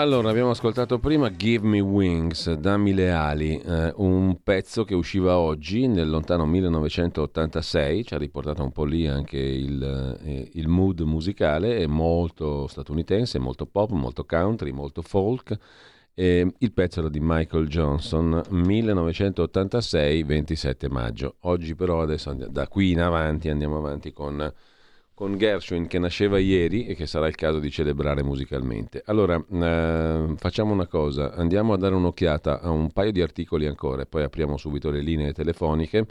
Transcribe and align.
Allora, 0.00 0.30
abbiamo 0.30 0.48
ascoltato 0.48 0.98
prima 0.98 1.30
Give 1.30 1.68
Me 1.68 1.78
Wings, 1.78 2.54
Dammi 2.54 2.94
le 2.94 3.10
ali, 3.10 3.60
eh, 3.60 3.92
un 3.96 4.38
pezzo 4.42 4.82
che 4.82 4.94
usciva 4.94 5.36
oggi 5.36 5.88
nel 5.88 6.08
lontano 6.08 6.46
1986, 6.46 8.06
ci 8.06 8.14
ha 8.14 8.16
riportato 8.16 8.62
un 8.62 8.72
po' 8.72 8.84
lì 8.84 9.06
anche 9.06 9.36
il, 9.36 10.18
eh, 10.24 10.48
il 10.54 10.68
mood 10.68 11.00
musicale, 11.00 11.76
è 11.76 11.86
molto 11.86 12.66
statunitense, 12.66 13.38
molto 13.38 13.66
pop, 13.66 13.90
molto 13.90 14.24
country, 14.24 14.70
molto 14.70 15.02
folk 15.02 15.58
e 16.14 16.50
il 16.56 16.72
pezzo 16.72 17.00
era 17.00 17.10
di 17.10 17.20
Michael 17.20 17.68
Johnson, 17.68 18.42
1986, 18.48 20.22
27 20.22 20.88
maggio. 20.88 21.36
Oggi 21.40 21.74
però, 21.74 22.00
adesso 22.00 22.32
da 22.48 22.68
qui 22.68 22.92
in 22.92 23.02
avanti, 23.02 23.50
andiamo 23.50 23.76
avanti 23.76 24.12
con, 24.12 24.50
con 25.20 25.36
Gershwin 25.36 25.86
che 25.86 25.98
nasceva 25.98 26.38
ieri 26.38 26.86
e 26.86 26.94
che 26.94 27.04
sarà 27.04 27.26
il 27.26 27.34
caso 27.34 27.58
di 27.58 27.70
celebrare 27.70 28.22
musicalmente. 28.22 29.02
Allora, 29.04 29.36
eh, 29.36 30.34
facciamo 30.38 30.72
una 30.72 30.86
cosa, 30.86 31.34
andiamo 31.34 31.74
a 31.74 31.76
dare 31.76 31.94
un'occhiata 31.94 32.62
a 32.62 32.70
un 32.70 32.90
paio 32.90 33.12
di 33.12 33.20
articoli 33.20 33.66
ancora 33.66 34.00
e 34.00 34.06
poi 34.06 34.22
apriamo 34.22 34.56
subito 34.56 34.90
le 34.90 35.02
linee 35.02 35.34
telefoniche 35.34 36.06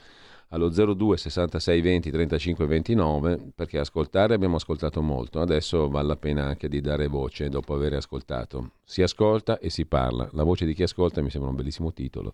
allo 0.49 0.69
02 0.69 1.17
66 1.17 1.81
20 1.81 2.11
35 2.11 2.65
29 2.65 3.51
perché 3.53 3.77
ascoltare 3.77 4.33
abbiamo 4.33 4.55
ascoltato 4.55 5.01
molto, 5.01 5.41
adesso 5.41 5.89
vale 5.89 6.07
la 6.07 6.15
pena 6.15 6.45
anche 6.45 6.67
di 6.67 6.81
dare 6.81 7.07
voce 7.07 7.49
dopo 7.49 7.73
aver 7.73 7.93
ascoltato. 7.93 8.71
Si 8.83 9.03
ascolta 9.03 9.59
e 9.59 9.69
si 9.69 9.85
parla. 9.85 10.27
La 10.33 10.43
voce 10.43 10.65
di 10.65 10.73
chi 10.73 10.83
ascolta 10.83 11.21
mi 11.21 11.29
sembra 11.29 11.51
un 11.51 11.55
bellissimo 11.55 11.93
titolo. 11.93 12.33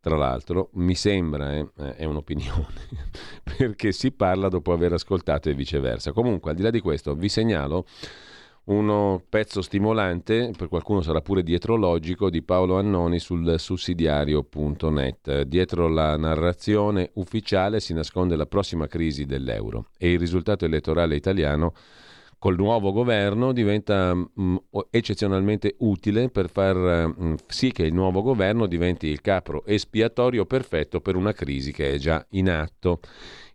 Tra 0.00 0.16
l'altro 0.16 0.70
mi 0.74 0.94
sembra, 0.94 1.54
eh, 1.54 1.68
è 1.96 2.04
un'opinione, 2.04 2.88
perché 3.56 3.92
si 3.92 4.10
parla 4.12 4.48
dopo 4.48 4.72
aver 4.72 4.94
ascoltato 4.94 5.50
e 5.50 5.54
viceversa. 5.54 6.12
Comunque, 6.12 6.50
al 6.50 6.56
di 6.56 6.62
là 6.62 6.70
di 6.70 6.80
questo, 6.80 7.14
vi 7.14 7.28
segnalo 7.28 7.84
uno 8.70 9.20
pezzo 9.28 9.62
stimolante, 9.62 10.52
per 10.56 10.68
qualcuno 10.68 11.02
sarà 11.02 11.20
pure 11.20 11.42
dietrologico, 11.42 12.30
di 12.30 12.42
Paolo 12.42 12.78
Annoni 12.78 13.18
sul 13.18 13.58
sussidiario.net. 13.58 15.42
Dietro 15.42 15.88
la 15.88 16.16
narrazione 16.16 17.10
ufficiale 17.14 17.80
si 17.80 17.92
nasconde 17.92 18.36
la 18.36 18.46
prossima 18.46 18.86
crisi 18.86 19.26
dell'euro 19.26 19.86
e 19.98 20.12
il 20.12 20.18
risultato 20.18 20.64
elettorale 20.64 21.16
italiano 21.16 21.72
col 22.38 22.56
nuovo 22.56 22.90
governo 22.90 23.52
diventa 23.52 24.14
mh, 24.14 24.30
mm, 24.40 24.56
eccezionalmente 24.88 25.74
utile 25.80 26.30
per 26.30 26.48
far 26.48 26.74
mh, 26.74 27.14
mm, 27.22 27.34
sì 27.46 27.70
che 27.70 27.82
il 27.82 27.92
nuovo 27.92 28.22
governo 28.22 28.66
diventi 28.66 29.08
il 29.08 29.20
capro 29.20 29.62
espiatorio 29.66 30.46
perfetto 30.46 31.02
per 31.02 31.16
una 31.16 31.32
crisi 31.32 31.70
che 31.70 31.92
è 31.92 31.98
già 31.98 32.24
in 32.30 32.48
atto. 32.48 33.00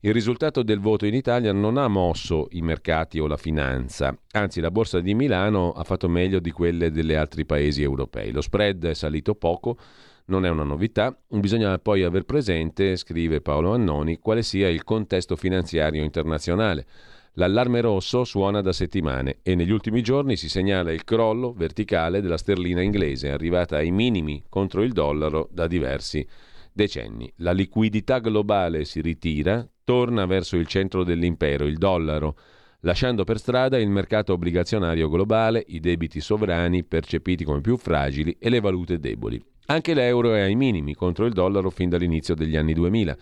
Il 0.05 0.13
risultato 0.13 0.61
del 0.61 0.79
voto 0.79 1.07
in 1.07 1.15
Italia 1.15 1.51
non 1.51 1.77
ha 1.77 1.87
mosso 1.87 2.45
i 2.51 2.61
mercati 2.61 3.17
o 3.17 3.25
la 3.25 3.37
finanza, 3.37 4.15
anzi 4.33 4.61
la 4.61 4.69
borsa 4.69 4.99
di 4.99 5.15
Milano 5.15 5.71
ha 5.71 5.83
fatto 5.83 6.07
meglio 6.07 6.37
di 6.37 6.51
quelle 6.51 6.91
degli 6.91 7.13
altri 7.13 7.43
paesi 7.43 7.81
europei. 7.81 8.31
Lo 8.31 8.41
spread 8.41 8.85
è 8.85 8.93
salito 8.93 9.33
poco, 9.33 9.79
non 10.25 10.45
è 10.45 10.49
una 10.49 10.61
novità, 10.61 11.17
bisogna 11.27 11.79
poi 11.79 12.03
aver 12.03 12.23
presente, 12.23 12.97
scrive 12.97 13.41
Paolo 13.41 13.73
Annoni, 13.73 14.19
quale 14.19 14.43
sia 14.43 14.69
il 14.69 14.83
contesto 14.83 15.35
finanziario 15.35 16.03
internazionale. 16.03 16.85
L'allarme 17.33 17.81
rosso 17.81 18.25
suona 18.25 18.61
da 18.61 18.73
settimane 18.73 19.39
e 19.41 19.55
negli 19.55 19.71
ultimi 19.71 20.03
giorni 20.03 20.37
si 20.37 20.49
segnala 20.49 20.93
il 20.93 21.03
crollo 21.03 21.51
verticale 21.51 22.21
della 22.21 22.37
sterlina 22.37 22.83
inglese, 22.83 23.31
arrivata 23.31 23.77
ai 23.77 23.89
minimi 23.89 24.43
contro 24.49 24.83
il 24.83 24.91
dollaro 24.91 25.49
da 25.51 25.65
diversi 25.65 26.23
decenni. 26.71 27.33
La 27.37 27.53
liquidità 27.53 28.19
globale 28.19 28.85
si 28.85 29.01
ritira, 29.01 29.67
torna 29.85 30.25
verso 30.25 30.57
il 30.57 30.67
centro 30.67 31.05
dell'impero, 31.05 31.65
il 31.65 31.77
dollaro, 31.77 32.35
lasciando 32.81 33.23
per 33.23 33.37
strada 33.37 33.77
il 33.77 33.89
mercato 33.89 34.33
obbligazionario 34.33 35.07
globale, 35.07 35.63
i 35.67 35.79
debiti 35.79 36.19
sovrani 36.19 36.83
percepiti 36.83 37.45
come 37.45 37.61
più 37.61 37.77
fragili 37.77 38.35
e 38.37 38.49
le 38.49 38.59
valute 38.59 38.99
deboli. 38.99 39.41
Anche 39.67 39.93
l'euro 39.93 40.33
è 40.33 40.41
ai 40.41 40.55
minimi 40.55 40.93
contro 40.95 41.25
il 41.25 41.33
dollaro 41.33 41.69
fin 41.69 41.89
dall'inizio 41.89 42.35
degli 42.35 42.57
anni 42.57 42.73
2000. 42.73 43.17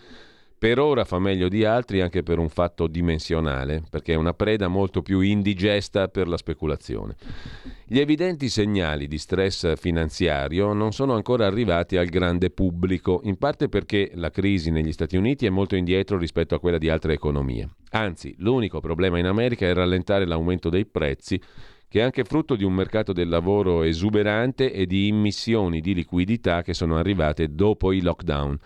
Per 0.64 0.78
ora 0.78 1.04
fa 1.04 1.18
meglio 1.18 1.50
di 1.50 1.66
altri 1.66 2.00
anche 2.00 2.22
per 2.22 2.38
un 2.38 2.48
fatto 2.48 2.86
dimensionale, 2.86 3.82
perché 3.90 4.14
è 4.14 4.16
una 4.16 4.32
preda 4.32 4.66
molto 4.66 5.02
più 5.02 5.20
indigesta 5.20 6.08
per 6.08 6.26
la 6.26 6.38
speculazione. 6.38 7.16
Gli 7.84 7.98
evidenti 7.98 8.48
segnali 8.48 9.06
di 9.06 9.18
stress 9.18 9.76
finanziario 9.76 10.72
non 10.72 10.92
sono 10.92 11.12
ancora 11.12 11.44
arrivati 11.44 11.98
al 11.98 12.06
grande 12.06 12.48
pubblico, 12.48 13.20
in 13.24 13.36
parte 13.36 13.68
perché 13.68 14.12
la 14.14 14.30
crisi 14.30 14.70
negli 14.70 14.92
Stati 14.92 15.18
Uniti 15.18 15.44
è 15.44 15.50
molto 15.50 15.76
indietro 15.76 16.16
rispetto 16.16 16.54
a 16.54 16.60
quella 16.60 16.78
di 16.78 16.88
altre 16.88 17.12
economie. 17.12 17.68
Anzi, 17.90 18.34
l'unico 18.38 18.80
problema 18.80 19.18
in 19.18 19.26
America 19.26 19.66
è 19.66 19.74
rallentare 19.74 20.24
l'aumento 20.24 20.70
dei 20.70 20.86
prezzi 20.86 21.38
che 21.86 22.00
è 22.00 22.02
anche 22.02 22.24
frutto 22.24 22.56
di 22.56 22.64
un 22.64 22.72
mercato 22.72 23.12
del 23.12 23.28
lavoro 23.28 23.82
esuberante 23.82 24.72
e 24.72 24.86
di 24.86 25.08
immissioni 25.08 25.82
di 25.82 25.92
liquidità 25.92 26.62
che 26.62 26.72
sono 26.72 26.96
arrivate 26.96 27.54
dopo 27.54 27.92
i 27.92 28.00
lockdown. 28.00 28.58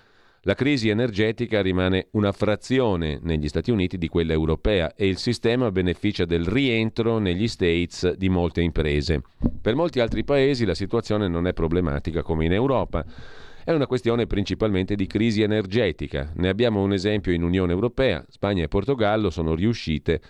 La 0.43 0.55
crisi 0.55 0.89
energetica 0.89 1.61
rimane 1.61 2.09
una 2.13 2.31
frazione 2.31 3.19
negli 3.23 3.49
Stati 3.49 3.73
Uniti 3.73 3.99
di 3.99 4.07
quella 4.07 4.33
europea 4.33 4.95
e 4.95 5.09
il 5.09 5.19
sistema 5.19 5.73
beneficia 5.73 6.25
del 6.25 6.45
rientro 6.45 7.19
negli 7.19 7.49
States 7.49 8.13
di 8.13 8.29
molte 8.29 8.61
imprese. 8.61 9.23
Per 9.61 9.75
molti 9.75 9.99
altri 9.99 10.23
paesi 10.23 10.65
la 10.65 10.77
situazione 10.77 11.27
non 11.27 11.49
è 11.49 11.53
problematica 11.53 12.23
come 12.23 12.45
in 12.45 12.53
Europa. 12.53 13.05
È 13.65 13.73
una 13.73 13.89
questione 13.89 14.29
principalmente 14.29 14.95
di 14.95 15.09
crisi 15.09 15.43
energetica. 15.43 16.33
Ne 16.37 16.49
abbiamo 16.49 16.83
un 16.83 16.93
esempio 16.93 17.33
in 17.33 17.43
Unione 17.43 17.73
Europea. 17.73 18.25
Spagna 18.29 18.63
e 18.63 18.69
Portogallo 18.69 19.31
sono 19.31 19.57
riuscite 19.57 20.21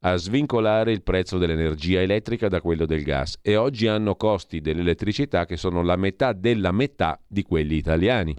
a 0.00 0.16
svincolare 0.16 0.92
il 0.92 1.02
prezzo 1.02 1.36
dell'energia 1.36 2.00
elettrica 2.00 2.48
da 2.48 2.62
quello 2.62 2.86
del 2.86 3.02
gas 3.02 3.38
e 3.42 3.56
oggi 3.56 3.86
hanno 3.86 4.14
costi 4.14 4.62
dell'elettricità 4.62 5.44
che 5.44 5.58
sono 5.58 5.82
la 5.82 5.96
metà 5.96 6.32
della 6.32 6.72
metà 6.72 7.20
di 7.26 7.42
quelli 7.42 7.76
italiani. 7.76 8.34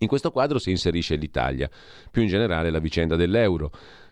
In 0.00 0.06
questo 0.06 0.30
quadro 0.30 0.58
si 0.58 0.70
inserisce 0.70 1.16
l'Italia, 1.16 1.68
più 2.10 2.22
in 2.22 2.28
generale 2.28 2.70
la 2.70 2.78
vicenda 2.78 3.16
dell'euro. 3.16 3.70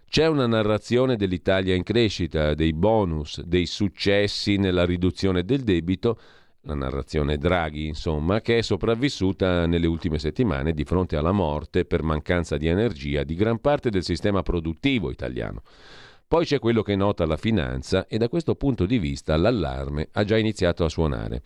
C'è 0.08 0.26
una 0.26 0.46
narrazione 0.46 1.16
dell'Italia 1.16 1.74
in 1.74 1.82
crescita, 1.82 2.54
dei 2.54 2.72
bonus, 2.72 3.40
dei 3.42 3.66
successi 3.66 4.56
nella 4.56 4.84
riduzione 4.84 5.44
del 5.44 5.62
debito, 5.62 6.18
la 6.62 6.74
narrazione 6.74 7.38
Draghi, 7.38 7.86
insomma, 7.86 8.40
che 8.40 8.58
è 8.58 8.62
sopravvissuta 8.62 9.66
nelle 9.66 9.86
ultime 9.86 10.18
settimane 10.18 10.72
di 10.72 10.84
fronte 10.84 11.16
alla 11.16 11.32
morte 11.32 11.84
per 11.84 12.02
mancanza 12.02 12.56
di 12.56 12.66
energia 12.66 13.22
di 13.22 13.34
gran 13.34 13.60
parte 13.60 13.90
del 13.90 14.02
sistema 14.02 14.42
produttivo 14.42 15.10
italiano. 15.10 15.62
Poi 16.28 16.44
c'è 16.44 16.58
quello 16.58 16.82
che 16.82 16.96
nota 16.96 17.24
la 17.24 17.36
finanza 17.36 18.06
e 18.08 18.18
da 18.18 18.28
questo 18.28 18.56
punto 18.56 18.84
di 18.84 18.98
vista 18.98 19.36
l'allarme 19.36 20.08
ha 20.10 20.24
già 20.24 20.36
iniziato 20.36 20.84
a 20.84 20.88
suonare. 20.88 21.42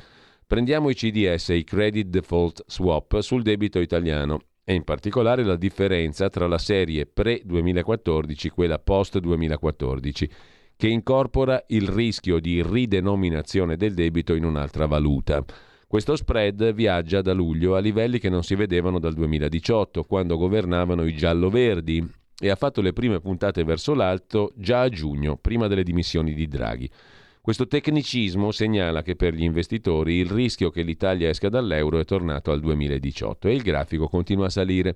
Prendiamo 0.50 0.90
i 0.90 0.94
CDS, 0.94 1.50
i 1.50 1.62
Credit 1.62 2.08
Default 2.08 2.64
Swap, 2.66 3.20
sul 3.20 3.42
debito 3.42 3.78
italiano 3.78 4.40
e 4.64 4.74
in 4.74 4.82
particolare 4.82 5.44
la 5.44 5.54
differenza 5.54 6.28
tra 6.28 6.48
la 6.48 6.58
serie 6.58 7.06
pre-2014 7.06 8.46
e 8.46 8.50
quella 8.50 8.80
post-2014, 8.80 10.28
che 10.74 10.88
incorpora 10.88 11.62
il 11.68 11.86
rischio 11.86 12.40
di 12.40 12.64
ridenominazione 12.64 13.76
del 13.76 13.94
debito 13.94 14.34
in 14.34 14.44
un'altra 14.44 14.86
valuta. 14.86 15.44
Questo 15.86 16.16
spread 16.16 16.72
viaggia 16.72 17.22
da 17.22 17.32
luglio 17.32 17.76
a 17.76 17.78
livelli 17.78 18.18
che 18.18 18.28
non 18.28 18.42
si 18.42 18.56
vedevano 18.56 18.98
dal 18.98 19.14
2018, 19.14 20.02
quando 20.02 20.36
governavano 20.36 21.04
i 21.04 21.14
giallo-verdi, 21.14 22.04
e 22.40 22.50
ha 22.50 22.56
fatto 22.56 22.80
le 22.80 22.92
prime 22.92 23.20
puntate 23.20 23.62
verso 23.62 23.94
l'alto 23.94 24.52
già 24.56 24.80
a 24.80 24.88
giugno, 24.88 25.36
prima 25.36 25.68
delle 25.68 25.84
dimissioni 25.84 26.34
di 26.34 26.48
Draghi. 26.48 26.90
Questo 27.42 27.66
tecnicismo 27.66 28.50
segnala 28.50 29.00
che 29.00 29.16
per 29.16 29.32
gli 29.32 29.44
investitori 29.44 30.16
il 30.16 30.30
rischio 30.30 30.68
che 30.68 30.82
l'Italia 30.82 31.30
esca 31.30 31.48
dall'euro 31.48 31.98
è 31.98 32.04
tornato 32.04 32.50
al 32.50 32.60
2018 32.60 33.48
e 33.48 33.54
il 33.54 33.62
grafico 33.62 34.08
continua 34.08 34.46
a 34.46 34.50
salire. 34.50 34.94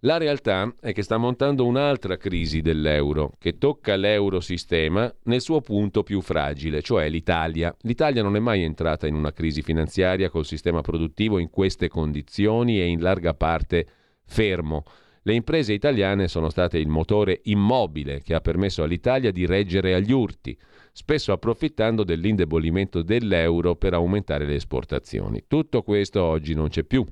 La 0.00 0.18
realtà 0.18 0.70
è 0.80 0.92
che 0.92 1.02
sta 1.02 1.16
montando 1.16 1.64
un'altra 1.64 2.18
crisi 2.18 2.60
dell'euro 2.60 3.32
che 3.38 3.56
tocca 3.56 3.96
l'eurosistema 3.96 5.10
nel 5.24 5.40
suo 5.40 5.62
punto 5.62 6.02
più 6.02 6.20
fragile, 6.20 6.82
cioè 6.82 7.08
l'Italia. 7.08 7.74
L'Italia 7.82 8.22
non 8.22 8.36
è 8.36 8.40
mai 8.40 8.62
entrata 8.64 9.06
in 9.06 9.14
una 9.14 9.32
crisi 9.32 9.62
finanziaria 9.62 10.28
col 10.28 10.44
sistema 10.44 10.82
produttivo 10.82 11.38
in 11.38 11.48
queste 11.48 11.88
condizioni 11.88 12.80
e 12.80 12.84
in 12.84 13.00
larga 13.00 13.32
parte 13.32 13.86
fermo. 14.26 14.84
Le 15.24 15.34
imprese 15.34 15.72
italiane 15.72 16.26
sono 16.26 16.50
state 16.50 16.78
il 16.78 16.88
motore 16.88 17.40
immobile 17.44 18.22
che 18.22 18.34
ha 18.34 18.40
permesso 18.40 18.82
all'Italia 18.82 19.30
di 19.30 19.46
reggere 19.46 19.94
agli 19.94 20.10
urti 20.10 20.56
spesso 20.92 21.32
approfittando 21.32 22.04
dell'indebolimento 22.04 23.02
dell'euro 23.02 23.76
per 23.76 23.94
aumentare 23.94 24.44
le 24.44 24.56
esportazioni. 24.56 25.44
Tutto 25.46 25.82
questo 25.82 26.22
oggi 26.22 26.54
non 26.54 26.68
c'è 26.68 26.82
più. 26.82 27.06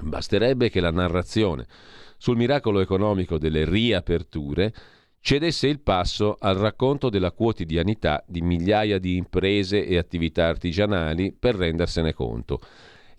Basterebbe 0.00 0.70
che 0.70 0.80
la 0.80 0.90
narrazione 0.90 1.66
sul 2.16 2.36
miracolo 2.36 2.80
economico 2.80 3.36
delle 3.36 3.64
riaperture 3.64 4.72
cedesse 5.20 5.66
il 5.66 5.80
passo 5.80 6.36
al 6.38 6.56
racconto 6.56 7.10
della 7.10 7.32
quotidianità 7.32 8.24
di 8.26 8.40
migliaia 8.40 8.98
di 8.98 9.16
imprese 9.16 9.84
e 9.84 9.98
attività 9.98 10.46
artigianali 10.46 11.34
per 11.38 11.56
rendersene 11.56 12.12
conto. 12.12 12.60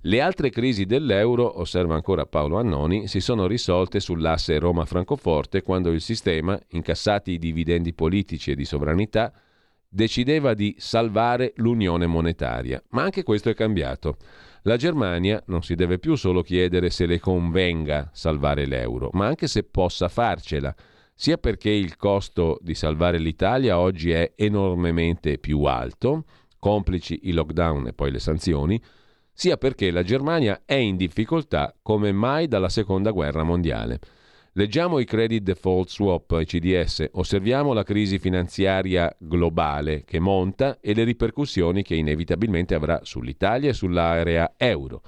Le 0.04 0.22
altre 0.22 0.50
crisi 0.50 0.86
dell'euro, 0.86 1.60
osserva 1.60 1.94
ancora 1.94 2.25
Paolo 2.25 2.57
Annoni, 2.57 3.10
si 3.10 3.19
sono 3.19 3.48
risolte 3.48 4.00
sull'asse 4.00 4.57
Roma-Francoforte 4.57 5.62
quando 5.62 5.92
il 5.92 6.00
sistema, 6.00 6.57
incassati 6.69 7.31
i 7.31 7.38
dividendi 7.38 7.94
politici 7.94 8.51
e 8.51 8.56
di 8.56 8.63
sovranità, 8.63 9.34
decideva 9.90 10.54
di 10.54 10.74
salvare 10.78 11.51
l'unione 11.57 12.07
monetaria. 12.07 12.81
Ma 12.92 13.04
anche 13.04 13.24
questo 13.24 13.50
è 13.50 13.54
cambiato. 13.54 14.16
La 14.62 14.78
Germania 14.78 15.44
non 15.48 15.63
si 15.63 15.75
deve 15.75 16.00
più 16.00 16.16
solo 16.16 16.44
chiedere 16.44 16.90
se 16.92 17.06
le 17.06 17.19
convenga 17.19 18.10
salvare 18.13 18.66
l'euro, 18.66 19.10
ma 19.12 19.25
anche 19.25 19.48
se 19.48 19.63
possa 19.63 20.07
farcela, 20.07 20.74
sia 21.13 21.38
perché 21.38 21.72
il 21.72 21.98
costo 21.98 22.57
di 22.62 22.74
salvare 22.74 23.18
l'Italia 23.18 23.78
oggi 23.78 24.12
è 24.12 24.31
enormemente 24.38 25.40
più 25.40 25.63
alto, 25.63 26.24
complici 26.57 27.19
i 27.24 27.34
lockdown 27.34 27.88
e 27.88 27.94
poi 27.94 28.12
le 28.12 28.19
sanzioni, 28.19 28.81
sia 29.39 29.56
perché 29.56 29.89
la 29.89 30.03
Germania 30.03 30.63
è 30.65 30.74
in 30.74 30.97
difficoltà 30.97 31.74
come 31.81 32.12
mai 32.12 32.50
dalla 32.50 32.68
seconda 32.68 33.12
guerra 33.12 33.44
mondiale. 33.44 34.01
Leggiamo 34.51 35.00
i 35.00 35.06
credit 35.06 35.44
default 35.44 35.88
swap 35.88 36.38
i 36.41 36.45
CDS, 36.45 37.07
osserviamo 37.13 37.71
la 37.71 37.83
crisi 37.83 38.19
finanziaria 38.19 39.15
globale 39.18 40.03
che 40.03 40.19
monta 40.19 40.80
e 40.81 40.94
le 40.94 41.06
ripercussioni 41.06 41.83
che 41.83 41.95
inevitabilmente 41.95 42.75
avrà 42.75 43.00
sull'Italia 43.03 43.69
e 43.69 43.74
sull'area 43.74 44.56
euro 44.57 45.03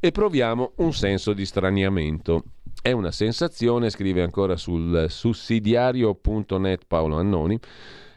e 0.00 0.10
proviamo 0.10 0.72
un 0.78 0.92
senso 0.92 1.32
di 1.32 1.46
straniamento. 1.46 2.42
È 2.82 2.90
una 2.90 3.12
sensazione, 3.12 3.90
scrive 3.90 4.22
ancora 4.22 4.56
sul 4.56 5.06
sussidiario.net 5.08 6.82
Paolo 6.88 7.16
Annoni, 7.16 7.56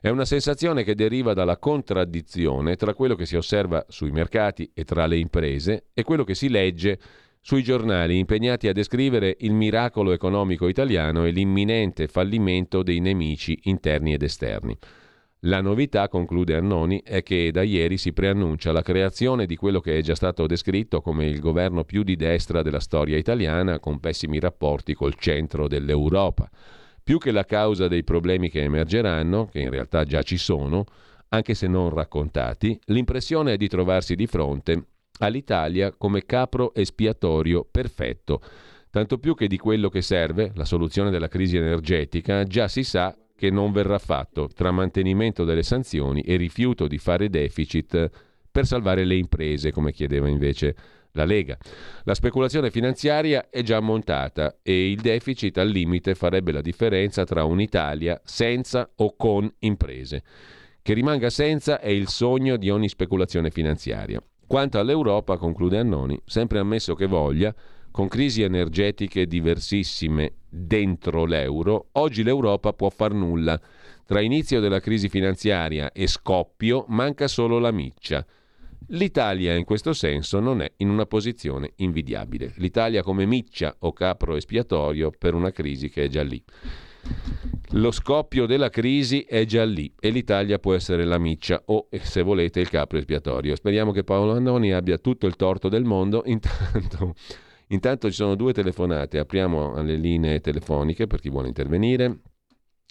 è 0.02 0.10
una 0.10 0.26
sensazione 0.26 0.84
che 0.84 0.96
deriva 0.96 1.36
dalla 1.36 1.58
contraddizione 1.58 2.76
tra 2.76 2.96
quello 2.96 3.14
che 3.14 3.28
si 3.28 3.36
osserva 3.36 3.86
sui 3.88 4.10
mercati 4.10 4.72
e 4.74 4.84
tra 4.84 5.06
le 5.06 5.20
imprese 5.20 5.90
e 5.94 6.02
quello 6.02 6.24
che 6.24 6.34
si 6.34 6.50
legge 6.50 7.00
sui 7.40 7.62
giornali 7.62 8.18
impegnati 8.18 8.68
a 8.68 8.74
descrivere 8.74 9.38
il 9.42 9.54
miracolo 9.54 10.12
economico 10.12 10.68
italiano 10.68 11.26
e 11.26 11.30
l'imminente 11.30 12.08
fallimento 12.08 12.82
dei 12.82 13.00
nemici 13.00 13.60
interni 13.66 14.14
ed 14.14 14.24
esterni. 14.24 14.76
La 15.42 15.62
novità, 15.62 16.10
conclude 16.10 16.56
Annoni, 16.56 17.04
è 17.04 17.22
che 17.22 17.52
da 17.52 17.62
ieri 17.62 17.98
si 17.98 18.12
preannuncia 18.12 18.72
la 18.72 18.82
creazione 18.82 19.46
di 19.46 19.56
quello 19.56 19.80
che 19.80 20.00
è 20.00 20.02
già 20.02 20.16
stato 20.16 20.48
descritto 20.48 21.02
come 21.02 21.28
il 21.28 21.40
governo 21.40 21.84
più 21.84 22.02
di 22.02 22.16
destra 22.16 22.64
della 22.64 22.80
storia 22.80 23.18
italiana, 23.18 23.80
con 23.80 24.00
pessimi 24.00 24.40
rapporti 24.40 24.96
col 24.96 25.14
centro 25.14 25.68
dell'Europa. 25.68 26.50
Più 27.04 27.18
che 27.18 27.32
la 27.32 27.46
causa 27.46 27.88
dei 27.88 28.04
problemi 28.04 28.50
che 28.50 28.62
emergeranno, 28.62 29.48
che 29.48 29.60
in 29.60 29.70
realtà 29.70 30.04
già 30.04 30.22
ci 30.22 30.38
sono, 30.38 30.86
anche 31.30 31.54
se 31.54 31.68
non 31.68 31.90
raccontati, 31.90 32.80
l'impressione 32.86 33.54
è 33.54 33.58
di 33.58 33.68
trovarsi 33.68 34.16
di 34.16 34.28
fronte 34.28 34.86
all'Italia 35.20 35.92
come 35.92 36.26
capro 36.26 36.74
espiatorio 36.74 37.66
perfetto, 37.70 38.42
tanto 38.90 39.18
più 39.18 39.36
che 39.36 39.48
di 39.48 39.58
quello 39.58 39.90
che 39.90 40.02
serve, 40.02 40.52
la 40.56 40.66
soluzione 40.66 41.10
della 41.10 41.28
crisi 41.28 41.58
energetica, 41.58 42.44
già 42.44 42.68
si 42.68 42.84
sa 42.84 43.16
che 43.36 43.50
non 43.50 43.72
verrà 43.72 43.98
fatto 43.98 44.50
tra 44.54 44.72
mantenimento 44.72 45.44
delle 45.44 45.64
sanzioni 45.64 46.22
e 46.22 46.36
rifiuto 46.36 46.88
di 46.88 46.98
fare 46.98 47.30
deficit 47.30 48.10
per 48.52 48.66
salvare 48.66 49.06
le 49.06 49.16
imprese, 49.16 49.72
come 49.72 49.92
chiedeva 49.92 50.28
invece 50.28 50.76
la 51.14 51.26
Lega. 51.26 51.58
La 52.04 52.14
speculazione 52.14 52.72
finanziaria 52.72 53.50
è 53.50 53.62
già 53.62 53.80
montata 53.80 54.58
e 54.62 54.92
il 54.92 55.02
deficit 55.02 55.58
al 55.58 55.70
limite 55.70 56.16
farebbe 56.16 56.52
la 56.52 56.62
differenza 56.62 57.24
tra 57.24 57.44
un'Italia 57.44 58.20
senza 58.24 58.90
o 58.96 59.16
con 59.16 59.52
imprese. 59.60 60.24
Che 60.82 60.94
rimanga 60.94 61.30
senza 61.30 61.80
è 61.80 61.90
il 61.90 62.08
sogno 62.08 62.58
di 62.58 62.70
ogni 62.70 62.90
speculazione 62.90 63.52
finanziaria. 63.52 64.22
Quanto 64.48 64.80
all'Europa, 64.80 65.38
conclude 65.38 65.78
Annoni, 65.78 66.20
sempre 66.26 66.60
ammesso 66.60 66.96
che 66.96 67.06
voglia, 67.06 67.54
con 67.92 68.08
crisi 68.08 68.42
energetiche 68.42 69.28
diversissime 69.28 70.34
dentro 70.50 71.26
l'euro, 71.26 71.90
oggi 71.94 72.24
l'Europa 72.24 72.74
può 72.74 72.90
far 72.90 73.14
nulla. 73.14 73.60
Tra 74.06 74.22
inizio 74.22 74.60
della 74.60 74.80
crisi 74.80 75.08
finanziaria 75.08 75.92
e 75.92 76.08
scoppio 76.08 76.86
manca 76.88 77.28
solo 77.28 77.60
la 77.60 77.72
miccia. 77.72 78.26
L'Italia 78.88 79.56
in 79.56 79.64
questo 79.64 79.94
senso 79.94 80.40
non 80.40 80.62
è 80.62 80.72
in 80.78 80.90
una 80.90 81.06
posizione 81.06 81.74
invidiabile. 81.78 82.54
L'Italia 82.58 83.04
come 83.04 83.26
miccia 83.26 83.76
o 83.80 83.94
capro 83.94 84.36
espiatorio 84.36 85.12
per 85.18 85.34
una 85.34 85.52
crisi 85.52 85.90
che 85.90 86.06
è 86.06 86.08
già 86.08 86.24
lì. 86.24 86.44
Lo 87.76 87.92
scoppio 87.92 88.46
della 88.46 88.70
crisi 88.70 89.22
è 89.22 89.46
già 89.46 89.64
lì 89.64 89.92
e 90.00 90.10
l'Italia 90.10 90.60
può 90.60 90.74
essere 90.74 91.06
la 91.06 91.18
miccia 91.18 91.62
o, 91.66 91.88
se 92.02 92.22
volete, 92.22 92.60
il 92.60 92.70
capro 92.70 92.98
espiatorio. 92.98 93.56
Speriamo 93.56 93.92
che 93.92 94.04
Paolo 94.04 94.34
Andoni 94.34 94.74
abbia 94.74 94.98
tutto 94.98 95.26
il 95.26 95.36
torto 95.36 95.70
del 95.70 95.84
mondo. 95.84 96.24
Intanto, 96.28 97.16
intanto 97.68 98.10
ci 98.10 98.16
sono 98.16 98.36
due 98.36 98.52
telefonate. 98.52 99.20
Apriamo 99.20 99.82
le 99.82 99.96
linee 99.96 100.42
telefoniche 100.42 101.08
per 101.08 101.22
chi 101.22 101.30
vuole 101.30 101.48
intervenire. 101.48 102.20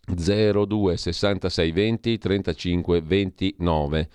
02 0.07 0.97
66 0.97 1.73
20 1.73 2.19
35 2.19 3.01
29 3.03 4.09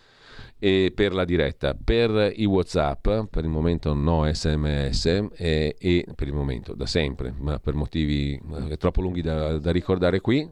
e 0.57 0.91
per 0.95 1.13
la 1.13 1.25
diretta. 1.25 1.75
Per 1.75 2.33
i 2.35 2.45
WhatsApp, 2.45 3.07
per 3.29 3.43
il 3.43 3.49
momento 3.49 3.93
no 3.93 4.31
sms 4.31 5.05
e, 5.35 5.75
e 5.77 6.05
per 6.15 6.27
il 6.27 6.33
momento 6.33 6.73
da 6.73 6.85
sempre, 6.85 7.33
ma 7.37 7.59
per 7.59 7.73
motivi 7.73 8.39
eh, 8.69 8.77
troppo 8.77 9.01
lunghi 9.01 9.21
da, 9.21 9.57
da, 9.57 9.71
ricordare 9.71 10.21
qui, 10.21 10.39
eh, 10.39 10.49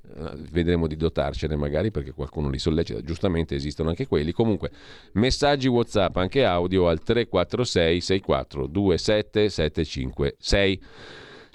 vedremo 0.52 0.88
di 0.88 0.96
dotarcene 0.96 1.56
magari 1.56 1.92
perché 1.92 2.12
qualcuno 2.12 2.50
li 2.50 2.60
sollecita, 2.60 3.02
giustamente 3.02 3.56
esistono 3.56 3.90
anche 3.90 4.08
quelli. 4.08 4.32
Comunque, 4.32 4.72
messaggi 5.14 5.68
WhatsApp 5.68 6.18
anche 6.18 6.44
audio 6.44 6.88
al 6.88 7.02
346 7.02 8.02
64 8.02 8.68
27 8.68 9.50
756. 9.50 10.82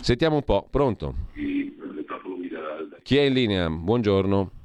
Sentiamo 0.00 0.37
un 0.37 0.43
po', 0.43 0.67
pronto? 0.71 1.15
Chi 3.03 3.17
è 3.17 3.23
in 3.23 3.33
linea? 3.33 3.71
Buongiorno. 3.71 4.58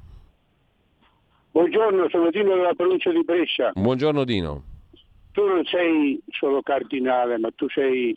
Buongiorno, 1.54 2.08
sono 2.08 2.30
Dino 2.30 2.56
della 2.56 2.74
provincia 2.74 3.12
di 3.12 3.22
Brescia. 3.22 3.70
Buongiorno 3.76 4.24
Dino. 4.24 4.64
Tu 5.30 5.46
non 5.46 5.64
sei 5.64 6.20
solo 6.30 6.62
cardinale, 6.62 7.38
ma 7.38 7.48
tu 7.54 7.68
sei, 7.68 8.12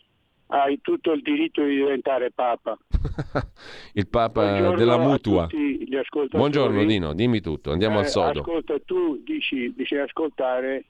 hai 0.48 0.80
tutto 0.80 1.12
il 1.12 1.22
diritto 1.22 1.62
di 1.62 1.76
diventare 1.76 2.32
Papa. 2.32 2.76
il 3.94 4.08
Papa 4.08 4.42
Buongiorno 4.42 4.76
della 4.76 4.98
mutua. 4.98 5.46
Buongiorno 6.30 6.84
Dino, 6.84 7.14
dimmi 7.14 7.40
tutto, 7.40 7.70
andiamo 7.70 7.98
eh, 7.98 8.00
al 8.00 8.08
sodo. 8.08 8.40
Ascolta, 8.40 8.74
tu 8.84 9.22
dici 9.22 9.70
bisogna 9.70 10.02
ascoltare 10.02 10.86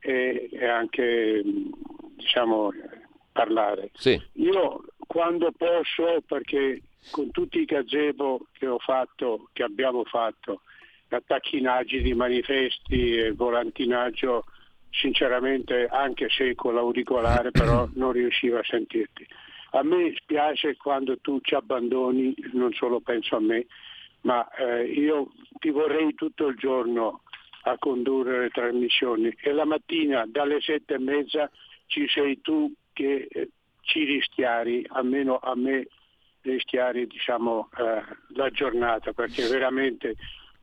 e, 0.00 0.50
e 0.52 0.66
anche 0.66 1.42
diciamo 2.14 2.72
parlare. 3.32 3.88
Sì. 3.94 4.20
Io 4.34 4.84
quando 4.98 5.50
posso, 5.56 6.20
perché 6.26 6.82
con 7.10 7.30
tutti 7.30 7.58
i 7.58 7.64
gazebo 7.64 8.48
che 8.52 8.66
ho 8.66 8.78
fatto, 8.80 9.48
che 9.54 9.62
abbiamo 9.62 10.04
fatto, 10.04 10.60
attacchinaggio 11.08 11.98
di 11.98 12.14
manifesti 12.14 13.16
e 13.16 13.32
volantinaggio, 13.32 14.44
sinceramente 14.90 15.86
anche 15.86 16.28
se 16.28 16.54
con 16.54 16.74
l'auricolare 16.74 17.50
però 17.50 17.88
non 17.94 18.12
riuscivo 18.12 18.58
a 18.58 18.64
sentirti. 18.64 19.26
A 19.72 19.82
me 19.82 20.14
spiace 20.16 20.76
quando 20.76 21.18
tu 21.18 21.40
ci 21.42 21.54
abbandoni, 21.54 22.34
non 22.52 22.72
solo 22.72 23.00
penso 23.00 23.36
a 23.36 23.40
me, 23.40 23.66
ma 24.22 24.48
eh, 24.54 24.84
io 24.84 25.30
ti 25.58 25.70
vorrei 25.70 26.14
tutto 26.14 26.46
il 26.46 26.56
giorno 26.56 27.22
a 27.62 27.76
condurre 27.78 28.40
le 28.40 28.50
trasmissioni 28.50 29.34
e 29.40 29.52
la 29.52 29.64
mattina 29.64 30.24
dalle 30.26 30.60
sette 30.60 30.94
e 30.94 30.98
mezza 30.98 31.50
ci 31.86 32.08
sei 32.08 32.40
tu 32.40 32.72
che 32.92 33.26
eh, 33.28 33.50
ci 33.82 34.04
rischiari, 34.04 34.84
almeno 34.88 35.38
a 35.38 35.54
me 35.54 35.88
rischiari 36.42 37.06
diciamo, 37.06 37.68
eh, 37.76 38.02
la 38.34 38.50
giornata 38.50 39.12
perché 39.12 39.46
veramente 39.48 40.16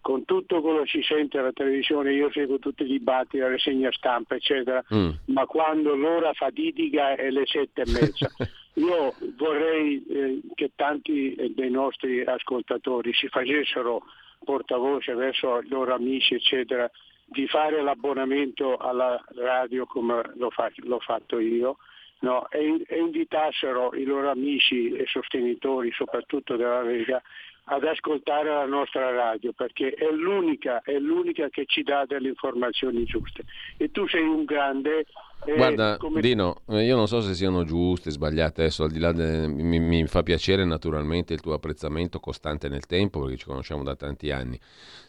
con 0.03 0.25
tutto 0.25 0.59
quello 0.59 0.81
che 0.81 0.99
si 0.99 1.01
sente 1.01 1.37
alla 1.37 1.53
televisione, 1.53 2.11
io 2.11 2.29
seguo 2.29 2.59
tutti 2.59 2.83
i 2.83 2.87
dibattiti, 2.87 3.37
la 3.37 3.47
rassegna 3.47 3.89
stampa, 3.93 4.35
eccetera, 4.35 4.83
mm. 4.93 5.09
ma 5.27 5.45
quando 5.45 5.95
l'ora 5.95 6.33
fatidica 6.33 7.15
è 7.15 7.29
le 7.29 7.45
sette 7.45 7.83
e 7.83 7.89
mezza. 7.89 8.29
io 8.75 9.13
vorrei 9.37 10.03
eh, 10.09 10.41
che 10.55 10.71
tanti 10.75 11.53
dei 11.55 11.69
nostri 11.69 12.21
ascoltatori 12.21 13.13
si 13.13 13.29
facessero 13.29 14.03
portavoce 14.43 15.13
verso 15.13 15.59
i 15.59 15.69
loro 15.69 15.93
amici, 15.93 16.33
eccetera, 16.33 16.91
di 17.23 17.47
fare 17.47 17.81
l'abbonamento 17.81 18.75
alla 18.75 19.23
radio 19.35 19.85
come 19.85 20.21
l'ho, 20.35 20.49
fa- 20.49 20.69
l'ho 20.75 20.99
fatto 20.99 21.39
io. 21.39 21.77
No, 22.19 22.49
e, 22.49 22.83
e 22.87 22.99
invitassero 22.99 23.93
i 23.95 24.03
loro 24.03 24.29
amici 24.29 24.91
e 24.91 25.05
sostenitori, 25.05 25.91
soprattutto 25.93 26.57
della 26.57 26.81
Lega, 26.81 27.21
ad 27.65 27.83
ascoltare 27.85 28.49
la 28.49 28.65
nostra 28.65 29.11
radio 29.11 29.53
perché 29.53 29.91
è 29.91 30.11
l'unica, 30.11 30.81
è 30.81 30.97
l'unica 30.99 31.49
che 31.49 31.65
ci 31.65 31.83
dà 31.83 32.05
delle 32.05 32.29
informazioni 32.29 33.03
giuste. 33.05 33.43
E 33.77 33.91
tu 33.91 34.07
sei 34.07 34.23
un 34.23 34.43
grande, 34.43 35.05
Guarda, 35.45 35.97
come... 35.97 36.21
Dino, 36.21 36.61
eh, 36.69 36.83
io 36.83 36.95
non 36.95 37.07
so 37.07 37.21
se 37.21 37.33
siano 37.33 37.63
giuste, 37.63 38.11
sbagliate 38.11 38.61
adesso, 38.61 38.83
al 38.83 38.91
di 38.91 38.99
là 38.99 39.11
de... 39.11 39.47
mi, 39.47 39.79
mi, 39.79 40.05
fa 40.07 40.23
piacere 40.23 40.65
naturalmente 40.65 41.33
il 41.33 41.41
tuo 41.41 41.53
apprezzamento 41.53 42.19
costante 42.19 42.69
nel 42.69 42.85
tempo, 42.85 43.21
perché 43.21 43.37
ci 43.37 43.45
conosciamo 43.45 43.83
da 43.83 43.95
tanti 43.95 44.31
anni. 44.31 44.59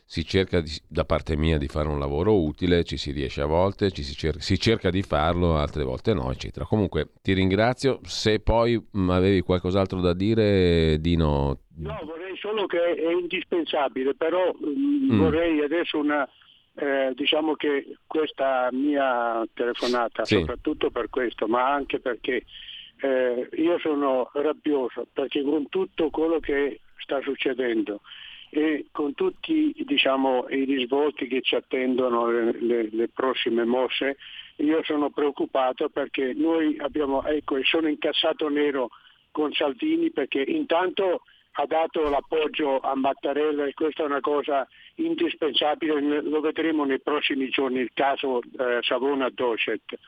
Si 0.06 0.24
cerca 0.24 0.60
di, 0.60 0.70
da 0.86 1.04
parte 1.04 1.36
mia 1.36 1.56
di 1.56 1.66
fare 1.66 1.88
un 1.88 1.98
lavoro 1.98 2.38
utile, 2.40 2.84
ci 2.84 2.96
si 2.96 3.10
riesce 3.10 3.40
a 3.40 3.46
volte, 3.46 3.90
si, 3.90 4.02
cerca, 4.14 4.40
si, 4.40 4.58
cerca, 4.58 4.90
di 4.90 5.02
farlo, 5.02 5.56
altre 5.56 5.82
volte 5.82 6.12
no, 6.12 6.30
eccetera. 6.30 6.66
Comunque 6.66 7.10
ti 7.22 7.32
ringrazio, 7.32 8.00
se 8.02 8.40
poi 8.40 8.82
mh, 8.90 9.10
avevi 9.10 9.40
qualcos'altro 9.40 10.00
da 10.00 10.12
dire, 10.12 10.98
Dino. 11.00 11.58
No, 11.76 12.00
vorrei 12.04 12.36
solo 12.36 12.66
che 12.66 12.94
è 12.94 13.12
indispensabile, 13.12 14.14
però 14.14 14.52
mh, 14.52 15.14
mm. 15.14 15.18
vorrei 15.18 15.62
adesso 15.62 15.98
una 15.98 16.28
eh, 16.76 17.12
diciamo 17.14 17.54
che 17.54 17.96
questa 18.06 18.68
mia 18.72 19.46
telefonata, 19.54 20.24
sì. 20.24 20.38
soprattutto 20.38 20.90
per 20.90 21.08
questo, 21.08 21.46
ma 21.46 21.72
anche 21.72 22.00
perché 22.00 22.44
eh, 23.00 23.48
io 23.52 23.78
sono 23.78 24.30
rabbioso, 24.34 25.06
perché 25.12 25.42
con 25.42 25.68
tutto 25.68 26.10
quello 26.10 26.40
che 26.40 26.80
sta 26.98 27.20
succedendo 27.20 28.00
e 28.50 28.86
con 28.92 29.14
tutti 29.14 29.74
diciamo, 29.84 30.46
i 30.48 30.64
risvolti 30.64 31.26
che 31.26 31.40
ci 31.42 31.56
attendono 31.56 32.30
le, 32.30 32.52
le, 32.60 32.88
le, 32.90 33.08
prossime 33.08 33.64
mosse, 33.64 34.16
io 34.56 34.82
sono 34.84 35.10
preoccupato 35.10 35.88
perché 35.88 36.32
noi 36.34 36.76
abbiamo, 36.78 37.24
ecco, 37.24 37.58
sono 37.64 37.88
incassato 37.88 38.48
nero 38.48 38.90
con 39.32 39.52
Salvini 39.52 40.12
perché 40.12 40.40
intanto 40.40 41.22
ha 41.56 41.66
dato 41.66 42.08
l'appoggio 42.08 42.80
a 42.80 42.96
Mattarella 42.96 43.66
e 43.66 43.74
questa 43.74 44.02
è 44.02 44.06
una 44.06 44.20
cosa 44.20 44.66
indispensabile, 44.96 46.22
lo 46.22 46.40
vedremo 46.40 46.84
nei 46.84 47.00
prossimi 47.00 47.48
giorni, 47.48 47.80
il 47.80 47.90
caso 47.94 48.40
eh, 48.40 48.78
Savona-Docet. 48.80 49.98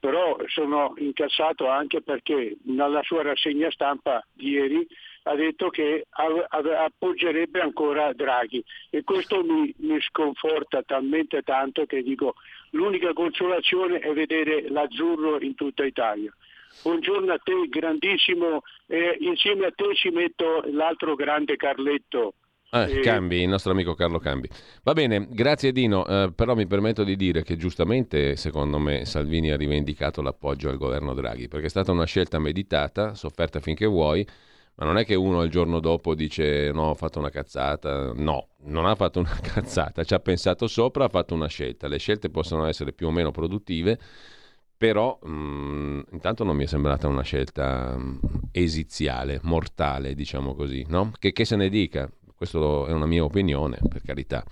Però 0.00 0.36
sono 0.46 0.94
incassato 0.98 1.68
anche 1.68 2.02
perché 2.02 2.56
nella 2.64 3.02
sua 3.02 3.22
rassegna 3.22 3.70
stampa 3.70 4.24
di 4.32 4.50
ieri 4.50 4.86
ha 5.24 5.34
detto 5.34 5.70
che 5.70 6.06
appoggerebbe 6.10 7.60
ancora 7.60 8.12
Draghi 8.12 8.62
e 8.90 9.02
questo 9.02 9.42
mi, 9.42 9.74
mi 9.78 9.98
sconforta 10.00 10.82
talmente 10.82 11.40
tanto 11.42 11.86
che 11.86 12.02
dico 12.02 12.34
l'unica 12.70 13.14
consolazione 13.14 14.00
è 14.00 14.12
vedere 14.12 14.68
l'azzurro 14.68 15.40
in 15.40 15.54
tutta 15.54 15.84
Italia. 15.84 16.34
Buongiorno 16.82 17.32
a 17.32 17.38
te, 17.38 17.68
grandissimo. 17.68 18.62
Eh, 18.86 19.16
insieme 19.20 19.66
a 19.66 19.72
te 19.74 19.94
ci 19.94 20.10
metto 20.10 20.62
l'altro 20.70 21.14
grande 21.14 21.56
Carletto. 21.56 22.34
Ah, 22.70 22.88
eh, 22.88 23.00
Cambi, 23.00 23.40
il 23.40 23.48
nostro 23.48 23.70
amico 23.70 23.94
Carlo 23.94 24.18
Cambi. 24.18 24.48
Va 24.82 24.94
bene, 24.94 25.28
grazie 25.30 25.70
Dino, 25.70 26.04
eh, 26.06 26.32
però 26.34 26.56
mi 26.56 26.66
permetto 26.66 27.04
di 27.04 27.14
dire 27.14 27.44
che 27.44 27.56
giustamente 27.56 28.34
secondo 28.34 28.78
me 28.78 29.04
Salvini 29.04 29.52
ha 29.52 29.56
rivendicato 29.56 30.20
l'appoggio 30.22 30.70
al 30.70 30.76
governo 30.76 31.14
Draghi, 31.14 31.46
perché 31.46 31.66
è 31.66 31.70
stata 31.70 31.92
una 31.92 32.04
scelta 32.04 32.40
meditata, 32.40 33.14
sofferta 33.14 33.60
finché 33.60 33.86
vuoi, 33.86 34.26
ma 34.76 34.86
non 34.86 34.98
è 34.98 35.04
che 35.04 35.14
uno 35.14 35.44
il 35.44 35.50
giorno 35.50 35.78
dopo 35.78 36.16
dice 36.16 36.72
no, 36.72 36.90
ho 36.90 36.94
fatto 36.94 37.20
una 37.20 37.30
cazzata, 37.30 38.12
no, 38.12 38.48
non 38.64 38.86
ha 38.86 38.96
fatto 38.96 39.20
una 39.20 39.38
cazzata, 39.40 40.02
ci 40.02 40.14
ha 40.14 40.18
pensato 40.18 40.66
sopra, 40.66 41.04
ha 41.04 41.08
fatto 41.08 41.32
una 41.32 41.46
scelta, 41.46 41.86
le 41.86 41.98
scelte 41.98 42.28
possono 42.28 42.66
essere 42.66 42.92
più 42.92 43.06
o 43.06 43.12
meno 43.12 43.30
produttive 43.30 43.98
però 44.76 45.18
mh, 45.22 45.30
mm, 45.30 46.00
intanto 46.12 46.44
non 46.44 46.56
mi 46.56 46.64
è 46.64 46.66
sembrata 46.66 47.08
una 47.08 47.22
scelta 47.22 47.96
mh, 47.96 48.02
mm, 48.02 48.18
esiziale, 48.52 49.40
mortale, 49.42 50.14
diciamo 50.14 50.54
così, 50.54 50.84
no? 50.88 51.12
Che, 51.18 51.32
che 51.32 51.44
se 51.44 51.56
ne 51.56 51.68
dica, 51.68 52.10
questa 52.34 52.58
è 52.58 52.92
una 52.92 53.06
mia 53.06 53.24
opinione, 53.24 53.78
per 53.88 54.02
carità. 54.02 54.44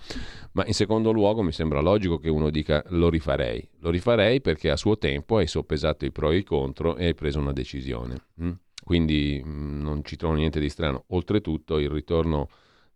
Ma 0.53 0.65
in 0.65 0.73
secondo 0.73 1.11
luogo 1.11 1.41
mi 1.43 1.51
sembra 1.51 1.81
logico 1.81 2.17
che 2.17 2.29
uno 2.29 2.49
dica 2.49 2.83
lo 2.89 3.09
rifarei. 3.09 3.67
Lo 3.79 3.89
rifarei 3.89 4.41
perché 4.41 4.69
a 4.69 4.77
suo 4.77 4.97
tempo 4.97 5.37
hai 5.37 5.47
soppesato 5.47 6.05
i 6.05 6.11
pro 6.11 6.31
e 6.31 6.37
i 6.37 6.43
contro 6.43 6.95
e 6.95 7.07
hai 7.07 7.13
preso 7.13 7.39
una 7.39 7.53
decisione. 7.53 8.17
Hm? 8.39 8.51
Quindi 8.83 9.41
mm, 9.45 9.81
non 9.81 10.03
ci 10.03 10.15
trovo 10.15 10.35
niente 10.35 10.59
di 10.59 10.69
strano. 10.69 11.03
Oltretutto 11.07 11.77
il 11.77 11.89
ritorno 11.89 12.49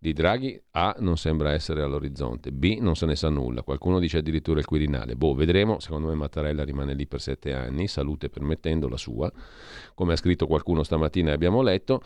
di 0.07 0.13
Draghi 0.13 0.57
A 0.71 0.95
non 0.99 1.17
sembra 1.17 1.51
essere 1.51 1.81
all'orizzonte, 1.81 2.53
B 2.53 2.77
non 2.79 2.95
se 2.95 3.05
ne 3.05 3.17
sa 3.17 3.27
nulla, 3.27 3.61
qualcuno 3.61 3.99
dice 3.99 4.19
addirittura 4.19 4.59
il 4.59 4.65
Quirinale. 4.65 5.15
Boh, 5.15 5.33
vedremo, 5.33 5.81
secondo 5.81 6.07
me 6.07 6.15
Mattarella 6.15 6.63
rimane 6.63 6.93
lì 6.93 7.05
per 7.07 7.19
sette 7.19 7.53
anni, 7.53 7.87
salute 7.87 8.29
permettendo 8.29 8.87
la 8.87 8.95
sua, 8.95 9.29
come 9.93 10.13
ha 10.13 10.15
scritto 10.15 10.47
qualcuno 10.47 10.83
stamattina 10.83 11.31
e 11.31 11.33
abbiamo 11.33 11.61
letto. 11.61 12.01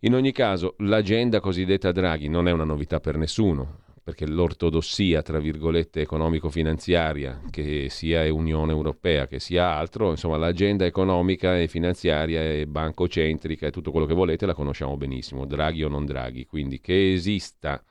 In 0.00 0.14
ogni 0.14 0.32
caso, 0.32 0.74
l'agenda 0.78 1.40
cosiddetta 1.40 1.90
Draghi 1.90 2.28
non 2.28 2.48
è 2.48 2.50
una 2.50 2.64
novità 2.64 3.00
per 3.00 3.16
nessuno 3.16 3.78
perché 4.02 4.26
l'ortodossia, 4.26 5.22
tra 5.22 5.38
virgolette, 5.38 6.00
economico-finanziaria, 6.00 7.42
che 7.50 7.88
sia 7.88 8.32
Unione 8.32 8.72
Europea, 8.72 9.28
che 9.28 9.38
sia 9.38 9.76
altro, 9.76 10.10
insomma 10.10 10.36
l'agenda 10.36 10.84
economica 10.84 11.56
e 11.56 11.68
finanziaria 11.68 12.42
e 12.42 12.66
bancocentrica 12.66 13.66
e 13.66 13.70
tutto 13.70 13.92
quello 13.92 14.06
che 14.06 14.14
volete 14.14 14.44
la 14.44 14.54
conosciamo 14.54 14.96
benissimo, 14.96 15.46
Draghi 15.46 15.84
o 15.84 15.88
non 15.88 16.04
Draghi, 16.04 16.46
quindi 16.46 16.80
che 16.80 17.12
esista 17.12 17.82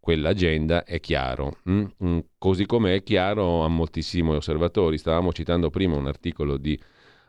quell'agenda 0.00 0.82
è 0.82 0.98
chiaro, 0.98 1.58
mm? 1.70 2.18
così 2.36 2.66
come 2.66 2.96
è 2.96 3.02
chiaro 3.04 3.62
a 3.62 3.68
moltissimi 3.68 4.34
osservatori. 4.34 4.98
Stavamo 4.98 5.32
citando 5.32 5.70
prima 5.70 5.94
un 5.94 6.06
articolo 6.06 6.56
di 6.56 6.80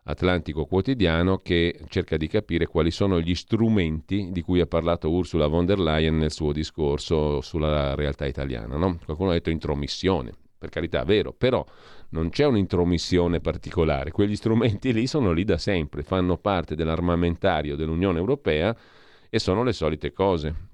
Atlantico 0.04 0.66
Quotidiano 0.66 1.38
che 1.38 1.80
cerca 1.88 2.18
di 2.18 2.28
capire 2.28 2.66
quali 2.66 2.90
sono 2.90 3.20
gli 3.20 3.36
strumenti 3.36 4.30
di 4.32 4.42
cui 4.42 4.60
ha 4.60 4.66
parlato 4.66 5.12
Ursula 5.12 5.46
von 5.48 5.66
der 5.66 5.80
Leyen 5.80 6.18
nel 6.18 6.32
suo 6.32 6.52
discorso 6.52 7.42
sulla 7.42 7.94
realtà 7.94 8.26
italiana. 8.26 8.78
No? 8.78 8.98
Qualcuno 9.06 9.30
ha 9.30 9.34
detto 9.34 9.52
intromissione, 9.52 10.32
per 10.58 10.70
carità, 10.70 11.04
vero, 11.04 11.34
però 11.34 11.64
non 12.10 12.30
c'è 12.30 12.46
un'intromissione 12.46 13.42
particolare, 13.42 14.12
quegli 14.12 14.36
strumenti 14.36 14.92
lì 14.92 15.06
sono 15.06 15.32
lì 15.32 15.44
da 15.44 15.58
sempre, 15.58 16.02
fanno 16.02 16.38
parte 16.38 16.76
dell'armamentario 16.76 17.76
dell'Unione 17.76 18.18
Europea 18.18 18.76
e 19.30 19.40
sono 19.40 19.64
le 19.64 19.74
solite 19.74 20.12
cose. 20.12 20.70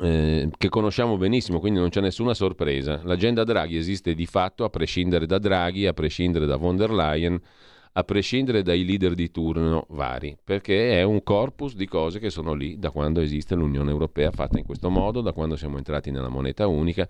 Eh, 0.00 0.48
che 0.56 0.68
conosciamo 0.68 1.16
benissimo, 1.16 1.58
quindi 1.58 1.80
non 1.80 1.88
c'è 1.88 2.00
nessuna 2.00 2.34
sorpresa. 2.34 3.00
L'agenda 3.04 3.42
Draghi 3.42 3.76
esiste 3.76 4.14
di 4.14 4.26
fatto 4.26 4.62
a 4.64 4.68
prescindere 4.68 5.26
da 5.26 5.38
Draghi, 5.38 5.86
a 5.86 5.92
prescindere 5.92 6.46
da 6.46 6.56
von 6.56 6.76
der 6.76 6.92
Leyen, 6.92 7.40
a 7.92 8.04
prescindere 8.04 8.62
dai 8.62 8.84
leader 8.84 9.14
di 9.14 9.30
turno 9.30 9.86
vari, 9.90 10.36
perché 10.42 10.92
è 10.98 11.02
un 11.02 11.22
corpus 11.22 11.74
di 11.74 11.86
cose 11.86 12.18
che 12.18 12.30
sono 12.30 12.54
lì 12.54 12.78
da 12.78 12.90
quando 12.90 13.20
esiste 13.20 13.54
l'Unione 13.54 13.90
Europea 13.90 14.30
fatta 14.30 14.58
in 14.58 14.64
questo 14.64 14.90
modo, 14.90 15.20
da 15.20 15.32
quando 15.32 15.56
siamo 15.56 15.76
entrati 15.76 16.10
nella 16.10 16.28
moneta 16.28 16.66
unica, 16.66 17.08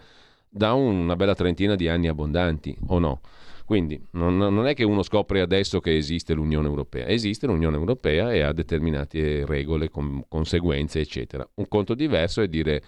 da 0.49 0.73
una 0.73 1.16
bella 1.16 1.35
trentina 1.35 1.75
di 1.75 1.88
anni 1.88 2.08
abbondanti, 2.08 2.76
o 2.87 2.99
no? 2.99 3.20
Quindi 3.68 4.02
non, 4.12 4.38
non, 4.38 4.66
è 4.66 4.73
che 4.73 4.82
uno 4.82 5.02
scopre 5.02 5.42
adesso 5.42 5.78
che 5.80 5.94
esiste 5.94 6.32
l'Unione 6.32 6.68
Europea, 6.68 7.06
esiste 7.06 7.47
l'Unione 7.47 7.76
Europea 7.76 8.32
e 8.32 8.40
ha 8.40 8.52
determinate 8.54 9.44
regole, 9.44 9.90
com- 9.90 10.25
conseguenze, 10.26 11.00
eccetera. 11.00 11.47
Un 11.56 11.68
conto 11.68 11.92
diverso 11.92 12.40
è 12.40 12.49
dire 12.49 12.82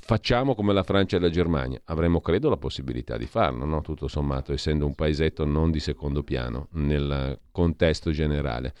facciamo 0.00 0.54
come 0.54 0.72
la 0.72 0.82
Francia 0.82 1.16
e 1.16 1.20
la 1.20 1.30
Germania. 1.30 1.80
Avremmo, 1.86 2.20
credo, 2.20 2.48
la 2.48 2.56
possibilità 2.56 3.16
di 3.16 3.26
farlo, 3.26 3.64
no? 3.64 3.80
tutto 3.80 4.08
sommato, 4.08 4.52
essendo 4.52 4.86
un 4.86 4.94
paesetto 4.94 5.44
non 5.44 5.70
di 5.70 5.80
secondo 5.80 6.22
piano 6.22 6.68
nel 6.72 7.38
contesto 7.50 8.10
generale. 8.10 8.74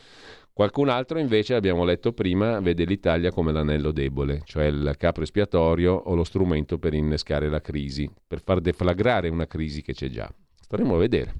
Qualcun 0.54 0.90
altro 0.90 1.18
invece, 1.18 1.54
abbiamo 1.54 1.84
letto 1.84 2.12
prima, 2.12 2.60
vede 2.60 2.84
l'Italia 2.84 3.32
come 3.32 3.52
l'anello 3.52 3.90
debole, 3.90 4.42
cioè 4.44 4.66
il 4.66 4.94
capro 4.98 5.22
espiatorio 5.22 5.94
o 5.94 6.14
lo 6.14 6.24
strumento 6.24 6.78
per 6.78 6.92
innescare 6.92 7.48
la 7.48 7.62
crisi, 7.62 8.10
per 8.26 8.42
far 8.42 8.60
deflagrare 8.60 9.30
una 9.30 9.46
crisi 9.46 9.80
che 9.80 9.94
c'è 9.94 10.08
già. 10.08 10.30
Staremo 10.60 10.94
a 10.94 10.98
vedere. 10.98 11.34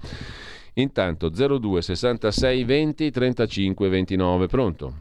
Intanto 0.75 1.29
02 1.29 1.83
66 1.83 2.65
20 2.65 3.11
35 3.11 3.89
29, 3.91 4.47
pronto? 4.47 4.95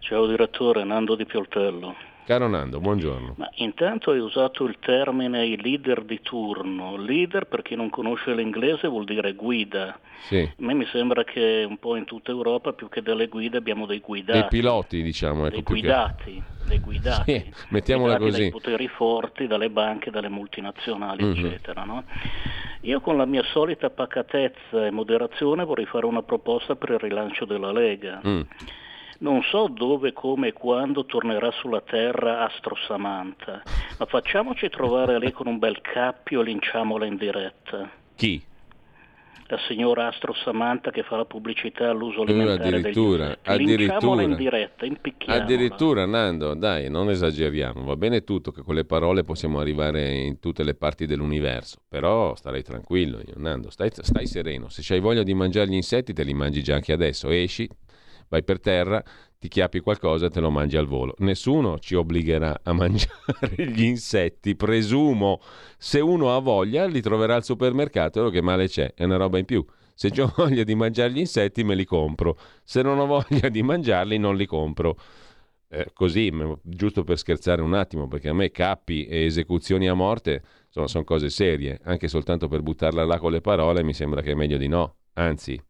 Ciao 0.00 0.26
direttore, 0.26 0.82
Nando 0.82 1.14
di 1.14 1.24
Pioltello. 1.24 2.17
Caro 2.28 2.46
Nando, 2.46 2.78
buongiorno. 2.78 3.36
Ma 3.38 3.48
intanto 3.54 4.10
hai 4.10 4.18
usato 4.18 4.64
il 4.64 4.76
termine 4.80 5.46
i 5.46 5.58
leader 5.58 6.04
di 6.04 6.20
turno. 6.20 6.98
Leader, 6.98 7.46
per 7.46 7.62
chi 7.62 7.74
non 7.74 7.88
conosce 7.88 8.34
l'inglese, 8.34 8.86
vuol 8.86 9.06
dire 9.06 9.32
guida. 9.32 9.98
Sì. 10.26 10.40
A 10.40 10.52
me 10.58 10.74
mi 10.74 10.84
sembra 10.92 11.24
che 11.24 11.64
un 11.66 11.78
po' 11.78 11.96
in 11.96 12.04
tutta 12.04 12.30
Europa, 12.30 12.74
più 12.74 12.90
che 12.90 13.00
delle 13.00 13.28
guide, 13.28 13.56
abbiamo 13.56 13.86
dei 13.86 14.00
guidati. 14.00 14.40
Dei 14.40 14.48
piloti, 14.48 15.02
diciamo. 15.02 15.46
Ecco, 15.46 15.54
dei 15.54 15.62
guidati. 15.62 16.34
Che... 16.34 16.66
Dei 16.68 16.80
guidati. 16.80 17.32
Sì, 17.32 17.52
mettiamola 17.70 18.18
guidati 18.18 18.30
così. 18.30 18.50
Dai 18.50 18.60
poteri 18.60 18.88
forti, 18.88 19.46
dalle 19.46 19.70
banche, 19.70 20.10
dalle 20.10 20.28
multinazionali, 20.28 21.24
mm-hmm. 21.24 21.46
eccetera. 21.46 21.84
No? 21.84 22.04
Io 22.82 23.00
con 23.00 23.16
la 23.16 23.24
mia 23.24 23.42
solita 23.54 23.88
pacatezza 23.88 24.84
e 24.84 24.90
moderazione 24.90 25.64
vorrei 25.64 25.86
fare 25.86 26.04
una 26.04 26.22
proposta 26.22 26.76
per 26.76 26.90
il 26.90 26.98
rilancio 26.98 27.46
della 27.46 27.72
Lega. 27.72 28.20
Mm 28.22 28.40
non 29.18 29.42
so 29.42 29.68
dove, 29.68 30.12
come 30.12 30.48
e 30.48 30.52
quando 30.52 31.04
tornerà 31.04 31.50
sulla 31.50 31.80
terra 31.80 32.44
Astro 32.44 32.76
Samantha, 32.86 33.62
ma 33.98 34.06
facciamoci 34.06 34.68
trovare 34.68 35.18
lei 35.18 35.32
con 35.32 35.46
un 35.46 35.58
bel 35.58 35.80
cappio 35.80 36.40
e 36.40 36.44
linciamola 36.44 37.06
in 37.06 37.16
diretta. 37.16 37.90
Chi? 38.14 38.44
la 39.50 39.58
signora 39.66 40.08
Astro 40.08 40.34
Samantha 40.34 40.90
che 40.90 41.02
fa 41.02 41.16
la 41.16 41.24
pubblicità 41.24 41.88
all'uso 41.88 42.20
alimentare 42.20 42.76
addirittura, 42.76 43.26
degli 43.28 43.72
addirittura, 43.72 44.22
in 44.22 44.36
diretta, 44.36 44.86
addirittura 45.26 46.04
Nando, 46.04 46.54
dai, 46.54 46.90
non 46.90 47.08
esageriamo, 47.08 47.82
va 47.82 47.96
bene 47.96 48.24
tutto 48.24 48.52
che 48.52 48.60
con 48.60 48.74
le 48.74 48.84
parole 48.84 49.24
possiamo 49.24 49.58
arrivare 49.58 50.16
in 50.16 50.38
tutte 50.38 50.62
le 50.64 50.74
parti 50.74 51.06
dell'universo, 51.06 51.78
però 51.88 52.34
starei 52.34 52.62
tranquillo 52.62 53.20
io, 53.26 53.34
Nando, 53.36 53.70
stai, 53.70 53.90
stai 53.90 54.26
sereno, 54.26 54.68
se 54.68 54.92
hai 54.92 55.00
voglia 55.00 55.22
di 55.22 55.32
mangiare 55.32 55.68
gli 55.68 55.74
insetti 55.74 56.12
te 56.12 56.24
li 56.24 56.34
mangi 56.34 56.62
già 56.62 56.74
anche 56.74 56.92
adesso, 56.92 57.30
esci, 57.30 57.66
vai 58.28 58.42
per 58.42 58.60
terra, 58.60 59.02
ti 59.38 59.48
chiappi 59.48 59.80
qualcosa 59.80 60.26
e 60.26 60.30
te 60.30 60.40
lo 60.40 60.50
mangi 60.50 60.76
al 60.76 60.86
volo. 60.86 61.14
Nessuno 61.18 61.78
ci 61.78 61.94
obbligherà 61.94 62.60
a 62.62 62.72
mangiare 62.74 63.54
gli 63.56 63.84
insetti, 63.84 64.56
presumo. 64.56 65.40
Se 65.76 66.00
uno 66.00 66.34
ha 66.34 66.38
voglia, 66.40 66.86
li 66.86 67.00
troverà 67.00 67.36
al 67.36 67.44
supermercato, 67.44 68.30
che 68.30 68.42
male 68.42 68.68
c'è, 68.68 68.94
è 68.94 69.04
una 69.04 69.16
roba 69.16 69.38
in 69.38 69.44
più. 69.44 69.64
Se 69.94 70.12
ho 70.20 70.32
voglia 70.36 70.64
di 70.64 70.74
mangiare 70.74 71.12
gli 71.12 71.18
insetti, 71.18 71.64
me 71.64 71.74
li 71.74 71.84
compro. 71.84 72.38
Se 72.64 72.82
non 72.82 72.98
ho 72.98 73.06
voglia 73.06 73.48
di 73.48 73.62
mangiarli, 73.62 74.18
non 74.18 74.36
li 74.36 74.46
compro. 74.46 74.96
Eh, 75.70 75.90
così, 75.92 76.32
giusto 76.62 77.04
per 77.04 77.18
scherzare 77.18 77.60
un 77.60 77.74
attimo, 77.74 78.08
perché 78.08 78.30
a 78.30 78.34
me 78.34 78.50
cappi 78.50 79.04
e 79.04 79.24
esecuzioni 79.24 79.86
a 79.86 79.94
morte 79.94 80.42
insomma, 80.66 80.86
sono 80.86 81.04
cose 81.04 81.30
serie. 81.30 81.78
Anche 81.84 82.08
soltanto 82.08 82.48
per 82.48 82.62
buttarla 82.62 83.04
là 83.04 83.18
con 83.18 83.32
le 83.32 83.40
parole 83.40 83.82
mi 83.82 83.92
sembra 83.92 84.22
che 84.22 84.32
è 84.32 84.34
meglio 84.34 84.56
di 84.56 84.68
no. 84.68 84.96
Anzi, 85.14 85.60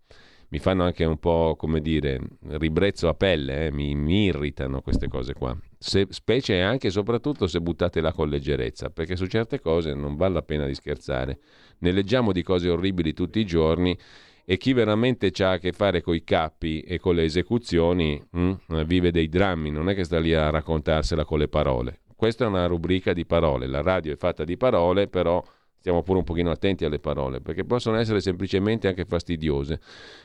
mi 0.51 0.59
fanno 0.59 0.85
anche 0.85 1.05
un 1.05 1.19
po', 1.19 1.57
come 1.59 1.81
dire, 1.81 2.21
ribrezzo 2.49 3.09
a 3.09 3.15
pelle, 3.15 3.67
eh? 3.67 3.73
mi, 3.73 3.95
mi, 3.95 4.25
irritano 4.25 4.81
queste 4.81 5.09
cose 5.09 5.35
qua. 5.35 5.57
Se, 5.79 6.07
specie 6.09 6.63
anche 6.63 6.87
e 6.87 6.91
soprattutto 6.91 7.47
se 7.47 7.61
buttate 7.61 8.01
là 8.01 8.13
con 8.13 8.29
leggerezza, 8.29 8.89
perché 8.89 9.15
su 9.17 9.27
certe 9.27 9.61
cose 9.61 9.93
non 9.93 10.17
vale 10.17 10.35
la 10.35 10.43
pena 10.43 10.65
di 10.65 10.75
scherzare. 10.75 11.39
Ne 11.81 11.93
leggiamo 11.93 12.33
di 12.33 12.43
cose 12.43 12.69
orribili 12.71 13.13
tutti 13.13 13.39
i 13.41 13.45
giorni 13.45 13.97
e 14.45 14.57
chi 14.57 14.73
veramente 14.73 15.31
ha 15.43 15.51
a 15.53 15.59
che 15.59 15.73
fare 15.73 16.01
con 16.01 16.15
i 16.15 16.25
cappi 16.25 16.81
e 16.81 16.99
con 16.99 17.15
le 17.15 17.25
esecuzioni 17.25 18.23
mh, 18.31 18.53
hm, 18.67 18.85
vive 18.85 19.11
dei 19.11 19.29
drammi, 19.29 19.71
non 19.71 19.91
è 19.91 19.95
che 19.95 20.05
sta 20.05 20.19
lì 20.19 20.33
a 20.33 20.49
raccontarsela 20.49 21.27
con 21.27 21.39
le 21.39 21.49
parole. 21.49 22.01
Questa 22.17 22.47
è 22.47 22.49
una 22.49 22.67
rubrica 22.67 23.13
di 23.13 23.27
parole, 23.27 23.67
la 23.67 23.83
radio 23.83 24.15
è 24.15 24.17
fatta 24.17 24.45
di 24.45 24.57
parole, 24.57 25.07
però 25.07 25.45
stiamo 25.79 26.03
pure 26.03 26.19
un 26.19 26.25
pochino 26.25 26.51
attenti 26.51 26.85
alle 26.85 26.99
parole, 26.99 27.41
perché 27.41 27.65
possono 27.65 27.97
essere 27.97 28.21
semplicemente 28.21 28.89
anche 28.89 29.05
fastidiose, 29.05 29.81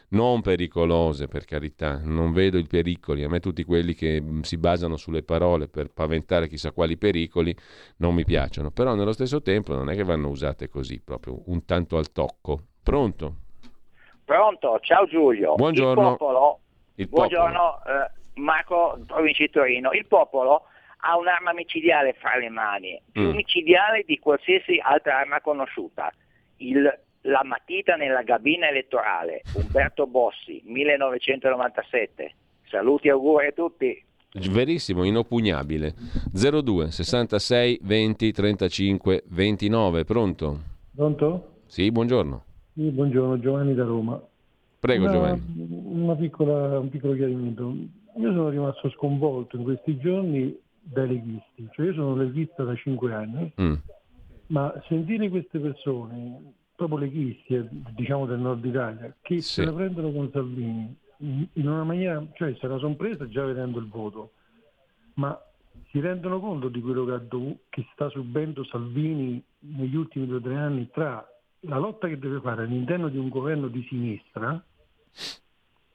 non 0.10 0.42
pericolose 0.42 1.28
per 1.28 1.46
carità, 1.46 2.02
non 2.04 2.34
vedo 2.34 2.58
i 2.58 2.66
pericoli, 2.66 3.24
a 3.24 3.30
me 3.30 3.40
tutti 3.40 3.64
quelli 3.64 3.94
che 3.94 4.22
mm, 4.22 4.42
si 4.42 4.58
basano 4.58 4.98
sulle 4.98 5.24
parole 5.24 5.68
per 5.68 5.90
paventare 5.92 6.48
chissà 6.48 6.72
quali 6.72 6.98
pericoli 6.98 7.56
non 7.98 8.16
mi 8.16 8.26
piacciono, 8.26 8.72
però 8.72 8.96
nello 8.96 9.14
stesso 9.14 9.42
tempo 9.42 9.74
non 9.74 9.90
è 9.90 9.96
che 9.96 10.04
vanno 10.04 10.30
usate 10.30 10.70
così, 10.70 11.00
proprio 11.00 11.42
un 11.46 11.66
tanto 11.66 11.98
al 11.98 12.12
tocco. 12.12 12.60
Pronto? 12.82 13.36
Pronto, 14.26 14.80
ciao 14.82 15.06
Giulio. 15.06 15.56
Buongiorno. 15.56 16.12
Il 16.12 16.18
popolo, 16.18 16.60
Il 16.96 17.08
buongiorno 17.08 17.80
eh, 17.86 18.42
Marco, 18.42 19.00
provincia 19.06 19.44
di 19.44 19.50
Torino. 19.50 19.92
Il 19.92 20.08
popolo 20.08 20.64
ha 21.06 21.18
un'arma 21.18 21.54
micidiale 21.54 22.14
fra 22.14 22.38
le 22.38 22.50
mani, 22.50 23.00
più 23.12 23.30
mm. 23.30 23.36
micidiale 23.36 24.04
di 24.06 24.20
qualsiasi 24.20 24.80
altra 24.82 25.20
arma 25.20 25.42
conosciuta. 25.42 26.12
Il, 26.58 27.00
la 27.22 27.42
matita 27.44 27.96
nella 27.96 28.22
gabina 28.22 28.70
elettorale, 28.70 29.42
Umberto 29.54 30.08
Bossi, 30.08 30.62
1997. 30.66 32.36
Saluti 32.70 33.08
e 33.08 33.12
auguri 33.12 33.48
a 33.48 33.52
tutti. 33.52 34.04
Verissimo, 34.50 35.04
inoppugnabile. 35.04 35.94
02 36.32 36.90
66 36.92 37.80
20 37.84 38.32
35 38.32 39.24
29, 39.28 40.06
pronto? 40.06 40.60
Pronto? 40.96 41.48
Sì, 41.66 41.92
buongiorno. 41.92 42.44
Sì, 42.74 42.90
buongiorno, 42.90 43.40
Giovanni 43.40 43.76
da 43.76 43.84
Roma. 43.84 44.22
Prego 44.80 45.04
una, 45.04 45.14
Giovanni. 45.14 45.42
Una 45.84 46.16
piccola, 46.16 46.80
un 46.80 46.90
piccolo 46.90 47.14
chiarimento. 47.14 47.76
Io 48.16 48.32
sono 48.32 48.50
rimasto 48.50 48.90
sconvolto 48.92 49.58
in 49.58 49.64
questi 49.64 49.98
giorni 49.98 50.63
dai 50.84 51.08
leghisti. 51.08 51.68
Cioè 51.72 51.86
io 51.88 51.94
sono 51.94 52.16
leghista 52.16 52.64
da 52.64 52.76
cinque 52.76 53.14
anni, 53.14 53.52
mm. 53.60 53.74
ma 54.48 54.74
sentire 54.88 55.30
queste 55.30 55.60
persone, 55.60 56.54
proprio 56.76 57.00
leghisti, 57.00 57.56
eh, 57.56 57.68
diciamo 57.96 58.26
del 58.26 58.40
nord 58.40 58.64
Italia, 58.66 59.16
che 59.22 59.42
sì. 59.42 59.62
se 59.62 59.66
la 59.66 59.74
prendono 59.74 60.12
con 60.12 60.30
Salvini 60.32 60.96
in 61.18 61.68
una 61.68 61.84
maniera, 61.84 62.26
cioè 62.34 62.54
se 62.60 62.68
la 62.68 62.78
sono 62.78 62.96
presa 62.96 63.28
già 63.30 63.46
vedendo 63.46 63.80
il 63.80 63.88
voto, 63.88 64.34
ma 65.16 65.40
si 65.90 66.00
rendono 66.00 66.40
conto 66.40 66.68
di 66.68 66.82
quello 66.82 67.06
che, 67.06 67.28
dov- 67.28 67.58
che 67.70 67.88
sta 67.94 68.10
subendo 68.10 68.66
Salvini 68.66 69.42
negli 69.60 69.96
ultimi 69.96 70.26
due 70.26 70.38
o 70.38 70.42
tre 70.42 70.56
anni 70.56 70.90
tra 70.92 71.26
la 71.62 71.78
lotta 71.78 72.08
che 72.08 72.20
deve 72.20 72.42
fare 72.42 72.64
all'interno 72.64 73.08
di 73.08 73.18
un 73.18 73.30
governo 73.30 73.68
di 73.68 73.86
sinistra 73.88 74.62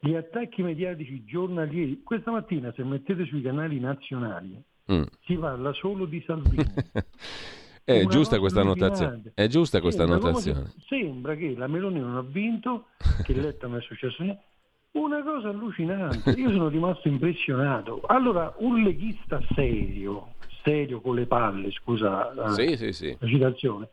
gli 0.00 0.14
attacchi 0.14 0.62
mediatici 0.62 1.24
giornalieri. 1.24 2.02
Questa 2.02 2.30
mattina, 2.30 2.72
se 2.72 2.84
mettete 2.84 3.26
sui 3.26 3.42
canali 3.42 3.80
nazionali, 3.80 4.62
mm. 4.92 5.02
si 5.24 5.34
parla 5.34 5.72
solo 5.72 6.04
di 6.04 6.22
Salvini. 6.26 6.64
È 7.88 8.04
giusta 8.04 8.38
questa 8.38 8.62
notazione. 8.62 9.32
È 9.32 9.46
giusta 9.46 9.80
questa 9.80 10.06
sembra 10.06 10.28
notazione. 10.28 10.72
Sembra 10.86 11.34
che 11.36 11.54
la 11.56 11.68
Meloni 11.68 12.00
non 12.00 12.16
ha 12.16 12.22
vinto, 12.22 12.88
che 13.24 13.32
Letta 13.32 13.66
non 13.66 13.78
è 13.78 13.80
successo 13.80 14.22
niente. 14.22 14.42
Una 14.90 15.22
cosa 15.22 15.48
allucinante, 15.48 16.32
io 16.32 16.50
sono 16.50 16.68
rimasto 16.68 17.08
impressionato. 17.08 18.02
Allora, 18.06 18.54
un 18.58 18.82
leghista 18.82 19.40
serio, 19.54 20.34
serio 20.62 21.00
con 21.00 21.14
le 21.14 21.24
palle, 21.24 21.70
scusa 21.70 22.52
sì, 22.52 22.76
sì, 22.76 22.92
sì. 22.92 23.16
la 23.18 23.26
citazione, 23.26 23.88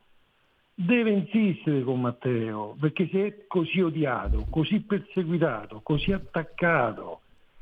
deve 0.74 1.12
insistere 1.12 1.82
con 1.84 2.02
Matteo, 2.02 2.76
perché 2.78 3.08
se 3.10 3.26
è 3.26 3.48
così 3.48 3.80
odiato, 3.80 4.46
così 4.50 4.82
perseguitato, 4.82 5.80
così 5.82 6.12
attaccato, 6.12 7.22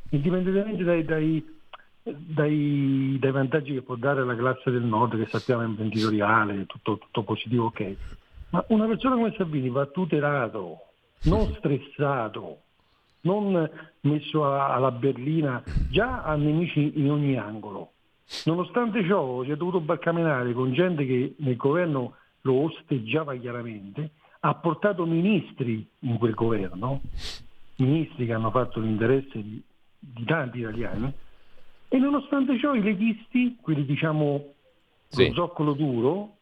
indipendentemente 0.09 0.83
dai, 0.83 1.03
dai 1.03 1.52
dai, 2.03 3.17
dai, 3.19 3.31
vantaggi 3.31 3.73
che 3.73 3.81
può 3.81 3.95
dare 3.95 4.23
la 4.25 4.35
classe 4.35 4.69
del 4.71 4.83
nord, 4.83 5.17
che 5.17 5.29
sappiamo 5.29 5.63
è 5.63 5.65
imprenditoriale, 5.65 6.65
tutto, 6.65 6.97
tutto 6.97 7.23
positivo, 7.23 7.65
ok. 7.65 7.95
Ma 8.49 8.63
una 8.69 8.85
persona 8.85 9.15
come 9.15 9.33
Salvini 9.35 9.69
va 9.69 9.85
tutelato, 9.85 10.77
non 11.23 11.53
stressato, 11.55 12.59
non 13.21 13.69
messo 14.01 14.45
a, 14.45 14.73
alla 14.73 14.91
berlina, 14.91 15.63
già 15.89 16.23
ha 16.23 16.35
nemici 16.35 16.99
in 16.99 17.09
ogni 17.09 17.37
angolo. 17.37 17.91
Nonostante 18.45 19.05
ciò 19.05 19.43
si 19.43 19.51
è 19.51 19.55
dovuto 19.55 19.79
barcamenare 19.79 20.53
con 20.53 20.73
gente 20.73 21.05
che 21.05 21.35
nel 21.37 21.55
governo 21.55 22.15
lo 22.41 22.63
osteggiava 22.63 23.35
chiaramente, 23.35 24.11
ha 24.41 24.55
portato 24.55 25.05
ministri 25.05 25.87
in 25.99 26.17
quel 26.17 26.33
governo, 26.33 27.01
ministri 27.77 28.25
che 28.25 28.33
hanno 28.33 28.51
fatto 28.51 28.79
l'interesse 28.79 29.41
di, 29.41 29.63
di 29.97 30.25
tanti 30.25 30.59
italiani, 30.59 31.13
e 31.93 31.99
nonostante 31.99 32.57
ciò 32.57 32.73
i 32.73 32.81
leghisti, 32.81 33.55
quelli 33.61 33.85
diciamo 33.85 34.53
sì. 35.09 35.27
lo 35.27 35.33
zoccolo 35.33 35.73
duro, 35.73 36.37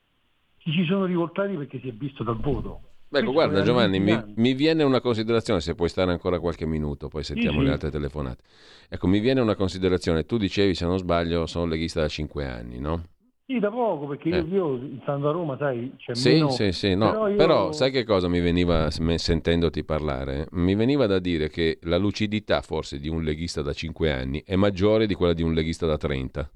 ci 0.60 0.86
sono 0.86 1.04
rivoltati 1.04 1.58
perché 1.58 1.78
si 1.82 1.90
è 1.90 1.92
visto 1.92 2.24
dal 2.24 2.38
voto. 2.38 2.80
Ecco, 3.10 3.34
guarda 3.34 3.62
Giovanni, 3.62 4.00
mi, 4.00 4.18
mi, 4.38 4.54
viene 4.54 4.84
una 4.84 5.02
considerazione, 5.02 5.60
se 5.60 5.76
puoi 5.76 5.90
stare 5.90 6.10
ancora 6.10 6.40
qualche 6.40 6.66
minuto, 6.66 7.10
poi 7.10 7.24
sentiamo 7.24 7.60
sì, 7.60 7.66
le 7.66 7.72
altre 7.74 7.92
telefonate. 7.92 8.42
Ecco, 8.88 9.08
mi 9.08 9.20
viene 9.20 9.42
una 9.42 9.56
considerazione, 9.56 10.26
tu 10.26 10.38
dicevi, 10.38 10.74
se 10.74 10.86
non 10.86 10.98
sbaglio, 10.98 11.46
sono 11.48 11.66
leghista 11.66 12.00
da 12.00 12.08
cinque 12.08 12.48
anni, 12.48 12.80
no? 12.80 13.04
Sì, 13.52 13.60
da 13.60 13.70
poco, 13.70 14.08
perché 14.08 14.30
eh. 14.30 14.40
io, 14.40 14.78
io 14.78 15.00
stando 15.02 15.28
a 15.28 15.32
Roma, 15.34 15.58
sai, 15.58 15.92
c'è 15.98 16.16
sì, 16.16 16.30
meno... 16.30 16.52
Sì, 16.52 16.72
sì, 16.72 16.96
no. 16.96 17.12
Però, 17.12 17.28
io... 17.28 17.36
Però, 17.36 17.72
sai 17.74 17.92
che 17.92 18.06
cosa 18.06 18.30
mi 18.30 18.40
veniva, 18.40 18.90
sentendoti 18.90 19.84
parlare? 19.84 20.48
Mi 20.52 20.74
veniva 20.74 21.06
da 21.06 21.20
dire 21.20 21.50
che 21.50 21.80
la 21.82 21.98
lucidità 21.98 22.62
forse 22.62 22.98
di 22.98 23.10
un 23.10 23.24
leghista 23.24 23.62
da 23.62 23.74
5 23.74 24.10
anni 24.10 24.42
è 24.46 24.56
maggiore 24.56 25.06
di 25.06 25.16
quella 25.16 25.34
di 25.34 25.44
un 25.44 25.54
leghista 25.54 25.86
da 25.86 25.98
30. 25.98 26.50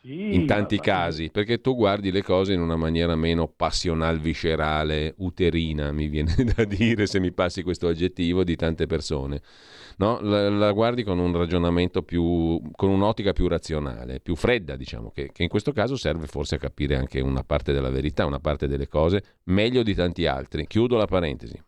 Sì, 0.00 0.34
in 0.34 0.46
tanti 0.46 0.76
ma... 0.76 0.82
casi, 0.82 1.28
perché 1.30 1.60
tu 1.60 1.76
guardi 1.76 2.10
le 2.10 2.22
cose 2.22 2.54
in 2.54 2.60
una 2.60 2.76
maniera 2.76 3.14
meno 3.14 3.46
passional, 3.46 4.18
viscerale, 4.18 5.12
uterina, 5.18 5.92
mi 5.92 6.08
viene 6.08 6.34
da 6.56 6.64
dire, 6.64 7.06
se 7.06 7.20
mi 7.20 7.32
passi 7.32 7.62
questo 7.62 7.88
aggettivo, 7.88 8.42
di 8.42 8.56
tante 8.56 8.86
persone 8.86 9.42
no? 9.98 10.18
la, 10.20 10.48
la, 10.48 10.72
guardi 10.72 11.02
con 11.02 11.18
un 11.18 11.36
ragionamento 11.36 12.02
più, 12.02 12.60
con 12.72 12.90
un'ottica 12.90 13.32
più 13.32 13.48
razionale, 13.48 14.20
più 14.20 14.34
fredda, 14.34 14.76
diciamo, 14.76 15.10
che, 15.10 15.30
che 15.32 15.42
in 15.42 15.48
questo 15.48 15.72
caso 15.72 15.96
serve 15.96 16.26
forse 16.26 16.56
a 16.56 16.58
capire 16.58 16.96
anche 16.96 17.20
una 17.20 17.42
parte 17.42 17.72
della 17.72 17.90
verità, 17.90 18.26
una 18.26 18.40
parte 18.40 18.66
delle 18.66 18.88
cose, 18.88 19.22
meglio 19.44 19.82
di 19.82 19.94
tanti 19.94 20.26
altri. 20.26 20.66
Chiudo 20.66 20.96
la 20.96 21.06
parentesi. 21.06 21.60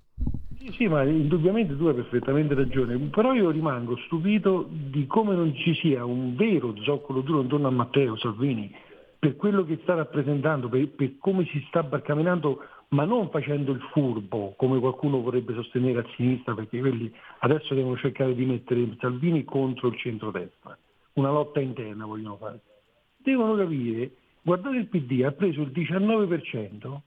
Sì, 0.73 0.89
ma 0.89 1.03
indubbiamente 1.05 1.77
tu 1.77 1.87
hai 1.87 1.95
perfettamente 1.95 2.55
ragione, 2.55 2.97
però 2.97 3.35
io 3.35 3.51
rimango 3.51 3.97
stupito 4.07 4.67
di 4.71 5.07
come 5.07 5.35
non 5.35 5.55
ci 5.55 5.75
sia 5.75 6.05
un 6.05 6.35
vero 6.37 6.75
zoccolo 6.83 7.21
duro 7.21 7.43
intorno 7.43 7.69
a 7.69 7.71
Matteo 7.71 8.17
Salvini 8.17 8.75
per 9.19 9.37
quello 9.37 9.65
che 9.65 9.79
sta 9.83 9.95
rappresentando, 9.95 10.69
per, 10.69 10.89
per 10.91 11.19
come 11.19 11.45
si 11.47 11.63
sta 11.69 11.83
barcamenando 11.83 12.61
ma 12.89 13.05
non 13.05 13.31
facendo 13.31 13.73
il 13.73 13.81
furbo 13.93 14.55
come 14.57 14.79
qualcuno 14.79 15.21
vorrebbe 15.21 15.55
sostenere 15.55 16.01
a 16.01 16.07
sinistra, 16.17 16.55
perché 16.55 16.79
quelli 16.79 17.13
adesso 17.41 17.75
devono 17.75 17.97
cercare 17.97 18.35
di 18.35 18.45
mettere 18.45 18.97
Salvini 19.01 19.45
contro 19.45 19.89
il 19.89 19.97
centrodestra, 19.97 20.77
una 21.15 21.31
lotta 21.31 21.61
interna 21.61 22.07
vogliono 22.07 22.37
fare. 22.37 22.61
Devono 23.17 23.57
capire, 23.57 24.11
guardate 24.43 24.77
il 24.77 24.89
PD 24.89 25.23
ha 25.25 25.33
preso 25.33 25.63
il 25.63 25.73
19%, 25.75 26.99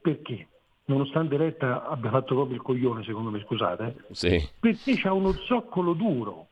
perché? 0.00 0.46
nonostante 0.84 1.36
Letta 1.36 1.86
abbia 1.86 2.10
fatto 2.10 2.34
proprio 2.34 2.56
il 2.56 2.62
coglione, 2.62 3.04
secondo 3.04 3.30
me, 3.30 3.40
scusate, 3.40 4.04
sì. 4.10 4.48
perché 4.58 4.96
c'ha 4.96 5.12
uno 5.12 5.32
zoccolo 5.32 5.92
duro, 5.92 6.48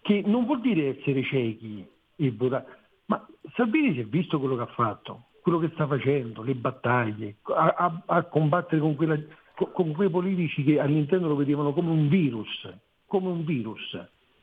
che 0.00 0.22
non 0.24 0.44
vuol 0.44 0.60
dire 0.60 0.98
essere 0.98 1.22
ciechi 1.22 1.86
e 2.16 2.30
votare, 2.32 2.82
ma 3.06 3.26
Salvini 3.54 3.94
si 3.94 4.00
è 4.00 4.04
visto 4.04 4.38
quello 4.38 4.56
che 4.56 4.62
ha 4.62 4.74
fatto, 4.74 5.24
quello 5.44 5.58
che 5.58 5.72
sta 5.74 5.86
facendo, 5.86 6.40
le 6.40 6.54
battaglie, 6.54 7.36
a, 7.42 7.74
a, 7.76 8.02
a 8.06 8.22
combattere 8.22 8.80
con, 8.80 8.96
quella, 8.96 9.20
con, 9.72 9.92
quei 9.92 10.08
politici 10.08 10.64
che 10.64 10.80
all'interno 10.80 11.28
lo 11.28 11.36
vedevano 11.36 11.74
come 11.74 11.90
un 11.90 12.08
virus, 12.08 12.66
come 13.04 13.28
un 13.28 13.44
virus, 13.44 13.94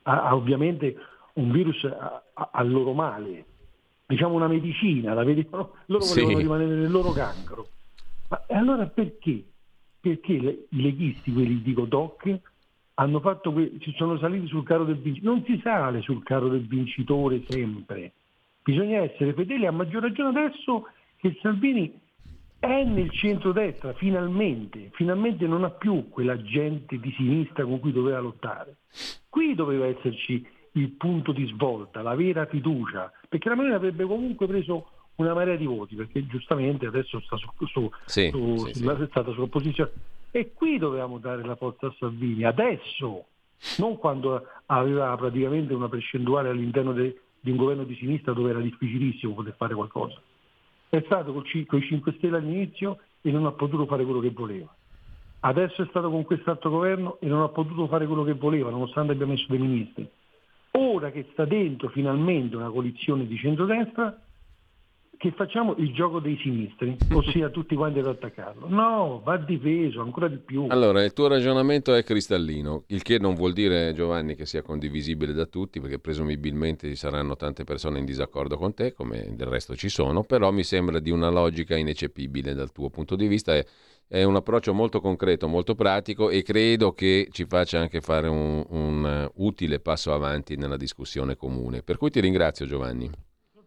a, 0.02 0.32
ovviamente 0.32 0.96
un 1.34 1.50
virus 1.50 1.84
al 2.34 2.70
loro 2.70 2.92
male, 2.92 3.46
diciamo 4.06 4.34
una 4.34 4.46
medicina, 4.46 5.12
la 5.12 5.24
vedevano, 5.24 5.72
loro 5.86 6.04
volevano 6.04 6.36
sì. 6.36 6.42
rimanere 6.42 6.74
nel 6.76 6.90
loro 6.92 7.10
cancro. 7.10 7.66
Ma 8.28 8.44
allora 8.50 8.86
perché? 8.86 9.42
Perché 9.98 10.38
le, 10.38 10.66
i 10.68 10.82
leghisti, 10.82 11.32
quelli 11.32 11.62
di 11.62 11.72
Godoc, 11.72 12.38
hanno 12.94 13.18
fatto 13.18 13.52
que- 13.52 13.72
sono 13.96 14.18
saliti 14.18 14.46
sul 14.46 14.62
carro 14.62 14.84
del 14.84 14.98
vincitore. 14.98 15.34
Non 15.34 15.44
si 15.44 15.60
sale 15.64 16.00
sul 16.00 16.22
carro 16.22 16.46
del 16.46 16.64
vincitore 16.64 17.42
sempre. 17.48 18.12
Bisogna 18.62 19.00
essere 19.00 19.32
fedeli, 19.34 19.66
a 19.66 19.72
maggior 19.72 20.02
ragione 20.02 20.38
adesso 20.40 20.86
che 21.16 21.36
Salvini 21.40 22.00
è 22.58 22.84
nel 22.84 23.10
centro-destra, 23.10 23.92
finalmente, 23.94 24.90
finalmente 24.92 25.46
non 25.46 25.64
ha 25.64 25.70
più 25.70 26.08
quella 26.08 26.40
gente 26.42 26.98
di 26.98 27.12
sinistra 27.16 27.64
con 27.64 27.80
cui 27.80 27.92
doveva 27.92 28.20
lottare. 28.20 28.76
Qui 29.28 29.54
doveva 29.54 29.86
esserci 29.86 30.46
il 30.72 30.90
punto 30.90 31.32
di 31.32 31.46
svolta, 31.46 32.02
la 32.02 32.14
vera 32.14 32.46
fiducia, 32.46 33.10
perché 33.28 33.48
la 33.48 33.56
Meloni 33.56 33.74
avrebbe 33.74 34.04
comunque 34.04 34.46
preso 34.46 34.86
una 35.16 35.34
marea 35.34 35.56
di 35.56 35.66
voti, 35.66 35.96
perché 35.96 36.24
giustamente 36.26 36.86
adesso 36.86 37.20
sta 37.20 37.36
su, 37.36 37.48
su, 37.66 37.90
sì, 38.06 38.30
su, 38.30 38.56
sì, 38.58 38.74
sulla, 38.74 38.96
sì. 38.96 39.02
è 39.02 39.06
stata 39.08 39.32
sull'opposizione. 39.32 39.90
E 40.30 40.52
qui 40.52 40.78
dovevamo 40.78 41.18
dare 41.18 41.44
la 41.44 41.56
forza 41.56 41.88
a 41.88 41.94
Salvini, 41.98 42.44
adesso, 42.44 43.24
non 43.78 43.98
quando 43.98 44.46
aveva 44.66 45.14
praticamente 45.16 45.74
una 45.74 45.88
percentuale 45.88 46.48
all'interno 46.48 46.92
de, 46.92 47.21
di 47.42 47.50
un 47.50 47.56
governo 47.56 47.82
di 47.82 47.96
sinistra 47.96 48.32
dove 48.32 48.50
era 48.50 48.60
difficilissimo 48.60 49.34
poter 49.34 49.54
fare 49.56 49.74
qualcosa. 49.74 50.18
È 50.88 51.02
stato 51.06 51.32
con 51.32 51.42
i 51.44 51.82
5 51.82 52.12
Stelle 52.16 52.36
all'inizio 52.36 52.98
e 53.20 53.32
non 53.32 53.46
ha 53.46 53.52
potuto 53.52 53.84
fare 53.86 54.04
quello 54.04 54.20
che 54.20 54.30
voleva. 54.30 54.72
Adesso 55.40 55.82
è 55.82 55.86
stato 55.88 56.08
con 56.08 56.22
quest'altro 56.22 56.70
governo 56.70 57.18
e 57.20 57.26
non 57.26 57.42
ha 57.42 57.48
potuto 57.48 57.88
fare 57.88 58.06
quello 58.06 58.22
che 58.22 58.34
voleva, 58.34 58.70
nonostante 58.70 59.12
abbia 59.12 59.26
messo 59.26 59.46
dei 59.48 59.58
ministri. 59.58 60.08
Ora 60.72 61.10
che 61.10 61.26
sta 61.32 61.44
dentro 61.44 61.88
finalmente 61.88 62.54
una 62.54 62.70
coalizione 62.70 63.26
di 63.26 63.36
centrodestra, 63.36 64.16
che 65.22 65.30
facciamo 65.30 65.76
il 65.76 65.92
gioco 65.92 66.18
dei 66.18 66.36
sinistri, 66.42 66.96
ossia 67.14 67.48
tutti 67.50 67.76
quanti 67.76 68.00
ad 68.00 68.08
attaccarlo. 68.08 68.68
No, 68.68 69.22
va 69.24 69.36
difeso 69.36 70.00
ancora 70.00 70.26
di 70.26 70.38
più. 70.38 70.66
Allora, 70.68 71.04
il 71.04 71.12
tuo 71.12 71.28
ragionamento 71.28 71.94
è 71.94 72.02
cristallino, 72.02 72.82
il 72.88 73.02
che 73.02 73.20
non 73.20 73.34
vuol 73.34 73.52
dire, 73.52 73.92
Giovanni, 73.94 74.34
che 74.34 74.46
sia 74.46 74.62
condivisibile 74.62 75.32
da 75.32 75.46
tutti, 75.46 75.78
perché 75.78 76.00
presumibilmente 76.00 76.88
ci 76.88 76.96
saranno 76.96 77.36
tante 77.36 77.62
persone 77.62 78.00
in 78.00 78.04
disaccordo 78.04 78.56
con 78.56 78.74
te, 78.74 78.94
come 78.94 79.32
del 79.36 79.46
resto 79.46 79.76
ci 79.76 79.88
sono, 79.88 80.24
però 80.24 80.50
mi 80.50 80.64
sembra 80.64 80.98
di 80.98 81.10
una 81.10 81.30
logica 81.30 81.76
ineccepibile 81.76 82.52
dal 82.52 82.72
tuo 82.72 82.90
punto 82.90 83.14
di 83.14 83.28
vista. 83.28 83.54
È, 83.54 83.64
è 84.08 84.24
un 84.24 84.34
approccio 84.34 84.74
molto 84.74 85.00
concreto, 85.00 85.46
molto 85.46 85.76
pratico 85.76 86.30
e 86.30 86.42
credo 86.42 86.94
che 86.94 87.28
ci 87.30 87.44
faccia 87.44 87.78
anche 87.78 88.00
fare 88.00 88.26
un, 88.26 88.64
un 88.70 89.30
utile 89.36 89.78
passo 89.78 90.12
avanti 90.12 90.56
nella 90.56 90.76
discussione 90.76 91.36
comune. 91.36 91.84
Per 91.84 91.96
cui 91.96 92.10
ti 92.10 92.18
ringrazio, 92.18 92.66
Giovanni 92.66 93.08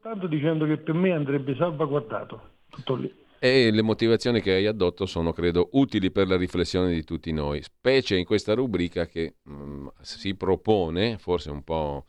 soltanto 0.06 0.28
dicendo 0.28 0.68
che 0.68 0.78
per 0.78 0.94
me 0.94 1.12
andrebbe 1.12 1.56
salvaguardato. 1.56 2.42
Tutto 2.70 2.96
lì. 2.96 3.12
E 3.40 3.72
le 3.72 3.82
motivazioni 3.82 4.40
che 4.40 4.54
hai 4.54 4.68
addotto 4.68 5.08
sono, 5.08 5.34
credo, 5.34 5.70
utili 5.74 6.12
per 6.12 6.28
la 6.28 6.38
riflessione 6.38 6.94
di 6.94 7.04
tutti 7.04 7.32
noi, 7.32 7.62
specie 7.64 8.16
in 8.16 8.24
questa 8.24 8.54
rubrica 8.54 9.08
che 9.08 9.36
mh, 9.42 9.54
mm, 9.54 9.88
si 10.02 10.36
propone, 10.36 11.18
forse 11.18 11.50
un 11.50 11.64
po' 11.64 12.06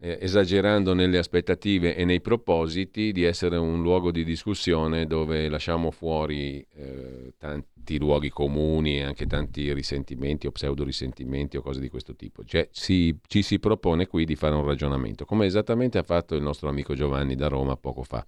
eh, 0.00 0.18
esagerando 0.20 0.94
nelle 0.94 1.18
aspettative 1.18 1.96
e 1.96 2.04
nei 2.04 2.20
propositi, 2.20 3.12
di 3.12 3.24
essere 3.24 3.56
un 3.56 3.82
luogo 3.82 4.10
di 4.10 4.24
discussione 4.24 5.06
dove 5.06 5.48
lasciamo 5.48 5.90
fuori 5.90 6.64
eh, 6.74 7.32
tanti 7.38 7.98
luoghi 7.98 8.30
comuni 8.30 8.98
e 8.98 9.02
anche 9.02 9.26
tanti 9.26 9.72
risentimenti 9.72 10.46
o 10.46 10.50
pseudo 10.50 10.84
risentimenti 10.84 11.56
o 11.56 11.62
cose 11.62 11.80
di 11.80 11.88
questo 11.88 12.14
tipo. 12.14 12.44
Cioè 12.44 12.68
si, 12.70 13.16
ci 13.26 13.42
si 13.42 13.58
propone 13.58 14.06
qui 14.06 14.24
di 14.24 14.36
fare 14.36 14.54
un 14.54 14.64
ragionamento, 14.64 15.24
come 15.24 15.46
esattamente 15.46 15.98
ha 15.98 16.02
fatto 16.02 16.34
il 16.34 16.42
nostro 16.42 16.68
amico 16.68 16.94
Giovanni 16.94 17.34
da 17.34 17.48
Roma 17.48 17.76
poco 17.76 18.02
fa. 18.02 18.24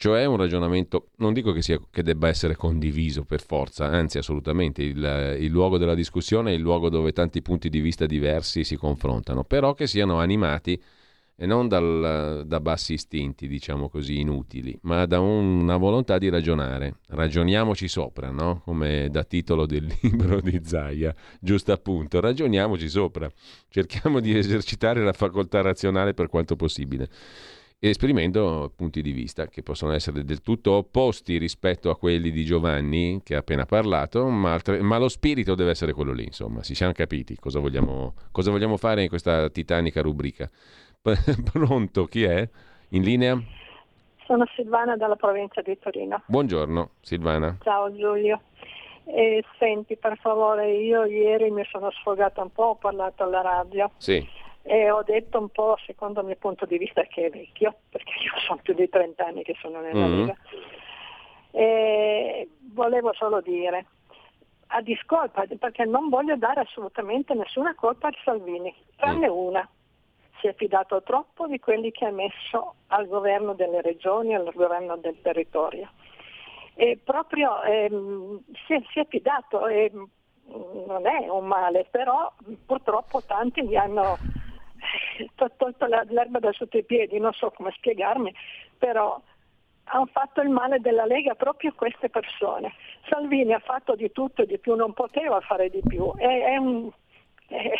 Cioè 0.00 0.24
un 0.26 0.36
ragionamento, 0.36 1.08
non 1.16 1.32
dico 1.32 1.50
che, 1.50 1.60
sia, 1.60 1.80
che 1.90 2.04
debba 2.04 2.28
essere 2.28 2.54
condiviso 2.54 3.24
per 3.24 3.42
forza, 3.42 3.86
anzi 3.86 4.18
assolutamente, 4.18 4.80
il, 4.80 5.36
il, 5.40 5.50
luogo 5.50 5.76
della 5.76 5.96
discussione 5.96 6.52
è 6.52 6.54
il 6.54 6.60
luogo 6.60 6.88
dove 6.88 7.10
tanti 7.10 7.42
punti 7.42 7.68
di 7.68 7.80
vista 7.80 8.06
diversi 8.06 8.62
si 8.62 8.76
confrontano, 8.76 9.42
però 9.42 9.74
che 9.74 9.88
siano 9.88 10.20
animati 10.20 10.80
e 11.34 11.46
non 11.46 11.66
dal, 11.66 12.44
da 12.46 12.60
bassi 12.60 12.92
istinti, 12.92 13.48
diciamo 13.48 13.88
così, 13.88 14.20
inutili, 14.20 14.78
ma 14.82 15.04
da 15.04 15.18
un, 15.18 15.62
una 15.62 15.76
volontà 15.76 16.16
di 16.18 16.28
ragionare. 16.28 16.98
Ragioniamoci 17.08 17.88
sopra, 17.88 18.30
no? 18.30 18.60
Come 18.64 19.08
da 19.10 19.24
titolo 19.24 19.66
del 19.66 19.92
libro 20.02 20.40
di 20.40 20.60
Zaia, 20.62 21.12
giusto 21.40 21.72
appunto, 21.72 22.20
ragioniamoci 22.20 22.88
sopra, 22.88 23.28
cerchiamo 23.68 24.20
di 24.20 24.36
esercitare 24.38 25.02
la 25.02 25.12
facoltà 25.12 25.60
razionale 25.60 26.14
per 26.14 26.28
quanto 26.28 26.54
possibile 26.54 27.08
esprimendo 27.80 28.72
punti 28.74 29.02
di 29.02 29.12
vista 29.12 29.46
che 29.46 29.62
possono 29.62 29.92
essere 29.92 30.24
del 30.24 30.40
tutto 30.40 30.72
opposti 30.72 31.38
rispetto 31.38 31.90
a 31.90 31.96
quelli 31.96 32.30
di 32.30 32.44
Giovanni 32.44 33.20
che 33.22 33.36
ha 33.36 33.38
appena 33.38 33.66
parlato, 33.66 34.26
ma, 34.26 34.52
altre, 34.52 34.80
ma 34.80 34.98
lo 34.98 35.08
spirito 35.08 35.54
deve 35.54 35.70
essere 35.70 35.92
quello 35.92 36.12
lì, 36.12 36.24
insomma, 36.24 36.62
si 36.62 36.74
siamo 36.74 36.92
capiti 36.92 37.36
cosa 37.36 37.60
vogliamo, 37.60 38.14
cosa 38.32 38.50
vogliamo 38.50 38.76
fare 38.76 39.02
in 39.02 39.08
questa 39.08 39.48
titanica 39.50 40.02
rubrica. 40.02 40.50
Pronto, 41.52 42.06
chi 42.06 42.24
è? 42.24 42.48
In 42.90 43.02
linea? 43.02 43.40
Sono 44.26 44.44
Silvana 44.54 44.96
dalla 44.96 45.16
provincia 45.16 45.62
di 45.62 45.78
Torino. 45.78 46.22
Buongiorno 46.26 46.90
Silvana. 47.00 47.56
Ciao 47.62 47.94
Giulio. 47.94 48.40
Eh, 49.04 49.42
senti, 49.58 49.96
per 49.96 50.18
favore, 50.18 50.70
io 50.72 51.04
ieri 51.04 51.50
mi 51.50 51.64
sono 51.70 51.90
sfogata 51.92 52.42
un 52.42 52.52
po', 52.52 52.64
ho 52.64 52.74
parlato 52.74 53.22
alla 53.22 53.40
radio. 53.40 53.90
Sì 53.96 54.36
e 54.68 54.90
ho 54.90 55.02
detto 55.02 55.38
un 55.38 55.48
po' 55.48 55.78
secondo 55.86 56.20
il 56.20 56.26
mio 56.26 56.36
punto 56.36 56.66
di 56.66 56.76
vista 56.76 57.02
che 57.04 57.24
è 57.26 57.30
vecchio, 57.30 57.74
perché 57.88 58.12
io 58.22 58.38
sono 58.46 58.60
più 58.62 58.74
di 58.74 58.86
30 58.86 59.24
anni 59.24 59.42
che 59.42 59.56
sono 59.58 59.80
nella 59.80 60.06
mm-hmm. 60.06 60.18
Lega. 60.18 60.36
E 61.52 62.48
volevo 62.74 63.14
solo 63.14 63.40
dire, 63.40 63.86
a 64.66 64.82
discolpa, 64.82 65.46
perché 65.58 65.86
non 65.86 66.10
voglio 66.10 66.36
dare 66.36 66.60
assolutamente 66.60 67.32
nessuna 67.32 67.74
colpa 67.74 68.08
a 68.08 68.12
Salvini, 68.22 68.74
tranne 68.96 69.26
mm. 69.26 69.32
una. 69.32 69.66
Si 70.38 70.46
è 70.46 70.54
fidato 70.54 71.02
troppo 71.02 71.46
di 71.46 71.58
quelli 71.58 71.90
che 71.90 72.04
ha 72.04 72.12
messo 72.12 72.74
al 72.88 73.08
governo 73.08 73.54
delle 73.54 73.80
regioni, 73.80 74.34
al 74.34 74.52
governo 74.52 74.98
del 74.98 75.18
territorio. 75.22 75.88
E 76.74 77.00
proprio 77.02 77.62
ehm, 77.62 78.42
si, 78.66 78.74
è, 78.74 78.82
si, 78.92 79.00
è, 79.00 79.06
fidato 79.08 79.66
e 79.66 79.90
non 80.44 81.06
è 81.06 81.26
un 81.28 81.46
male, 81.46 81.86
però 81.90 82.30
purtroppo 82.66 83.22
tanti 83.22 83.66
gli 83.66 83.74
hanno 83.74 84.36
tolto 85.56 85.86
l'erba 85.86 86.38
da 86.38 86.52
sotto 86.52 86.76
i 86.78 86.84
piedi, 86.84 87.18
non 87.18 87.32
so 87.32 87.50
come 87.50 87.72
spiegarmi, 87.72 88.34
però 88.76 89.20
hanno 89.90 90.06
fatto 90.06 90.40
il 90.40 90.50
male 90.50 90.80
della 90.80 91.04
Lega 91.04 91.34
proprio 91.34 91.72
queste 91.74 92.08
persone. 92.10 92.72
Salvini 93.08 93.52
ha 93.52 93.58
fatto 93.58 93.94
di 93.94 94.12
tutto 94.12 94.42
e 94.42 94.46
di 94.46 94.58
più, 94.58 94.74
non 94.74 94.92
poteva 94.92 95.40
fare 95.40 95.70
di 95.70 95.80
più. 95.86 96.14
È, 96.16 96.26
è 96.26 96.56
un, 96.56 96.90
è, 97.46 97.72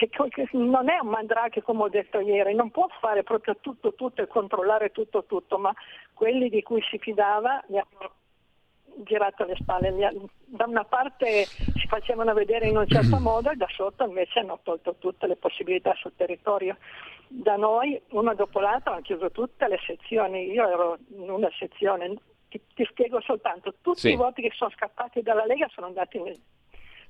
non 0.52 0.88
è 0.88 0.98
un 1.00 1.08
mandrake 1.08 1.62
come 1.62 1.82
ho 1.82 1.88
detto 1.88 2.20
ieri, 2.20 2.54
non 2.54 2.70
può 2.70 2.86
fare 3.00 3.22
proprio 3.22 3.56
tutto, 3.60 3.94
tutto 3.94 4.22
e 4.22 4.26
controllare 4.26 4.90
tutto, 4.90 5.24
tutto, 5.24 5.58
ma 5.58 5.72
quelli 6.14 6.48
di 6.48 6.62
cui 6.62 6.82
si 6.82 6.98
fidava 6.98 7.62
gli 7.66 7.76
hanno 7.76 8.12
girato 9.04 9.44
le 9.44 9.56
spalle. 9.56 9.92
Da 10.46 10.64
una 10.66 10.84
parte 10.84 11.44
si 11.44 11.86
facevano 11.86 12.32
vedere 12.34 12.68
in 12.68 12.76
un 12.76 12.86
certo 12.86 13.18
modo 13.20 13.50
e 13.50 13.56
da 13.56 13.66
sotto 13.74 14.04
invece 14.04 14.40
hanno 14.40 14.60
tolto 14.62 14.96
tutte 14.98 15.26
le 15.26 15.36
possibilità 15.36 15.94
sul 15.94 16.14
territorio. 16.16 16.76
Da 17.28 17.56
noi, 17.56 18.00
una 18.10 18.34
dopo 18.34 18.60
l'altra, 18.60 18.92
hanno 18.92 19.02
chiuso 19.02 19.30
tutte 19.30 19.68
le 19.68 19.78
sezioni. 19.86 20.50
Io 20.50 20.66
ero 20.68 20.98
in 21.10 21.30
una 21.30 21.50
sezione, 21.58 22.14
ti, 22.48 22.60
ti 22.74 22.84
spiego 22.84 23.20
soltanto, 23.20 23.74
tutti 23.80 24.00
sì. 24.00 24.12
i 24.12 24.16
voti 24.16 24.42
che 24.42 24.52
sono 24.54 24.70
scappati 24.70 25.22
dalla 25.22 25.44
Lega 25.44 25.68
sono 25.68 25.86
andati 25.86 26.16
in 26.16 26.34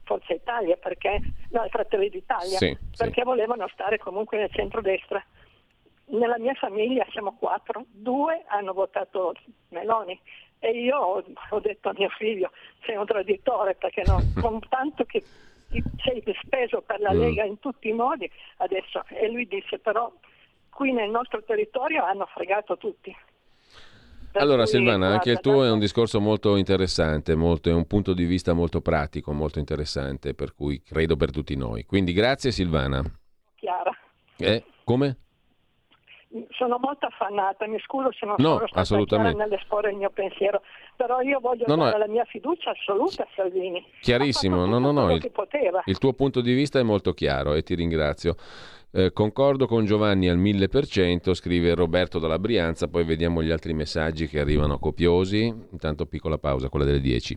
Forza 0.03 0.33
Italia, 0.33 0.77
perché, 0.77 1.20
no, 1.51 1.66
Fratelli 1.68 2.09
d'Italia, 2.09 2.57
sì, 2.57 2.77
perché 2.96 3.20
sì. 3.20 3.27
volevano 3.27 3.68
stare 3.68 3.98
comunque 3.98 4.38
nel 4.38 4.51
centro-destra. 4.51 5.22
Nella 6.11 6.38
mia 6.38 6.55
famiglia 6.55 7.07
siamo 7.11 7.37
quattro, 7.37 7.85
due 7.90 8.42
hanno 8.48 8.72
votato 8.72 9.35
Meloni, 9.68 10.18
e 10.58 10.70
io 10.70 10.96
ho, 10.96 11.60
detto 11.60 11.88
a 11.88 11.94
mio 11.96 12.08
figlio, 12.10 12.50
sei 12.84 12.96
un 12.96 13.06
traditore 13.06 13.74
perché 13.74 14.02
no, 14.06 14.20
con 14.40 14.60
tanto 14.68 15.04
che 15.04 15.22
sei 16.02 16.22
speso 16.42 16.80
per 16.80 17.00
la 17.00 17.12
mm. 17.12 17.18
Lega 17.18 17.44
in 17.44 17.58
tutti 17.58 17.88
i 17.88 17.92
modi, 17.92 18.30
adesso, 18.58 19.04
e 19.08 19.30
lui 19.30 19.46
disse 19.46 19.78
però 19.78 20.10
qui 20.70 20.92
nel 20.92 21.10
nostro 21.10 21.42
territorio 21.42 22.04
hanno 22.04 22.26
fregato 22.26 22.76
tutti. 22.76 23.14
Allora 24.32 24.66
Silvana, 24.66 25.08
anche 25.08 25.30
il 25.30 25.40
tuo 25.40 25.64
è 25.64 25.70
un 25.70 25.78
discorso 25.78 26.20
molto 26.20 26.56
interessante, 26.56 27.34
molto, 27.34 27.70
è 27.70 27.72
un 27.72 27.86
punto 27.86 28.12
di 28.12 28.24
vista 28.24 28.52
molto 28.52 28.80
pratico, 28.80 29.32
molto 29.32 29.58
interessante, 29.58 30.34
per 30.34 30.54
cui 30.54 30.82
credo 30.82 31.16
per 31.16 31.30
tutti 31.30 31.56
noi. 31.56 31.84
Quindi 31.84 32.12
grazie 32.12 32.52
Silvana. 32.52 33.02
Chiara. 33.56 33.90
Eh, 34.36 34.64
come? 34.84 35.16
Sono 36.50 36.78
molto 36.78 37.06
affannata, 37.06 37.66
mi 37.66 37.78
scuso 37.80 38.12
se 38.12 38.26
non 38.26 38.36
no, 38.38 38.62
sono 38.66 39.04
stata 39.04 39.32
nell'esporre 39.32 39.90
il 39.90 39.96
mio 39.96 40.10
pensiero, 40.10 40.62
però 40.96 41.20
io 41.20 41.40
voglio 41.40 41.64
no, 41.66 41.76
dare 41.76 41.92
no, 41.92 41.98
la 41.98 42.08
mia 42.08 42.24
fiducia 42.24 42.70
assoluta 42.70 43.22
a 43.22 43.28
Salvini. 43.34 43.84
Chiarissimo, 44.00 44.66
no, 44.66 44.78
no, 44.78 44.92
no, 44.92 45.10
il, 45.12 45.30
il, 45.84 45.98
tuo 45.98 46.12
punto 46.12 46.40
di 46.40 46.52
vista 46.52 46.78
è 46.78 46.82
molto 46.82 47.12
chiaro 47.12 47.54
e 47.54 47.62
ti 47.62 47.74
ringrazio. 47.74 48.34
Eh, 48.90 49.12
concordo 49.12 49.66
con 49.66 49.84
Giovanni 49.84 50.28
al 50.28 50.38
1000%, 50.38 51.32
scrive 51.34 51.74
Roberto 51.74 52.18
dalla 52.18 52.38
Brianza, 52.38 52.88
poi 52.88 53.04
vediamo 53.04 53.42
gli 53.42 53.50
altri 53.50 53.72
messaggi 53.74 54.26
che 54.26 54.40
arrivano 54.40 54.78
copiosi. 54.78 55.44
Intanto 55.72 56.06
piccola 56.06 56.38
pausa, 56.38 56.68
quella 56.68 56.84
delle 56.84 57.00
10. 57.00 57.36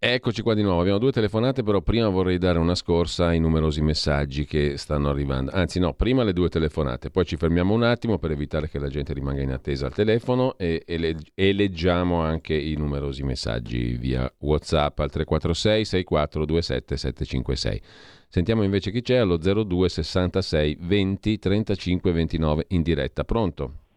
Eccoci 0.00 0.42
qua 0.42 0.54
di 0.54 0.62
nuovo, 0.62 0.80
abbiamo 0.80 1.00
due 1.00 1.10
telefonate, 1.10 1.64
però 1.64 1.80
prima 1.80 2.08
vorrei 2.08 2.38
dare 2.38 2.60
una 2.60 2.76
scorsa 2.76 3.26
ai 3.26 3.40
numerosi 3.40 3.80
messaggi 3.80 4.44
che 4.44 4.76
stanno 4.76 5.08
arrivando. 5.08 5.50
Anzi 5.50 5.80
no, 5.80 5.92
prima 5.92 6.22
le 6.22 6.32
due 6.32 6.48
telefonate, 6.48 7.10
poi 7.10 7.24
ci 7.24 7.36
fermiamo 7.36 7.74
un 7.74 7.82
attimo 7.82 8.16
per 8.16 8.30
evitare 8.30 8.68
che 8.68 8.78
la 8.78 8.86
gente 8.86 9.12
rimanga 9.12 9.42
in 9.42 9.50
attesa 9.50 9.86
al 9.86 9.92
telefono 9.92 10.56
e, 10.56 10.84
e, 10.86 11.16
e 11.34 11.52
leggiamo 11.52 12.20
anche 12.20 12.54
i 12.54 12.76
numerosi 12.76 13.24
messaggi 13.24 13.96
via 13.96 14.32
WhatsApp 14.38 15.00
al 15.00 15.10
346 15.10 15.84
6427 15.84 16.96
756. 16.96 17.82
Sentiamo 18.28 18.62
invece 18.62 18.92
chi 18.92 19.02
c'è 19.02 19.16
allo 19.16 19.36
02 19.36 19.88
66 19.88 20.76
20 20.78 21.38
35 21.40 22.12
29 22.12 22.64
in 22.68 22.82
diretta. 22.82 23.24
Pronto? 23.24 23.87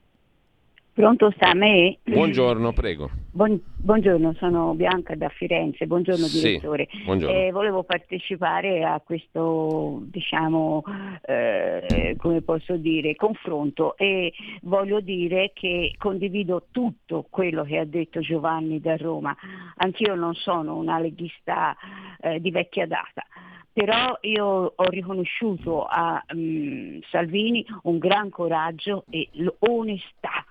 Pronto 0.93 1.31
sta 1.31 1.51
a 1.51 1.53
me? 1.53 1.99
Buongiorno, 2.03 2.73
prego. 2.73 3.09
Buon, 3.31 3.61
buongiorno, 3.77 4.33
sono 4.33 4.73
Bianca 4.73 5.15
da 5.15 5.29
Firenze, 5.29 5.87
buongiorno 5.87 6.27
direttore. 6.27 6.89
Sì, 6.91 7.03
buongiorno. 7.05 7.37
Eh, 7.37 7.51
volevo 7.51 7.83
partecipare 7.83 8.83
a 8.83 8.99
questo, 8.99 10.01
diciamo, 10.03 10.83
eh, 11.21 12.15
come 12.17 12.41
posso 12.41 12.75
dire, 12.75 13.15
confronto 13.15 13.95
e 13.95 14.33
voglio 14.63 14.99
dire 14.99 15.51
che 15.53 15.95
condivido 15.97 16.67
tutto 16.71 17.25
quello 17.29 17.63
che 17.63 17.77
ha 17.77 17.85
detto 17.85 18.19
Giovanni 18.19 18.81
da 18.81 18.97
Roma. 18.97 19.33
Anch'io 19.77 20.13
non 20.15 20.33
sono 20.33 20.75
una 20.75 20.99
leghista 20.99 21.73
eh, 22.19 22.41
di 22.41 22.51
vecchia 22.51 22.85
data 22.85 23.23
però 23.73 24.17
io 24.23 24.73
ho 24.75 24.89
riconosciuto 24.89 25.85
a 25.85 26.21
um, 26.33 26.99
Salvini 27.09 27.65
un 27.83 27.99
gran 27.99 28.29
coraggio 28.29 29.05
e 29.09 29.29
l'onestà 29.31 30.45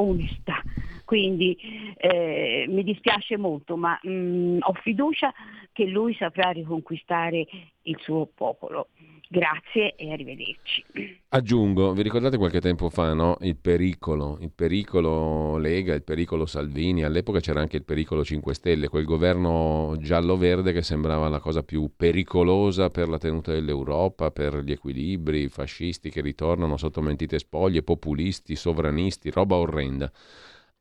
onesta. 0.00 0.62
Quindi 1.04 1.56
eh, 1.96 2.66
mi 2.68 2.84
dispiace 2.84 3.36
molto, 3.36 3.76
ma 3.76 3.98
mh, 4.02 4.10
mm, 4.10 4.58
ho 4.60 4.72
fiducia 4.74 5.32
che 5.72 5.86
lui 5.86 6.14
saprà 6.14 6.50
riconquistare 6.50 7.46
il 7.82 7.98
suo 8.00 8.26
popolo. 8.26 8.88
Grazie 9.32 9.94
e 9.94 10.10
arrivederci. 10.10 10.84
Aggiungo, 11.28 11.92
vi 11.92 12.02
ricordate 12.02 12.36
qualche 12.36 12.60
tempo 12.60 12.90
fa 12.90 13.14
no? 13.14 13.36
il 13.42 13.54
pericolo, 13.54 14.36
il 14.40 14.50
pericolo 14.50 15.56
Lega, 15.56 15.94
il 15.94 16.02
pericolo 16.02 16.46
Salvini, 16.46 17.04
all'epoca 17.04 17.38
c'era 17.38 17.60
anche 17.60 17.76
il 17.76 17.84
pericolo 17.84 18.24
5 18.24 18.52
Stelle, 18.54 18.88
quel 18.88 19.04
governo 19.04 19.94
giallo-verde 20.00 20.72
che 20.72 20.82
sembrava 20.82 21.28
la 21.28 21.38
cosa 21.38 21.62
più 21.62 21.92
pericolosa 21.94 22.90
per 22.90 23.08
la 23.08 23.18
tenuta 23.18 23.52
dell'Europa, 23.52 24.32
per 24.32 24.64
gli 24.64 24.72
equilibri, 24.72 25.46
fascisti 25.46 26.10
che 26.10 26.22
ritornano 26.22 26.76
sotto 26.76 27.00
mentite 27.00 27.38
spoglie, 27.38 27.84
populisti, 27.84 28.56
sovranisti, 28.56 29.30
roba 29.30 29.54
orrenda. 29.54 30.10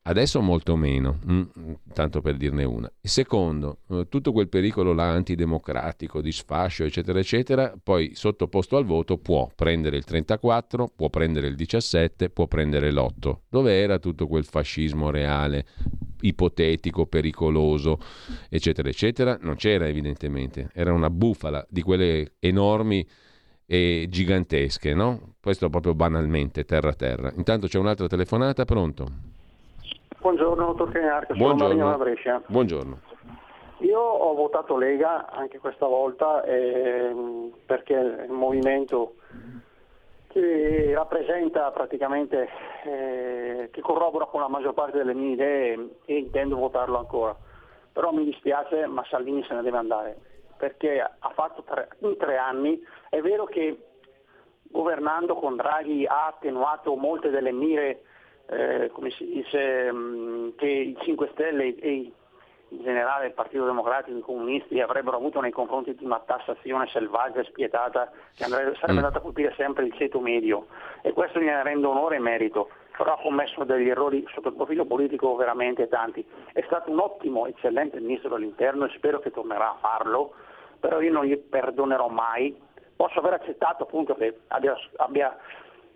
Adesso 0.01 0.41
molto 0.41 0.75
meno, 0.75 1.19
mm, 1.29 1.43
tanto 1.93 2.21
per 2.21 2.35
dirne 2.37 2.63
una. 2.63 2.91
secondo, 3.01 3.79
eh, 3.89 4.07
tutto 4.09 4.31
quel 4.31 4.47
pericolo 4.47 4.93
là 4.93 5.09
antidemocratico, 5.11 6.21
di 6.21 6.31
sfascio, 6.31 6.83
eccetera, 6.85 7.19
eccetera, 7.19 7.77
poi 7.81 8.15
sottoposto 8.15 8.77
al 8.77 8.85
voto 8.85 9.17
può 9.17 9.51
prendere 9.53 9.97
il 9.97 10.05
34, 10.05 10.91
può 10.95 11.09
prendere 11.09 11.47
il 11.47 11.55
17, 11.55 12.29
può 12.29 12.47
prendere 12.47 12.91
l'8. 12.91 13.41
Dove 13.49 13.77
era 13.77 13.99
tutto 13.99 14.25
quel 14.25 14.45
fascismo 14.45 15.11
reale, 15.11 15.65
ipotetico, 16.21 17.05
pericoloso, 17.05 17.99
eccetera, 18.49 18.89
eccetera? 18.89 19.37
Non 19.41 19.55
c'era 19.55 19.87
evidentemente, 19.87 20.69
era 20.73 20.93
una 20.93 21.09
bufala 21.09 21.63
di 21.69 21.81
quelle 21.81 22.33
enormi 22.39 23.05
e 23.65 24.07
gigantesche, 24.09 24.93
no? 24.95 25.35
Questo 25.39 25.69
proprio 25.69 25.93
banalmente, 25.93 26.65
terra 26.65 26.89
a 26.89 26.95
terra. 26.95 27.31
Intanto 27.35 27.67
c'è 27.67 27.77
un'altra 27.77 28.07
telefonata, 28.07 28.65
pronto? 28.65 29.37
Buongiorno, 30.21 30.65
dottor 30.65 30.91
Cagnarca, 30.91 31.33
sono 31.33 31.55
Marino 31.55 31.89
da 31.89 31.97
Brescia. 31.97 32.41
Buongiorno. 32.45 32.99
Io 33.77 33.99
ho 34.01 34.33
votato 34.33 34.75
Lega 34.75 35.29
anche 35.29 35.59
questa 35.59 35.85
volta 35.85 36.43
eh, 36.43 37.15
perché 37.65 37.95
è 37.95 38.29
un 38.29 38.35
movimento 38.35 39.13
che 40.27 40.91
rappresenta 40.93 41.71
praticamente, 41.71 42.49
eh, 42.83 43.69
che 43.71 43.79
corrobora 43.79 44.25
con 44.25 44.41
la 44.41 44.49
maggior 44.49 44.73
parte 44.73 44.97
delle 44.97 45.13
mie 45.13 45.31
idee 45.31 45.89
e 46.03 46.17
intendo 46.17 46.57
votarlo 46.57 46.97
ancora. 46.97 47.33
Però 47.93 48.11
mi 48.11 48.25
dispiace, 48.25 48.87
ma 48.87 49.05
Salvini 49.09 49.41
se 49.45 49.53
ne 49.53 49.61
deve 49.61 49.77
andare, 49.77 50.17
perché 50.57 50.99
ha 50.99 51.29
fatto 51.33 51.63
tre, 51.63 51.87
in 51.99 52.17
tre 52.17 52.35
anni, 52.35 52.77
è 53.09 53.21
vero 53.21 53.45
che 53.45 53.85
governando 54.63 55.35
con 55.35 55.55
Draghi 55.55 56.05
ha 56.05 56.27
attenuato 56.27 56.95
molte 56.95 57.29
delle 57.29 57.53
mire 57.53 58.01
eh, 58.49 58.89
come 58.91 59.11
si 59.11 59.25
dice, 59.25 59.91
mh, 59.91 59.97
mm, 59.97 60.49
che 60.57 60.67
i 60.67 60.97
5 61.01 61.29
Stelle 61.33 61.75
e 61.75 62.11
in 62.71 62.81
generale 62.83 63.27
il 63.27 63.33
Partito 63.33 63.65
Democratico, 63.65 64.17
i 64.17 64.21
comunisti 64.21 64.79
avrebbero 64.79 65.17
avuto 65.17 65.39
nei 65.39 65.51
confronti 65.51 65.95
di 65.95 66.03
una 66.03 66.21
tassazione 66.25 66.87
selvaggia 66.87 67.39
e 67.39 67.45
spietata 67.45 68.11
che 68.35 68.43
andrebbe, 68.43 68.75
sarebbe 68.75 68.93
mm. 68.93 69.03
andata 69.03 69.17
a 69.17 69.21
colpire 69.21 69.53
sempre 69.55 69.85
il 69.85 69.93
ceto 69.93 70.19
medio 70.19 70.67
e 71.01 71.13
questo 71.13 71.39
gliene 71.39 71.63
rende 71.63 71.87
onore 71.87 72.17
e 72.17 72.19
merito, 72.19 72.69
però 72.97 73.13
ha 73.13 73.21
commesso 73.21 73.63
degli 73.63 73.89
errori 73.89 74.25
sotto 74.33 74.49
il 74.49 74.55
profilo 74.55 74.85
politico 74.85 75.35
veramente 75.35 75.87
tanti. 75.87 76.25
È 76.51 76.61
stato 76.65 76.91
un 76.91 76.99
ottimo, 76.99 77.47
eccellente 77.47 77.99
ministro 77.99 78.29
dell'interno 78.35 78.85
e 78.85 78.91
spero 78.95 79.19
che 79.19 79.31
tornerà 79.31 79.71
a 79.71 79.77
farlo, 79.79 80.33
però 80.79 81.01
io 81.01 81.11
non 81.11 81.25
gli 81.25 81.37
perdonerò 81.37 82.07
mai. 82.07 82.55
Posso 82.95 83.19
aver 83.19 83.33
accettato 83.33 83.83
appunto 83.83 84.13
che 84.15 84.41
abbia, 84.47 84.75
abbia 84.97 85.37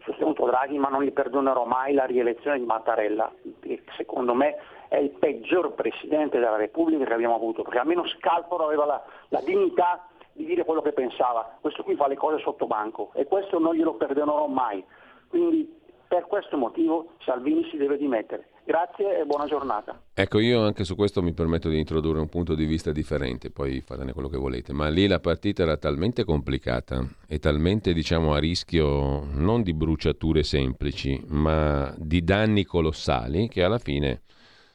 sostenuto 0.03 0.45
Draghi, 0.45 0.77
ma 0.77 0.89
non 0.89 1.03
gli 1.03 1.11
perdonerò 1.11 1.65
mai 1.65 1.93
la 1.93 2.05
rielezione 2.05 2.59
di 2.59 2.65
Mattarella, 2.65 3.31
che 3.59 3.83
secondo 3.95 4.33
me 4.33 4.57
è 4.87 4.97
il 4.97 5.11
peggior 5.11 5.73
Presidente 5.73 6.39
della 6.39 6.55
Repubblica 6.55 7.05
che 7.05 7.13
abbiamo 7.13 7.35
avuto, 7.35 7.63
perché 7.63 7.79
almeno 7.79 8.05
Scalfaro 8.07 8.65
aveva 8.65 8.85
la, 8.85 9.03
la 9.29 9.41
dignità 9.41 10.07
di 10.33 10.45
dire 10.45 10.65
quello 10.65 10.81
che 10.81 10.93
pensava, 10.93 11.57
questo 11.61 11.83
qui 11.83 11.95
fa 11.95 12.07
le 12.07 12.15
cose 12.15 12.41
sotto 12.41 12.65
banco 12.65 13.11
e 13.13 13.25
questo 13.25 13.59
non 13.59 13.75
glielo 13.75 13.93
perdonerò 13.93 14.47
mai. 14.47 14.83
Quindi 15.29 15.81
per 16.07 16.27
questo 16.27 16.57
motivo 16.57 17.13
Salvini 17.19 17.67
si 17.69 17.77
deve 17.77 17.97
dimettere. 17.97 18.49
Grazie 18.65 19.19
e 19.19 19.25
buona 19.25 19.45
giornata. 19.45 20.01
Ecco, 20.13 20.39
io 20.39 20.63
anche 20.63 20.85
su 20.85 20.95
questo 20.95 21.21
mi 21.21 21.33
permetto 21.33 21.67
di 21.67 21.77
introdurre 21.77 22.19
un 22.19 22.29
punto 22.29 22.55
di 22.55 22.63
vista 22.63 22.93
differente, 22.93 23.51
poi 23.51 23.81
fatene 23.81 24.13
quello 24.13 24.29
che 24.29 24.37
volete, 24.37 24.71
ma 24.71 24.87
lì 24.87 25.05
la 25.05 25.19
partita 25.19 25.63
era 25.63 25.75
talmente 25.75 26.23
complicata 26.23 27.05
e 27.27 27.39
talmente, 27.39 27.91
diciamo, 27.91 28.33
a 28.33 28.39
rischio 28.39 29.25
non 29.33 29.63
di 29.63 29.73
bruciature 29.73 30.43
semplici, 30.43 31.21
ma 31.27 31.93
di 31.97 32.23
danni 32.23 32.63
colossali, 32.63 33.49
che 33.49 33.63
alla 33.63 33.79
fine, 33.79 34.21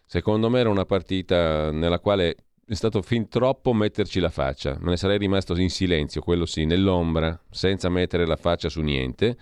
secondo 0.04 0.50
me, 0.50 0.60
era 0.60 0.68
una 0.68 0.84
partita 0.84 1.70
nella 1.70 1.98
quale 1.98 2.36
è 2.66 2.74
stato 2.74 3.00
fin 3.00 3.28
troppo 3.28 3.72
metterci 3.72 4.20
la 4.20 4.28
faccia. 4.28 4.76
Me 4.80 4.90
ne 4.90 4.96
sarei 4.98 5.16
rimasto 5.16 5.58
in 5.58 5.70
silenzio, 5.70 6.20
quello 6.20 6.44
sì, 6.44 6.66
nell'ombra, 6.66 7.40
senza 7.48 7.88
mettere 7.88 8.26
la 8.26 8.36
faccia 8.36 8.68
su 8.68 8.82
niente 8.82 9.38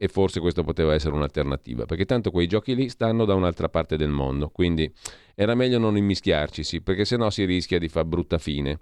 e 0.00 0.06
forse 0.06 0.38
questo 0.38 0.62
poteva 0.62 0.94
essere 0.94 1.14
un'alternativa, 1.14 1.84
perché 1.84 2.04
tanto 2.04 2.30
quei 2.30 2.46
giochi 2.46 2.76
lì 2.76 2.88
stanno 2.88 3.24
da 3.24 3.34
un'altra 3.34 3.68
parte 3.68 3.96
del 3.96 4.10
mondo, 4.10 4.48
quindi 4.48 4.90
era 5.34 5.54
meglio 5.54 5.78
non 5.78 5.96
immischiarcisi, 5.96 6.80
perché 6.80 7.04
sennò 7.04 7.28
si 7.30 7.44
rischia 7.44 7.78
di 7.78 7.88
far 7.88 8.04
brutta 8.04 8.38
fine. 8.38 8.78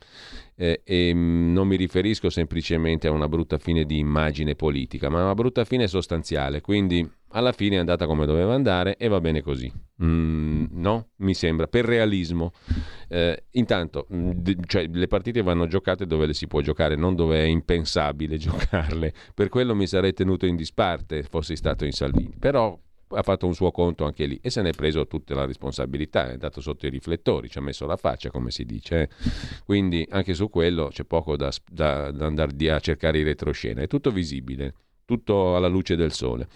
Eh, 0.54 0.82
e 0.84 1.12
mm, 1.14 1.52
non 1.52 1.66
mi 1.68 1.76
riferisco 1.76 2.30
semplicemente 2.30 3.08
a 3.08 3.10
una 3.10 3.28
brutta 3.28 3.58
fine 3.58 3.84
di 3.84 3.98
immagine 3.98 4.54
politica, 4.54 5.08
ma 5.08 5.20
a 5.20 5.24
una 5.24 5.34
brutta 5.34 5.64
fine 5.64 5.86
sostanziale, 5.86 6.60
quindi 6.60 7.08
alla 7.36 7.52
fine 7.52 7.76
è 7.76 7.78
andata 7.78 8.06
come 8.06 8.24
doveva 8.24 8.54
andare 8.54 8.96
e 8.96 9.08
va 9.08 9.20
bene 9.20 9.42
così. 9.42 9.70
Mm, 10.02 10.64
no? 10.70 11.08
Mi 11.16 11.34
sembra, 11.34 11.66
per 11.66 11.84
realismo. 11.84 12.52
Eh, 13.08 13.44
intanto, 13.52 14.06
mm, 14.12 14.30
d- 14.30 14.66
cioè, 14.66 14.88
le 14.90 15.06
partite 15.06 15.42
vanno 15.42 15.66
giocate 15.66 16.06
dove 16.06 16.24
le 16.24 16.32
si 16.32 16.46
può 16.46 16.62
giocare, 16.62 16.96
non 16.96 17.14
dove 17.14 17.38
è 17.38 17.46
impensabile 17.46 18.36
giocarle. 18.38 19.12
Per 19.34 19.50
quello 19.50 19.74
mi 19.74 19.86
sarei 19.86 20.14
tenuto 20.14 20.46
in 20.46 20.56
disparte 20.56 21.22
fossi 21.22 21.56
stato 21.56 21.84
in 21.84 21.92
Salvini. 21.92 22.34
Però 22.38 22.78
ha 23.10 23.22
fatto 23.22 23.46
un 23.46 23.54
suo 23.54 23.70
conto 23.70 24.04
anche 24.04 24.26
lì 24.26 24.36
e 24.42 24.50
se 24.50 24.62
ne 24.62 24.70
è 24.70 24.72
preso 24.72 25.06
tutta 25.06 25.34
la 25.34 25.44
responsabilità, 25.44 26.28
è 26.28 26.32
andato 26.32 26.60
sotto 26.60 26.86
i 26.86 26.90
riflettori, 26.90 27.48
ci 27.48 27.58
ha 27.58 27.60
messo 27.60 27.86
la 27.86 27.96
faccia, 27.96 28.30
come 28.30 28.50
si 28.50 28.64
dice. 28.64 29.02
Eh. 29.02 29.08
Quindi 29.64 30.06
anche 30.10 30.32
su 30.34 30.48
quello 30.48 30.88
c'è 30.88 31.04
poco 31.04 31.36
da, 31.36 31.52
da, 31.70 32.10
da 32.10 32.26
andare 32.26 32.70
a 32.70 32.80
cercare 32.80 33.18
in 33.18 33.24
retroscena, 33.24 33.82
è 33.82 33.86
tutto 33.86 34.10
visibile 34.10 34.74
tutto 35.06 35.56
alla 35.56 35.68
luce 35.68 35.96
del 35.96 36.12
sole. 36.12 36.48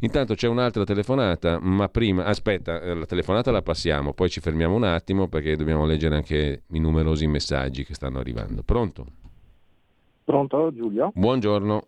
Intanto 0.00 0.34
c'è 0.34 0.48
un'altra 0.48 0.84
telefonata, 0.84 1.58
ma 1.60 1.88
prima, 1.88 2.24
aspetta, 2.24 2.80
eh, 2.80 2.94
la 2.94 3.06
telefonata 3.06 3.50
la 3.50 3.62
passiamo, 3.62 4.12
poi 4.12 4.28
ci 4.28 4.40
fermiamo 4.40 4.74
un 4.74 4.84
attimo 4.84 5.28
perché 5.28 5.56
dobbiamo 5.56 5.86
leggere 5.86 6.16
anche 6.16 6.64
i 6.66 6.78
numerosi 6.78 7.26
messaggi 7.26 7.84
che 7.84 7.94
stanno 7.94 8.18
arrivando. 8.18 8.62
Pronto? 8.62 9.06
Pronto 10.24 10.72
Giulio? 10.74 11.12
Buongiorno. 11.14 11.86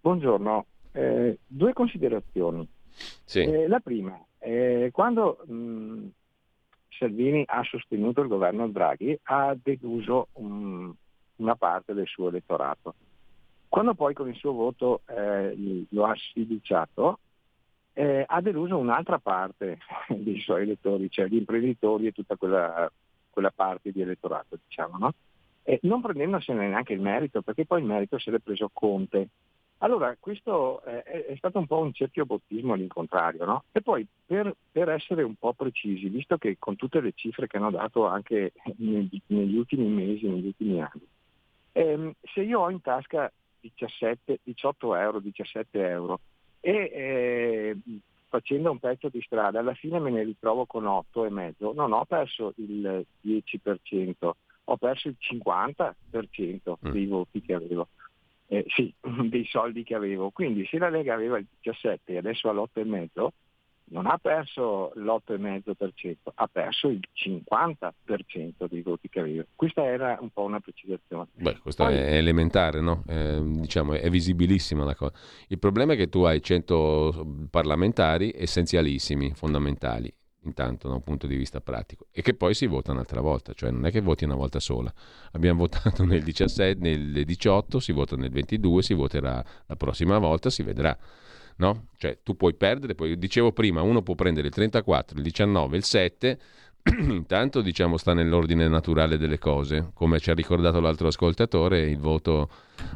Buongiorno. 0.00 0.66
Eh, 0.92 1.38
due 1.46 1.72
considerazioni. 1.72 2.66
Sì. 3.24 3.40
Eh, 3.40 3.66
la 3.66 3.80
prima, 3.80 4.18
eh, 4.38 4.90
quando 4.92 5.38
mh, 5.46 6.06
Salvini 6.98 7.42
ha 7.46 7.62
sostenuto 7.64 8.20
il 8.20 8.28
governo 8.28 8.68
Draghi 8.68 9.18
ha 9.24 9.56
deluso 9.60 10.28
um, 10.34 10.94
una 11.36 11.56
parte 11.56 11.92
del 11.92 12.06
suo 12.06 12.28
elettorato 12.28 12.94
quando 13.72 13.94
poi 13.94 14.12
con 14.12 14.28
il 14.28 14.34
suo 14.34 14.52
voto 14.52 15.00
eh, 15.06 15.86
lo 15.88 16.04
ha 16.04 16.14
sfiduciato, 16.14 17.20
eh, 17.94 18.22
ha 18.28 18.40
deluso 18.42 18.76
un'altra 18.76 19.18
parte 19.18 19.78
dei 20.14 20.38
suoi 20.40 20.64
elettori, 20.64 21.08
cioè 21.08 21.26
gli 21.26 21.36
imprenditori 21.36 22.06
e 22.06 22.12
tutta 22.12 22.36
quella, 22.36 22.92
quella 23.30 23.50
parte 23.50 23.90
di 23.90 24.02
elettorato, 24.02 24.58
diciamo, 24.62 24.98
no? 24.98 25.14
E 25.62 25.78
non 25.84 26.02
prendendosene 26.02 26.68
neanche 26.68 26.92
il 26.92 27.00
merito, 27.00 27.40
perché 27.40 27.64
poi 27.64 27.80
il 27.80 27.86
merito 27.86 28.18
se 28.18 28.30
l'è 28.30 28.40
preso 28.40 28.68
Conte. 28.70 29.28
Allora, 29.78 30.14
questo 30.20 30.84
eh, 30.84 31.02
è 31.28 31.34
stato 31.36 31.58
un 31.58 31.66
po' 31.66 31.78
un 31.78 31.94
cerchio 31.94 32.26
bottismo 32.26 32.74
all'incontrario, 32.74 33.46
no? 33.46 33.64
E 33.72 33.80
poi, 33.80 34.06
per, 34.26 34.54
per, 34.70 34.90
essere 34.90 35.22
un 35.22 35.36
po' 35.36 35.54
precisi, 35.54 36.10
visto 36.10 36.36
che 36.36 36.56
con 36.58 36.76
tutte 36.76 37.00
le 37.00 37.12
cifre 37.14 37.46
che 37.46 37.56
hanno 37.56 37.70
dato 37.70 38.06
anche 38.06 38.52
negli, 38.76 39.18
negli 39.28 39.56
ultimi 39.56 39.86
mesi, 39.86 40.28
negli 40.28 40.48
ultimi 40.48 40.82
anni, 40.82 41.06
ehm, 41.72 42.12
se 42.34 42.42
io 42.42 42.60
ho 42.60 42.68
in 42.68 42.82
tasca 42.82 43.32
17, 43.62 44.40
18 44.42 44.96
euro, 44.96 45.20
17 45.20 45.88
euro 45.88 46.20
e 46.60 46.90
eh, 46.92 47.76
facendo 48.28 48.70
un 48.70 48.78
pezzo 48.78 49.08
di 49.08 49.20
strada 49.20 49.58
alla 49.58 49.74
fine 49.74 49.98
me 49.98 50.10
ne 50.10 50.22
ritrovo 50.22 50.64
con 50.64 50.86
8 50.86 51.26
e 51.26 51.30
mezzo, 51.30 51.72
non 51.74 51.92
ho 51.92 52.04
perso 52.04 52.54
il 52.56 53.04
10%, 53.22 54.30
ho 54.64 54.76
perso 54.76 55.08
il 55.08 55.16
50% 55.18 55.92
mm. 56.16 56.90
dei 56.90 57.06
voti 57.06 57.40
che 57.42 57.54
avevo. 57.54 57.88
Eh, 58.46 58.64
sì, 58.68 58.92
dei 59.28 59.44
soldi 59.46 59.82
che 59.82 59.94
avevo. 59.94 60.30
Quindi 60.30 60.64
se 60.66 60.78
la 60.78 60.88
Lega 60.88 61.14
aveva 61.14 61.38
il 61.38 61.46
17 61.60 62.12
e 62.12 62.16
adesso 62.16 62.48
ha 62.48 62.52
l'8,5, 62.52 63.28
non 63.92 64.06
ha 64.06 64.18
perso 64.18 64.92
l'8,5%, 64.94 66.16
ha 66.34 66.48
perso 66.50 66.88
il 66.88 67.00
50% 67.14 68.66
dei 68.68 68.80
voti 68.80 69.08
che 69.08 69.20
aveva. 69.20 69.44
Questa 69.54 69.84
era 69.84 70.18
un 70.20 70.30
po' 70.30 70.42
una 70.42 70.60
precisazione. 70.60 71.28
Beh, 71.34 71.58
questo 71.58 71.84
Poi, 71.84 71.94
è 71.94 72.16
elementare, 72.16 72.80
no? 72.80 73.04
eh, 73.06 73.40
diciamo, 73.42 73.92
è 73.92 74.08
visibilissima 74.08 74.84
la 74.84 74.94
cosa. 74.94 75.12
Il 75.48 75.58
problema 75.58 75.92
è 75.92 75.96
che 75.96 76.08
tu 76.08 76.22
hai 76.22 76.42
100 76.42 77.46
parlamentari 77.50 78.32
essenzialissimi, 78.34 79.34
fondamentali, 79.34 80.12
intanto 80.44 80.88
da 80.88 80.94
un 80.94 81.02
punto 81.02 81.26
di 81.26 81.36
vista 81.36 81.60
pratico, 81.60 82.06
e 82.10 82.22
che 82.22 82.34
poi 82.34 82.54
si 82.54 82.66
vota 82.66 82.92
un'altra 82.92 83.20
volta, 83.20 83.52
cioè 83.52 83.70
non 83.70 83.84
è 83.84 83.90
che 83.90 84.00
voti 84.00 84.24
una 84.24 84.36
volta 84.36 84.58
sola. 84.58 84.92
Abbiamo 85.32 85.58
votato 85.68 86.04
nel 86.04 86.22
17, 86.22 86.80
nel 86.80 87.24
18, 87.24 87.78
si 87.78 87.92
vota 87.92 88.16
nel 88.16 88.30
22, 88.30 88.82
si 88.82 88.94
voterà 88.94 89.44
la 89.66 89.76
prossima 89.76 90.16
volta, 90.16 90.48
si 90.48 90.62
vedrà 90.62 90.96
no? 91.56 91.86
Cioè 91.96 92.18
tu 92.22 92.36
puoi 92.36 92.54
perdere, 92.54 92.94
poi 92.94 93.18
dicevo 93.18 93.52
prima, 93.52 93.82
uno 93.82 94.02
può 94.02 94.14
prendere 94.14 94.48
il 94.48 94.52
34, 94.52 95.16
il 95.16 95.22
19, 95.22 95.76
il 95.76 95.84
7, 95.84 96.38
intanto 96.98 97.60
diciamo 97.60 97.96
sta 97.96 98.12
nell'ordine 98.12 98.66
naturale 98.66 99.16
delle 99.16 99.38
cose, 99.38 99.90
come 99.94 100.18
ci 100.18 100.30
ha 100.30 100.34
ricordato 100.34 100.80
l'altro 100.80 101.08
ascoltatore, 101.08 101.88
il 101.88 101.98
voto 101.98 102.48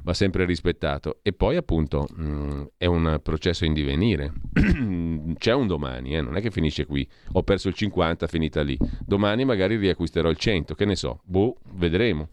va 0.03 0.13
sempre 0.13 0.45
rispettato. 0.45 1.19
E 1.23 1.33
poi 1.33 1.57
appunto 1.57 2.09
mh, 2.15 2.25
mm, 2.25 2.63
è 2.79 2.87
un 2.87 3.21
processo 3.23 3.65
in 3.65 3.73
divenire, 3.73 4.33
c'è 5.39 5.53
un 5.53 5.67
domani, 5.67 6.17
eh? 6.17 6.21
non 6.21 6.37
è 6.37 6.41
che 6.41 6.51
finisce 6.51 6.85
qui, 6.85 7.09
ho 7.33 7.43
perso 7.43 7.69
il 7.69 7.75
50, 7.75 8.27
finita 8.27 8.63
lì, 8.63 8.77
domani 9.05 9.45
magari 9.45 9.77
riacquisterò 9.77 10.29
il 10.31 10.37
100, 10.37 10.75
che 10.75 10.85
ne 10.85 10.97
so, 10.97 11.21
boh, 11.25 11.57
vedremo 11.75 12.29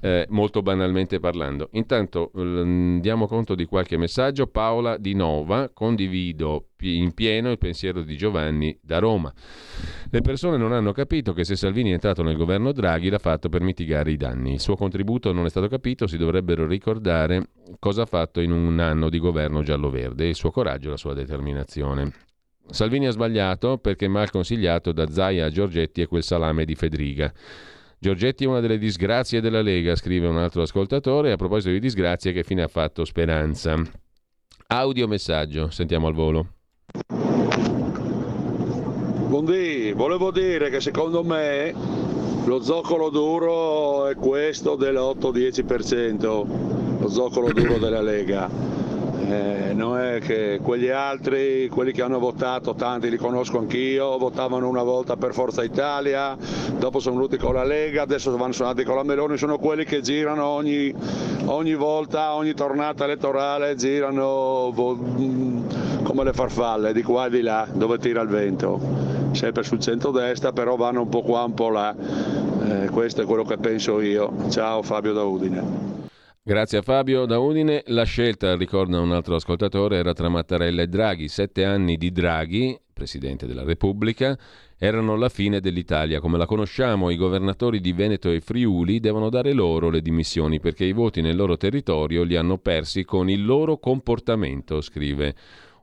eh, 0.00 0.26
molto 0.30 0.62
banalmente 0.62 1.20
parlando. 1.20 1.68
Intanto 1.72 2.30
l- 2.34 3.00
diamo 3.00 3.26
conto 3.26 3.54
di 3.54 3.64
qualche 3.64 3.96
messaggio. 3.96 4.46
Paola 4.46 4.96
Di 4.96 5.14
Nova, 5.14 5.70
condivido 5.72 6.68
in 6.80 7.12
pieno 7.12 7.50
il 7.50 7.58
pensiero 7.58 8.02
di 8.02 8.16
Giovanni 8.16 8.78
da 8.80 8.98
Roma. 8.98 9.32
Le 10.10 10.20
persone 10.20 10.56
non 10.56 10.72
hanno 10.72 10.92
capito 10.92 11.32
che 11.32 11.44
se 11.44 11.56
Salvini 11.56 11.90
è 11.90 11.94
entrato 11.94 12.22
nel 12.22 12.36
governo 12.36 12.72
Draghi 12.72 13.10
l'ha 13.10 13.18
fatto 13.18 13.48
per 13.48 13.62
mitigare 13.62 14.10
i 14.10 14.16
danni. 14.16 14.54
Il 14.54 14.60
suo 14.60 14.76
contributo 14.76 15.32
non 15.32 15.46
è 15.46 15.50
stato 15.50 15.68
capito, 15.68 16.06
si 16.06 16.16
dovrebbero 16.16 16.66
ricordare 16.66 17.48
cosa 17.78 18.02
ha 18.02 18.06
fatto 18.06 18.40
in 18.40 18.52
un 18.52 18.78
anno 18.78 19.08
di 19.08 19.18
governo 19.18 19.62
giallo-verde, 19.62 20.26
il 20.28 20.34
suo 20.34 20.50
coraggio 20.50 20.88
e 20.88 20.90
la 20.92 20.96
sua 20.96 21.14
determinazione. 21.14 22.12
Salvini 22.70 23.06
ha 23.06 23.10
sbagliato 23.10 23.78
perché 23.78 24.08
mal 24.08 24.30
consigliato 24.30 24.92
da 24.92 25.10
Zaia 25.10 25.46
a 25.46 25.50
Giorgetti 25.50 26.02
e 26.02 26.06
quel 26.06 26.22
salame 26.22 26.64
di 26.66 26.74
Fedriga. 26.74 27.32
Giorgetti 28.00 28.44
è 28.44 28.46
una 28.46 28.60
delle 28.60 28.78
disgrazie 28.78 29.40
della 29.40 29.60
Lega, 29.60 29.96
scrive 29.96 30.28
un 30.28 30.38
altro 30.38 30.62
ascoltatore. 30.62 31.32
A 31.32 31.36
proposito 31.36 31.72
di 31.72 31.80
disgrazie, 31.80 32.32
che 32.32 32.44
fine 32.44 32.62
ha 32.62 32.68
fatto 32.68 33.04
Speranza? 33.04 33.74
Audio 34.68 35.08
messaggio, 35.08 35.68
sentiamo 35.70 36.06
al 36.06 36.14
volo. 36.14 36.46
Buondì, 39.26 39.92
volevo 39.92 40.30
dire 40.30 40.70
che 40.70 40.80
secondo 40.80 41.24
me 41.24 41.74
lo 42.44 42.62
zoccolo 42.62 43.10
duro 43.10 44.06
è 44.06 44.14
questo 44.14 44.76
dell'8-10%, 44.76 47.00
lo 47.00 47.08
zoccolo 47.08 47.52
duro 47.52 47.78
della 47.78 48.00
Lega 48.00 48.48
eh, 49.26 49.72
non 49.74 49.98
è 49.98 50.20
che 50.20 50.60
quegli 50.62 50.88
altri, 50.88 51.68
quelli 51.68 51.92
che 51.92 52.02
hanno 52.02 52.18
votato, 52.18 52.74
tanti 52.74 53.10
li 53.10 53.16
conosco 53.16 53.58
anch'io, 53.58 54.16
votavano 54.16 54.68
una 54.68 54.82
volta 54.82 55.16
per 55.16 55.32
Forza 55.32 55.64
Italia, 55.64 56.36
dopo 56.78 57.00
sono 57.00 57.16
venuti 57.16 57.36
con 57.36 57.54
la 57.54 57.64
Lega, 57.64 58.02
adesso 58.02 58.34
vanno 58.36 58.52
suonati 58.52 58.84
con 58.84 58.96
la 58.96 59.02
Meloni, 59.02 59.36
sono 59.36 59.58
quelli 59.58 59.84
che 59.84 60.00
girano 60.00 60.46
ogni, 60.46 60.94
ogni 61.46 61.74
volta, 61.74 62.34
ogni 62.34 62.54
tornata 62.54 63.04
elettorale, 63.04 63.74
girano 63.74 64.72
mm, 64.72 65.68
come 66.02 66.24
le 66.24 66.32
farfalle 66.32 66.92
di 66.92 67.02
qua 67.02 67.26
e 67.26 67.30
di 67.30 67.42
là, 67.42 67.66
dove 67.72 67.98
tira 67.98 68.22
il 68.22 68.28
vento, 68.28 68.80
sempre 69.32 69.62
sul 69.62 69.80
centro-destra, 69.80 70.52
però 70.52 70.76
vanno 70.76 71.02
un 71.02 71.08
po' 71.08 71.22
qua, 71.22 71.42
un 71.42 71.54
po' 71.54 71.70
là. 71.70 71.94
Eh, 72.68 72.88
questo 72.90 73.22
è 73.22 73.24
quello 73.24 73.44
che 73.44 73.56
penso 73.56 74.00
io. 74.00 74.32
Ciao 74.48 74.82
Fabio 74.82 75.12
da 75.12 75.24
Udine. 75.24 75.97
Grazie 76.48 76.78
a 76.78 76.82
Fabio 76.82 77.26
da 77.26 77.38
Udine. 77.38 77.82
La 77.88 78.04
scelta, 78.04 78.56
ricorda 78.56 78.98
un 79.00 79.12
altro 79.12 79.34
ascoltatore, 79.34 79.98
era 79.98 80.14
tra 80.14 80.30
Mattarella 80.30 80.80
e 80.80 80.86
Draghi. 80.86 81.28
Sette 81.28 81.62
anni 81.66 81.98
di 81.98 82.10
Draghi, 82.10 82.74
Presidente 82.90 83.46
della 83.46 83.64
Repubblica, 83.64 84.34
erano 84.78 85.14
la 85.16 85.28
fine 85.28 85.60
dell'Italia. 85.60 86.20
Come 86.20 86.38
la 86.38 86.46
conosciamo, 86.46 87.10
i 87.10 87.18
governatori 87.18 87.82
di 87.82 87.92
Veneto 87.92 88.30
e 88.30 88.40
Friuli 88.40 88.98
devono 88.98 89.28
dare 89.28 89.52
loro 89.52 89.90
le 89.90 90.00
dimissioni 90.00 90.58
perché 90.58 90.86
i 90.86 90.94
voti 90.94 91.20
nel 91.20 91.36
loro 91.36 91.58
territorio 91.58 92.22
li 92.22 92.34
hanno 92.34 92.56
persi 92.56 93.04
con 93.04 93.28
il 93.28 93.44
loro 93.44 93.76
comportamento, 93.76 94.80
scrive 94.80 95.34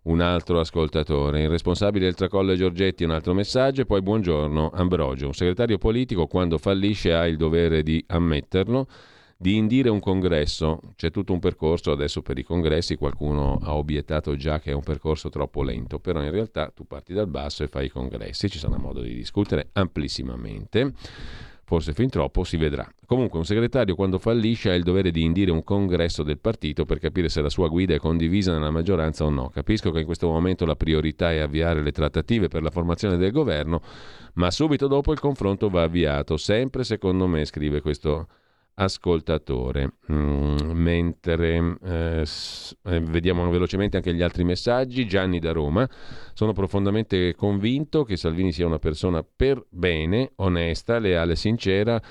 un 0.06 0.20
altro 0.20 0.60
ascoltatore. 0.60 1.44
Il 1.44 1.50
responsabile 1.50 2.06
del 2.06 2.16
tracollo 2.16 2.56
Giorgetti 2.56 3.04
un 3.04 3.12
altro 3.12 3.36
messaggio 3.36 3.82
e 3.82 3.86
poi 3.86 4.02
buongiorno 4.02 4.72
Ambrogio. 4.74 5.28
Un 5.28 5.34
segretario 5.34 5.78
politico 5.78 6.26
quando 6.26 6.58
fallisce 6.58 7.14
ha 7.14 7.28
il 7.28 7.38
dovere 7.38 7.84
di 7.84 8.04
ammetterlo 8.08 8.88
di 9.38 9.56
indire 9.58 9.90
un 9.90 10.00
congresso. 10.00 10.80
C'è 10.96 11.12
tutto 11.12 11.34
un 11.34 11.40
percorso 11.40 11.92
adesso 11.92 12.22
per 12.22 12.38
i 12.38 12.44
congressi, 12.44 12.96
qualcuno 12.96 13.60
ha 13.62 13.76
obiettato 13.76 14.36
già 14.36 14.60
che 14.60 14.72
è 14.72 14.74
un 14.74 14.84
percorso 14.84 15.30
troppo 15.30 15.62
lento, 15.62 16.00
però 16.00 16.24
in 16.24 16.32
realtà 16.32 16.72
tu 16.74 16.86
parti 16.86 17.14
dal 17.14 17.28
basso 17.28 17.64
e 17.64 17.68
fai 17.68 17.86
i 17.86 17.90
congressi, 17.90 18.50
ci 18.50 18.60
sarà 18.60 18.78
modo 18.78 19.02
di 19.02 19.14
discutere 19.14 19.70
amplissimamente. 19.74 20.94
forse 21.68 21.94
fin 21.94 22.10
troppo, 22.10 22.44
si 22.44 22.58
vedrà. 22.58 22.88
Comunque 23.08 23.40
un 23.40 23.46
segretario 23.46 23.96
quando 23.96 24.20
fallisce 24.20 24.70
ha 24.70 24.76
il 24.76 24.84
dovere 24.84 25.10
di 25.10 25.24
indire 25.24 25.50
un 25.50 25.64
congresso 25.64 26.22
del 26.22 26.38
partito 26.38 26.86
per 26.86 27.00
capire 27.00 27.28
se 27.28 27.42
la 27.42 27.50
sua 27.50 27.68
guida 27.70 27.96
è 27.96 27.98
condivisa 27.98 28.54
nella 28.54 28.70
maggioranza 28.70 29.26
o 29.26 29.30
no. 29.32 29.50
Capisco 29.50 29.92
che 29.92 30.00
in 30.00 30.06
questo 30.06 30.30
momento 30.30 30.66
la 30.66 30.76
priorità 30.76 31.32
è 31.32 31.40
avviare 31.40 31.82
le 31.82 31.92
trattative 31.92 32.48
per 32.50 32.62
la 32.62 32.70
formazione 32.70 33.18
del 33.18 33.32
governo, 33.32 33.82
ma 34.34 34.52
subito 34.52 34.88
dopo 34.88 35.12
il 35.12 35.20
confronto 35.20 35.70
va 35.70 35.82
avviato, 35.82 36.38
sempre 36.38 36.84
secondo 36.84 37.26
me, 37.26 37.46
scrive 37.46 37.82
questo 37.82 38.28
ascoltatore. 38.76 39.94
Mm, 40.12 40.58
mentre 40.72 41.78
eh, 41.84 42.26
eh, 42.84 43.00
vediamo 43.00 43.50
velocemente 43.50 43.98
anche 43.98 44.14
gli 44.14 44.22
altri 44.22 44.44
messaggi, 44.44 45.08
Gianni 45.08 45.40
da 45.40 45.52
Roma, 45.52 45.90
sono 46.34 46.54
profondamente 46.54 47.36
convinto 47.36 48.04
che 48.04 48.18
Salvini 48.18 48.52
sia 48.52 48.66
una 48.66 48.80
persona 48.80 49.24
per 49.24 49.64
bene, 49.70 50.32
onesta, 50.36 51.00
leale, 51.00 51.36
sincera. 51.36 52.02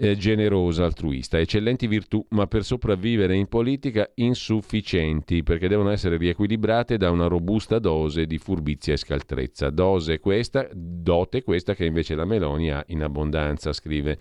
Generosa, 0.00 0.84
altruista, 0.84 1.40
eccellenti 1.40 1.88
virtù, 1.88 2.24
ma 2.28 2.46
per 2.46 2.62
sopravvivere 2.62 3.34
in 3.34 3.48
politica 3.48 4.08
insufficienti, 4.14 5.42
perché 5.42 5.66
devono 5.66 5.90
essere 5.90 6.16
riequilibrate 6.16 6.96
da 6.96 7.10
una 7.10 7.26
robusta 7.26 7.80
dose 7.80 8.24
di 8.26 8.38
furbizia 8.38 8.92
e 8.92 8.96
scaltrezza. 8.96 9.70
Dose 9.70 10.20
questa, 10.20 10.68
dote 10.72 11.42
questa 11.42 11.74
che 11.74 11.84
invece 11.84 12.14
la 12.14 12.24
Meloni 12.24 12.70
ha 12.70 12.84
in 12.90 13.02
abbondanza, 13.02 13.72
scrive 13.72 14.20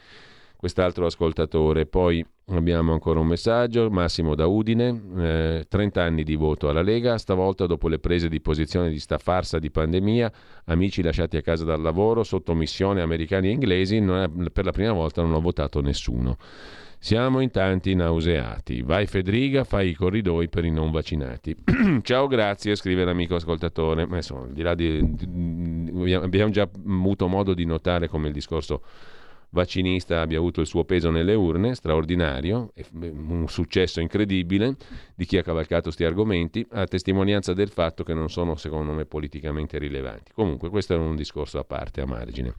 quest'altro 0.57 1.05
ascoltatore. 1.05 1.85
Poi 1.85 2.25
abbiamo 2.47 2.91
ancora 2.91 3.19
un 3.19 3.27
messaggio, 3.27 3.89
Massimo 3.89 4.35
da 4.35 4.47
Udine, 4.47 5.01
eh, 5.17 5.65
30 5.69 6.03
anni 6.03 6.23
di 6.23 6.35
voto 6.35 6.67
alla 6.67 6.81
Lega, 6.81 7.17
stavolta 7.17 7.65
dopo 7.65 7.87
le 7.87 7.99
prese 7.99 8.27
di 8.27 8.41
posizione 8.41 8.89
di 8.89 8.99
sta 8.99 9.17
farsa 9.17 9.59
di 9.59 9.71
pandemia, 9.71 10.31
amici 10.65 11.01
lasciati 11.01 11.37
a 11.37 11.41
casa 11.41 11.63
dal 11.63 11.81
lavoro, 11.81 12.23
sottomissione 12.23 13.01
americani 13.01 13.47
e 13.47 13.51
inglesi, 13.51 13.97
è, 13.97 14.29
per 14.51 14.65
la 14.65 14.71
prima 14.71 14.91
volta 14.91 15.21
non 15.21 15.33
ho 15.33 15.39
votato 15.39 15.79
nessuno. 15.81 16.37
Siamo 16.99 17.41
in 17.41 17.51
tanti 17.51 17.93
nauseati. 17.93 18.81
Vai 18.81 19.05
Federica, 19.05 19.63
fai 19.63 19.89
i 19.89 19.93
corridoi 19.93 20.49
per 20.49 20.65
i 20.65 20.71
non 20.71 20.89
vaccinati. 20.89 21.55
Ciao, 22.01 22.25
grazie, 22.25 22.75
scrive 22.75 23.05
l'amico 23.05 23.35
ascoltatore. 23.35 24.07
Ma 24.07 24.15
insomma, 24.15 24.47
di 24.47 24.63
là 24.63 24.73
di, 24.73 25.13
di, 25.13 26.13
abbiamo 26.13 26.51
già 26.51 26.67
avuto 26.67 27.27
modo 27.27 27.53
di 27.53 27.65
notare 27.65 28.07
come 28.07 28.27
il 28.27 28.33
discorso 28.33 28.81
vaccinista 29.49 30.21
abbia 30.21 30.37
avuto 30.37 30.61
il 30.61 30.67
suo 30.67 30.83
peso 30.83 31.09
nelle 31.09 31.33
urne, 31.33 31.75
straordinario, 31.75 32.73
un 32.93 33.45
successo 33.47 33.99
incredibile 33.99 34.75
di 35.15 35.25
chi 35.25 35.37
ha 35.37 35.43
cavalcato 35.43 35.83
questi 35.83 36.03
argomenti, 36.03 36.65
a 36.71 36.85
testimonianza 36.85 37.53
del 37.53 37.69
fatto 37.69 38.03
che 38.03 38.13
non 38.13 38.29
sono 38.29 38.55
secondo 38.55 38.91
me 38.91 39.05
politicamente 39.05 39.77
rilevanti. 39.77 40.31
Comunque 40.33 40.69
questo 40.69 40.93
è 40.93 40.97
un 40.97 41.15
discorso 41.15 41.59
a 41.59 41.63
parte, 41.63 42.01
a 42.01 42.05
margine. 42.05 42.53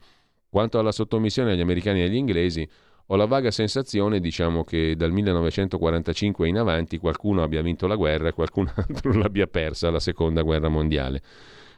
Quanto 0.49 0.79
alla 0.79 0.91
sottomissione 0.91 1.51
agli 1.51 1.61
americani 1.61 2.01
e 2.01 2.05
agli 2.05 2.15
inglesi, 2.15 2.67
ho 3.11 3.15
la 3.15 3.25
vaga 3.25 3.49
sensazione, 3.49 4.19
diciamo, 4.19 4.63
che 4.63 4.95
dal 4.95 5.11
1945 5.11 6.47
in 6.47 6.57
avanti 6.57 6.97
qualcuno 6.97 7.41
abbia 7.41 7.61
vinto 7.61 7.87
la 7.87 7.95
guerra 7.95 8.29
e 8.29 8.33
qualcun 8.33 8.69
altro 8.75 9.13
l'abbia 9.13 9.47
persa 9.47 9.89
la 9.89 9.99
seconda 9.99 10.41
guerra 10.43 10.69
mondiale. 10.69 11.21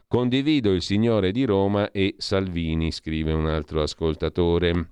Condivido 0.07 0.73
il 0.73 0.81
signore 0.81 1.31
di 1.31 1.45
Roma 1.45 1.89
e 1.91 2.15
Salvini, 2.17 2.91
scrive 2.91 3.31
un 3.31 3.47
altro 3.47 3.81
ascoltatore. 3.81 4.89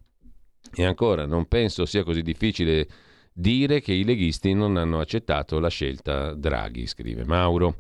E 0.74 0.86
ancora, 0.86 1.26
non 1.26 1.48
penso 1.48 1.86
sia 1.86 2.04
così 2.04 2.22
difficile 2.22 2.88
dire 3.34 3.80
che 3.80 3.94
i 3.94 4.04
leghisti 4.04 4.54
non 4.54 4.78
hanno 4.78 5.00
accettato 5.00 5.60
la 5.60 5.70
scelta 5.70 6.34
Draghi, 6.34 6.86
scrive 6.86 7.26
Mauro. 7.26 7.76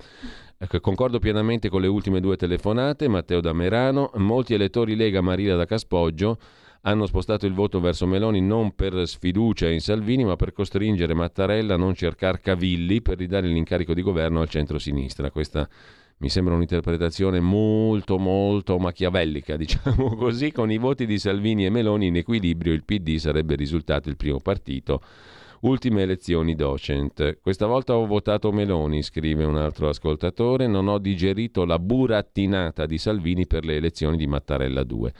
Ecco, 0.58 0.80
concordo 0.80 1.20
pienamente 1.20 1.70
con 1.70 1.82
le 1.82 1.88
ultime 1.88 2.20
due 2.20 2.36
telefonate, 2.36 3.08
Matteo 3.08 3.42
da 3.42 3.54
Merano. 3.54 4.12
Molti 4.16 4.54
elettori 4.54 4.96
Lega 4.96 5.22
Marina 5.22 5.56
da 5.56 5.66
Caspoggio 5.66 6.38
hanno 6.82 7.06
spostato 7.06 7.46
il 7.46 7.54
voto 7.54 7.80
verso 7.80 8.06
Meloni 8.06 8.42
non 8.42 8.74
per 8.74 9.08
sfiducia 9.08 9.70
in 9.70 9.82
Salvini, 9.82 10.24
ma 10.24 10.36
per 10.36 10.54
costringere 10.54 11.14
Mattarella 11.14 11.74
a 11.74 11.78
non 11.78 11.94
cercare 11.94 12.40
cavilli 12.40 13.02
per 13.02 13.18
ridare 13.18 13.48
l'incarico 13.48 13.94
di 13.94 14.02
governo 14.02 14.42
al 14.42 14.50
centro-sinistra. 14.50 15.30
Questa 15.32 15.68
mi 16.20 16.30
sembra 16.30 16.54
un'interpretazione 16.54 17.40
molto 17.40 18.18
molto 18.18 18.78
machiavellica, 18.78 19.56
diciamo 19.58 20.16
così, 20.16 20.52
con 20.52 20.72
i 20.72 20.78
voti 20.78 21.06
di 21.06 21.18
Salvini 21.18 21.66
e 21.66 21.70
Meloni 21.70 22.08
in 22.08 22.18
equilibrio 22.18 22.74
il 22.74 22.84
PD 22.84 23.18
sarebbe 23.18 23.56
risultato 23.56 24.10
il 24.10 24.18
primo 24.18 24.40
partito. 24.40 25.02
Ultime 25.62 26.04
elezioni 26.04 26.56
docent. 26.56 27.40
Questa 27.42 27.66
volta 27.66 27.96
ho 27.96 28.06
votato 28.06 28.52
Meloni, 28.52 29.02
scrive 29.02 29.44
un 29.44 29.58
altro 29.58 29.90
ascoltatore, 29.90 30.68
non 30.68 30.88
ho 30.88 31.00
digerito 31.00 31.66
la 31.66 31.78
burattinata 31.80 32.86
di 32.86 32.98
Salvini 32.98 33.46
per 33.46 33.66
le 33.66 33.76
elezioni 33.76 34.16
di 34.16 34.26
Mattarella 34.26 34.84
2. 34.84 35.14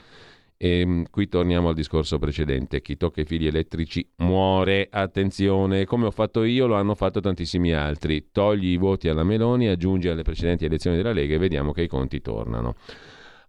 E 0.62 0.80
ehm, 0.80 1.04
qui 1.10 1.26
torniamo 1.26 1.68
al 1.70 1.74
discorso 1.74 2.18
precedente, 2.18 2.82
chi 2.82 2.98
tocca 2.98 3.22
i 3.22 3.24
fili 3.24 3.46
elettrici 3.46 4.06
muore, 4.16 4.88
attenzione, 4.90 5.86
come 5.86 6.04
ho 6.04 6.10
fatto 6.10 6.44
io 6.44 6.66
lo 6.66 6.74
hanno 6.74 6.94
fatto 6.94 7.20
tantissimi 7.20 7.72
altri, 7.72 8.26
togli 8.30 8.72
i 8.72 8.76
voti 8.76 9.08
alla 9.08 9.24
Meloni, 9.24 9.68
aggiungi 9.68 10.08
alle 10.08 10.20
precedenti 10.20 10.66
elezioni 10.66 10.98
della 10.98 11.12
Lega 11.12 11.36
e 11.36 11.38
vediamo 11.38 11.72
che 11.72 11.80
i 11.80 11.88
conti 11.88 12.20
tornano. 12.20 12.74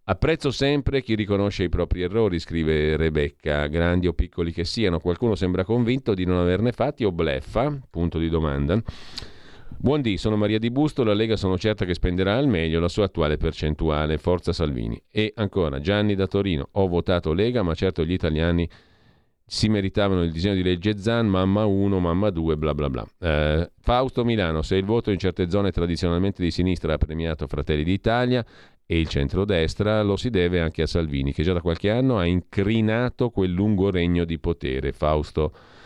Apprezzo 0.05 0.51
sempre 0.51 1.01
chi 1.01 1.15
riconosce 1.15 1.63
i 1.63 1.69
propri 1.69 2.01
errori, 2.01 2.39
scrive 2.39 2.95
Rebecca, 2.95 3.67
grandi 3.67 4.07
o 4.07 4.13
piccoli 4.13 4.53
che 4.53 4.63
siano, 4.63 4.99
qualcuno 4.99 5.35
sembra 5.35 5.65
convinto 5.65 6.13
di 6.13 6.23
non 6.23 6.37
averne 6.37 6.71
fatti 6.71 7.03
o 7.03 7.11
bleffa, 7.11 7.77
punto 7.89 8.19
di 8.19 8.29
domanda. 8.29 8.81
Buondì, 9.77 10.17
sono 10.17 10.35
Maria 10.35 10.59
Di 10.59 10.69
Busto, 10.69 11.03
la 11.03 11.13
Lega 11.13 11.35
sono 11.35 11.57
certa 11.57 11.85
che 11.85 11.93
spenderà 11.93 12.37
al 12.37 12.47
meglio 12.47 12.79
la 12.79 12.87
sua 12.87 13.05
attuale 13.05 13.37
percentuale, 13.37 14.17
Forza 14.17 14.53
Salvini. 14.53 15.01
E 15.09 15.31
ancora, 15.35 15.79
Gianni 15.79 16.15
da 16.15 16.27
Torino, 16.27 16.69
ho 16.73 16.87
votato 16.87 17.33
Lega, 17.33 17.63
ma 17.63 17.73
certo 17.73 18.05
gli 18.05 18.11
italiani 18.11 18.69
si 19.45 19.67
meritavano 19.69 20.23
il 20.23 20.31
disegno 20.31 20.53
di 20.53 20.63
legge 20.63 20.97
Zan, 20.97 21.27
mamma 21.27 21.65
1, 21.65 21.99
mamma 21.99 22.29
2, 22.29 22.57
bla 22.57 22.73
bla 22.73 22.89
bla. 22.89 23.05
Eh, 23.19 23.71
Fausto 23.79 24.23
Milano, 24.23 24.61
se 24.61 24.75
il 24.75 24.85
voto 24.85 25.11
in 25.11 25.17
certe 25.17 25.49
zone 25.49 25.71
tradizionalmente 25.71 26.41
di 26.41 26.51
sinistra 26.51 26.93
ha 26.93 26.97
premiato 26.97 27.47
Fratelli 27.47 27.83
d'Italia 27.83 28.45
e 28.85 28.99
il 28.99 29.07
centrodestra, 29.07 30.03
lo 30.03 30.15
si 30.15 30.29
deve 30.29 30.61
anche 30.61 30.83
a 30.83 30.87
Salvini, 30.87 31.33
che 31.33 31.43
già 31.43 31.53
da 31.53 31.61
qualche 31.61 31.89
anno 31.89 32.17
ha 32.17 32.25
incrinato 32.25 33.29
quel 33.29 33.51
lungo 33.51 33.89
regno 33.89 34.25
di 34.25 34.37
potere. 34.39 34.91
Fausto 34.91 35.41
Milano 35.41 35.80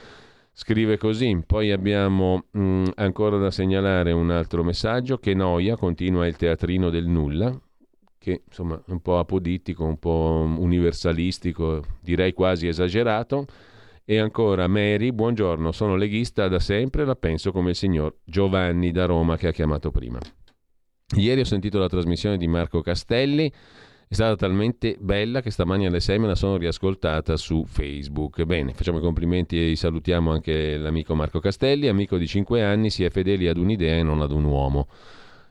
Scrive 0.58 0.95
così, 0.95 1.43
poi 1.45 1.74
abbiamo 1.74 2.45
mh, 2.49 2.60
mm, 2.62 2.86
ancora 2.95 3.38
da 3.38 3.51
segnalare 3.51 4.14
un 4.14 4.32
altro 4.32 4.64
messaggio, 4.64 5.18
che 5.18 5.34
noia, 5.34 5.76
continua 5.76 6.26
il 6.28 6.38
teatrino 6.38 6.89
del 6.89 7.08
nulla, 7.08 7.60
che 8.18 8.43
insomma 8.47 8.78
è 8.78 8.91
un 8.91 9.01
po' 9.01 9.20
apodittico, 9.20 9.84
un 9.84 9.99
po' 9.99 10.45
universalistico, 10.58 11.84
direi 11.99 12.32
quasi 12.32 12.68
esagerato. 12.68 13.45
E 14.06 14.18
ancora 14.18 14.68
Mary, 14.68 15.12
buongiorno, 15.12 15.74
sono 15.74 15.97
leghista 15.97 16.47
da 16.47 16.60
sempre, 16.60 17.03
la 17.03 17.18
penso 17.18 17.51
come 17.51 17.72
il 17.72 17.76
signor 17.76 18.20
Giovanni 18.24 18.91
da 18.91 19.06
Roma 19.06 19.36
che 19.36 19.49
ha 19.49 19.51
chiamato 19.51 19.91
prima. 19.91 20.20
Ieri 21.18 21.41
ho 21.41 21.45
sentito 21.45 21.80
la 21.80 21.89
trasmissione 21.89 22.38
di 22.38 22.47
Marco 22.47 22.80
Castelli 22.80 23.51
è 24.08 24.14
stata 24.14 24.36
talmente 24.36 24.97
bella 24.99 25.41
che 25.41 25.49
stamani 25.49 25.88
alle 25.88 25.99
6 25.99 26.20
me 26.20 26.28
la 26.28 26.36
sono 26.36 26.58
riascoltata 26.58 27.36
su 27.38 27.66
Facebook. 27.66 28.43
Bene, 28.43 28.74
facciamo 28.74 28.99
i 28.99 29.01
complimenti 29.01 29.72
e 29.72 29.76
salutiamo 29.76 30.32
anche 30.32 30.78
l'amico 30.78 31.16
Marco 31.16 31.39
Castelli, 31.39 31.88
amico 31.88 32.18
di 32.18 32.28
5 32.28 32.64
anni, 32.64 32.91
si 32.91 33.03
è 33.03 33.10
fedeli 33.10 33.47
ad 33.47 33.58
un'idea 33.58 33.97
e 33.97 34.03
non 34.03 34.22
ad 34.22 34.32
un 34.32 34.43
uomo. 34.43 34.88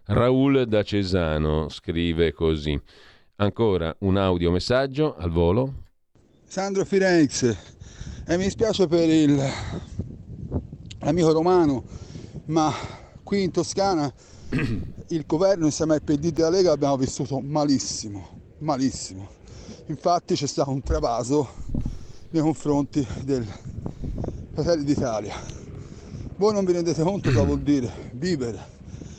Raul 0.07 0.67
da 0.69 0.85
Cesano 0.85 1.69
scrive 1.69 2.33
così. 2.33 2.81
Ancora 3.37 3.95
un 4.01 4.17
audio 4.17 4.53
messaggio 4.53 5.17
al 5.17 5.31
volo. 5.31 5.75
Sandro 6.45 6.85
Firenze, 6.85 7.59
e 8.25 8.37
mi 8.37 8.49
spiace 8.49 8.87
per 8.87 9.09
il, 9.09 9.37
l'amico 11.01 11.33
romano, 11.33 11.83
ma 12.47 12.73
qui 13.25 13.43
in 13.43 13.51
Toscana 13.51 14.13
il 15.09 15.25
governo 15.27 15.65
insieme 15.65 15.95
al 15.95 16.03
PD 16.03 16.31
della 16.31 16.51
Lega 16.51 16.71
abbiamo 16.71 16.97
vissuto 16.97 17.41
malissimo 17.41 18.43
malissimo. 18.65 19.29
Infatti 19.87 20.35
c'è 20.35 20.47
stato 20.47 20.71
un 20.71 20.83
travaso 20.83 21.49
nei 22.31 22.43
confronti 22.43 23.07
del 23.23 23.47
Fratelli 24.55 24.85
d'Italia. 24.85 25.35
Voi 26.37 26.53
non 26.53 26.65
vi 26.65 26.73
rendete 26.73 27.03
conto 27.03 27.31
cosa 27.31 27.45
vuol 27.45 27.61
dire 27.61 28.11
vivere, 28.13 28.73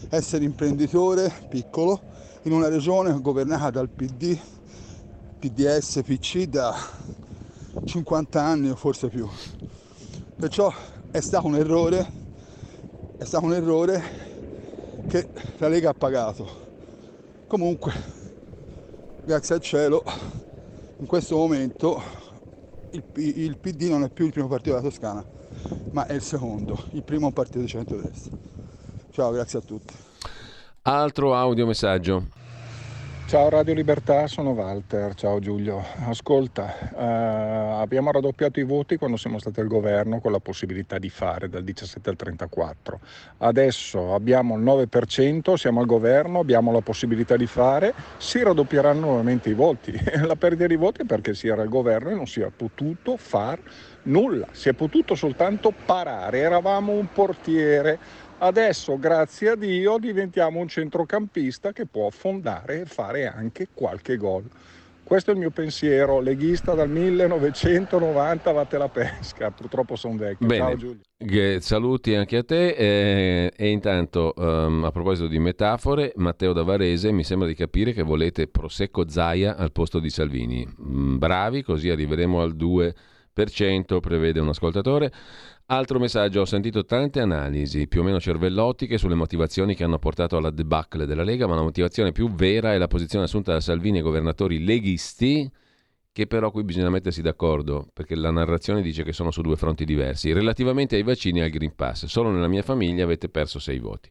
essere 0.09 0.43
imprenditore 0.43 1.31
piccolo 1.47 2.01
in 2.43 2.51
una 2.51 2.67
regione 2.67 3.17
governata 3.21 3.69
dal 3.69 3.89
PD, 3.89 4.37
PDS, 5.39 6.01
PC 6.03 6.45
da 6.45 6.75
50 7.85 8.41
anni 8.41 8.69
o 8.69 8.75
forse 8.75 9.07
più. 9.07 9.29
Perciò 10.35 10.73
è 11.11 11.19
stato 11.21 11.47
un 11.47 11.55
errore, 11.55 12.11
è 13.17 13.23
stato 13.23 13.45
un 13.45 13.53
errore 13.53 14.03
che 15.07 15.27
la 15.59 15.67
Lega 15.67 15.91
ha 15.91 15.93
pagato. 15.93 16.63
Comunque 17.47 18.24
grazie 19.25 19.55
al 19.55 19.61
cielo 19.61 20.03
in 20.97 21.07
questo 21.07 21.35
momento 21.35 22.01
il, 22.91 23.03
il, 23.15 23.57
PD 23.57 23.89
non 23.89 24.03
è 24.03 24.09
più 24.09 24.25
il 24.25 24.31
primo 24.31 24.47
partito 24.47 24.75
della 24.75 24.87
Toscana, 24.87 25.25
ma 25.91 26.05
è 26.05 26.13
il 26.13 26.21
secondo, 26.21 26.85
il 26.91 27.03
primo 27.03 27.31
partito 27.31 27.59
di 27.59 27.67
centrodestra. 27.67 28.37
Ciao, 29.11 29.31
grazie 29.31 29.59
a 29.59 29.61
tutti. 29.61 29.93
Altro 30.83 31.35
audiomessaggio. 31.35 32.27
Ciao 33.27 33.49
Radio 33.49 33.73
Libertà, 33.73 34.27
sono 34.27 34.51
Walter, 34.51 35.15
ciao 35.15 35.39
Giulio. 35.39 35.83
Ascolta, 36.05 36.91
eh, 36.95 37.81
abbiamo 37.81 38.11
raddoppiato 38.11 38.59
i 38.59 38.63
voti 38.63 38.97
quando 38.97 39.17
siamo 39.17 39.39
stati 39.39 39.59
al 39.59 39.65
governo 39.67 40.19
con 40.21 40.31
la 40.31 40.39
possibilità 40.39 40.99
di 40.99 41.09
fare 41.09 41.49
dal 41.49 41.63
17 41.63 42.07
al 42.07 42.17
34. 42.17 42.99
Adesso 43.39 44.13
abbiamo 44.13 44.55
il 44.57 44.63
9%, 44.63 45.55
siamo 45.55 45.79
al 45.79 45.87
governo, 45.87 46.37
abbiamo 46.37 46.71
la 46.71 46.81
possibilità 46.81 47.35
di 47.35 47.47
fare, 47.47 47.95
si 48.17 48.43
raddoppieranno 48.43 49.07
nuovamente 49.07 49.49
i 49.49 49.55
voti. 49.55 49.91
la 50.23 50.35
perdita 50.35 50.67
di 50.67 50.75
voti 50.75 51.01
è 51.01 51.05
perché 51.05 51.33
si 51.33 51.47
era 51.47 51.63
al 51.63 51.69
governo 51.69 52.11
e 52.11 52.13
non 52.13 52.27
si 52.27 52.41
è 52.41 52.51
potuto 52.55 53.17
fare 53.17 53.61
nulla, 54.05 54.47
si 54.51 54.69
è 54.69 54.73
potuto 54.73 55.15
soltanto 55.15 55.73
parare, 55.85 56.39
eravamo 56.39 56.91
un 56.91 57.07
portiere 57.11 57.97
Adesso, 58.45 58.99
grazie 58.99 59.49
a 59.49 59.55
Dio, 59.55 59.97
diventiamo 59.97 60.59
un 60.59 60.67
centrocampista 60.67 61.71
che 61.71 61.87
può 61.87 62.05
affondare 62.05 62.81
e 62.81 62.85
fare 62.85 63.25
anche 63.25 63.69
qualche 63.73 64.17
gol. 64.17 64.43
Questo 65.03 65.31
è 65.31 65.33
il 65.33 65.39
mio 65.39 65.49
pensiero, 65.49 66.19
leghista 66.19 66.75
dal 66.75 66.87
1990, 66.87 68.51
vatte 68.51 68.77
la 68.77 68.87
pesca, 68.87 69.49
purtroppo 69.49 69.95
sono 69.95 70.17
vecchio. 70.17 70.45
Bene. 70.45 70.63
Ciao 70.63 70.75
Giulio. 70.77 71.59
Saluti 71.59 72.13
anche 72.13 72.37
a 72.37 72.43
te 72.43 72.69
eh, 72.69 73.51
e 73.55 73.69
intanto 73.69 74.33
um, 74.35 74.83
a 74.83 74.91
proposito 74.91 75.25
di 75.25 75.39
metafore, 75.39 76.13
Matteo 76.17 76.53
da 76.53 76.61
Varese 76.61 77.11
mi 77.11 77.23
sembra 77.23 77.47
di 77.47 77.55
capire 77.55 77.93
che 77.93 78.03
volete 78.03 78.47
Prosecco 78.47 79.09
Zaia 79.09 79.57
al 79.57 79.71
posto 79.71 79.99
di 79.99 80.11
Salvini. 80.11 80.67
Mm, 80.83 81.17
bravi, 81.17 81.63
così 81.63 81.89
arriveremo 81.89 82.41
al 82.41 82.55
2%, 82.55 83.99
prevede 83.99 84.39
un 84.39 84.49
ascoltatore. 84.49 85.11
Altro 85.67 85.97
messaggio, 85.97 86.41
ho 86.41 86.45
sentito 86.45 86.85
tante 86.85 87.19
analisi, 87.19 87.87
più 87.87 88.01
o 88.01 88.03
meno 88.03 88.19
cervellottiche, 88.19 88.99
sulle 88.99 89.15
motivazioni 89.15 89.73
che 89.73 89.83
hanno 89.83 89.97
portato 89.97 90.37
alla 90.37 90.51
debacle 90.51 91.07
della 91.07 91.23
Lega, 91.23 91.47
ma 91.47 91.55
la 91.55 91.63
motivazione 91.63 92.11
più 92.11 92.29
vera 92.29 92.73
è 92.73 92.77
la 92.77 92.85
posizione 92.85 93.25
assunta 93.25 93.51
da 93.51 93.59
Salvini 93.59 93.97
e 93.97 94.01
governatori 94.03 94.63
leghisti, 94.63 95.49
che 96.11 96.27
però 96.27 96.51
qui 96.51 96.63
bisogna 96.63 96.91
mettersi 96.91 97.23
d'accordo, 97.23 97.87
perché 97.93 98.13
la 98.13 98.29
narrazione 98.29 98.83
dice 98.83 99.01
che 99.01 99.11
sono 99.11 99.31
su 99.31 99.41
due 99.41 99.55
fronti 99.55 99.85
diversi. 99.85 100.31
Relativamente 100.33 100.97
ai 100.97 101.03
vaccini 101.03 101.39
e 101.39 101.45
al 101.45 101.49
Green 101.49 101.73
Pass, 101.73 102.05
solo 102.05 102.29
nella 102.29 102.47
mia 102.47 102.61
famiglia 102.61 103.03
avete 103.03 103.27
perso 103.27 103.57
sei 103.57 103.79
voti. 103.79 104.07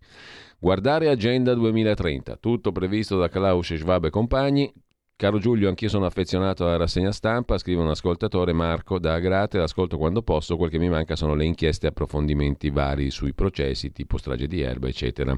Guardare 0.58 1.08
Agenda 1.08 1.54
2030, 1.54 2.36
tutto 2.38 2.72
previsto 2.72 3.16
da 3.16 3.28
Klaus 3.28 3.72
Schwab 3.72 4.06
e 4.06 4.10
compagni, 4.10 4.72
Caro 5.16 5.38
Giulio, 5.38 5.68
anch'io 5.68 5.88
sono 5.88 6.06
affezionato 6.06 6.64
alla 6.64 6.76
rassegna 6.76 7.12
stampa, 7.12 7.56
scrive 7.56 7.80
un 7.80 7.88
ascoltatore 7.88 8.52
Marco 8.52 8.98
da 8.98 9.14
Agrate, 9.14 9.58
l'ascolto 9.58 9.96
quando 9.96 10.22
posso, 10.22 10.56
quel 10.56 10.70
che 10.70 10.78
mi 10.80 10.88
manca 10.88 11.14
sono 11.14 11.36
le 11.36 11.44
inchieste 11.44 11.86
e 11.86 11.90
approfondimenti 11.90 12.68
vari 12.70 13.10
sui 13.10 13.32
processi, 13.32 13.92
tipo 13.92 14.16
strage 14.18 14.48
di 14.48 14.60
erba, 14.60 14.88
eccetera. 14.88 15.32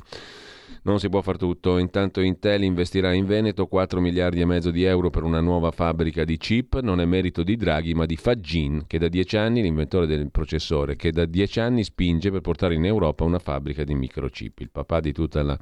Non 0.85 0.99
si 0.99 1.11
può 1.11 1.20
far 1.20 1.37
tutto, 1.37 1.77
intanto 1.77 2.22
Intel 2.22 2.62
investirà 2.62 3.12
in 3.12 3.27
Veneto 3.27 3.66
4 3.66 4.01
miliardi 4.01 4.41
e 4.41 4.47
mezzo 4.47 4.70
di 4.70 4.85
euro 4.85 5.11
per 5.11 5.24
una 5.24 5.41
nuova 5.41 5.70
fabbrica 5.70 6.24
di 6.24 6.39
chip, 6.39 6.81
non 6.81 6.99
è 6.99 7.05
merito 7.05 7.43
di 7.43 7.55
Draghi 7.57 7.93
ma 7.93 8.07
di 8.07 8.16
Fagin, 8.16 8.85
che 8.87 8.99
da 8.99 9.09
dieci 9.09 9.37
anni, 9.37 9.61
l'inventore 9.61 10.07
del 10.07 10.31
processore, 10.31 10.97
che 10.97 11.12
da 11.12 11.27
dieci 11.27 11.61
anni 11.61 11.85
spinge 11.85 12.31
per 12.31 12.41
portare 12.41 12.74
in 12.74 12.87
Europa 12.87 13.24
una 13.24 13.39
fabbrica 13.39 13.85
di 13.85 13.95
microchip, 13.95 14.59
il 14.61 14.70
papà 14.70 15.01
di 15.01 15.12
tutta 15.12 15.43
la 15.43 15.59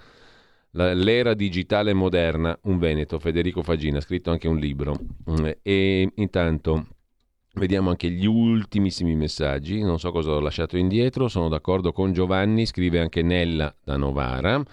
L'era 0.77 1.35
digitale 1.35 1.93
moderna, 1.93 2.59
un 2.63 2.79
Veneto, 2.79 3.21
Federico 3.21 3.63
Fagina, 3.63 3.99
ha 3.99 4.01
scritto 4.01 4.33
anche 4.33 4.49
un 4.49 4.57
libro. 4.57 4.97
Mm, 5.31 5.49
e 5.63 6.11
intanto 6.17 6.87
vediamo 7.55 7.91
anche 7.91 8.11
gli 8.11 8.27
ultimissimi 8.27 9.15
messaggi, 9.15 9.81
non 9.81 10.01
so 10.01 10.11
cosa 10.11 10.33
ho 10.33 10.41
lasciato 10.41 10.77
indietro, 10.77 11.29
sono 11.29 11.49
d'accordo 11.49 11.93
con 11.93 12.13
Giovanni, 12.13 12.67
scrive 12.67 12.99
anche 12.99 13.23
Nella 13.23 13.73
da 13.85 13.97
Novara, 13.97 14.57
il 14.57 14.65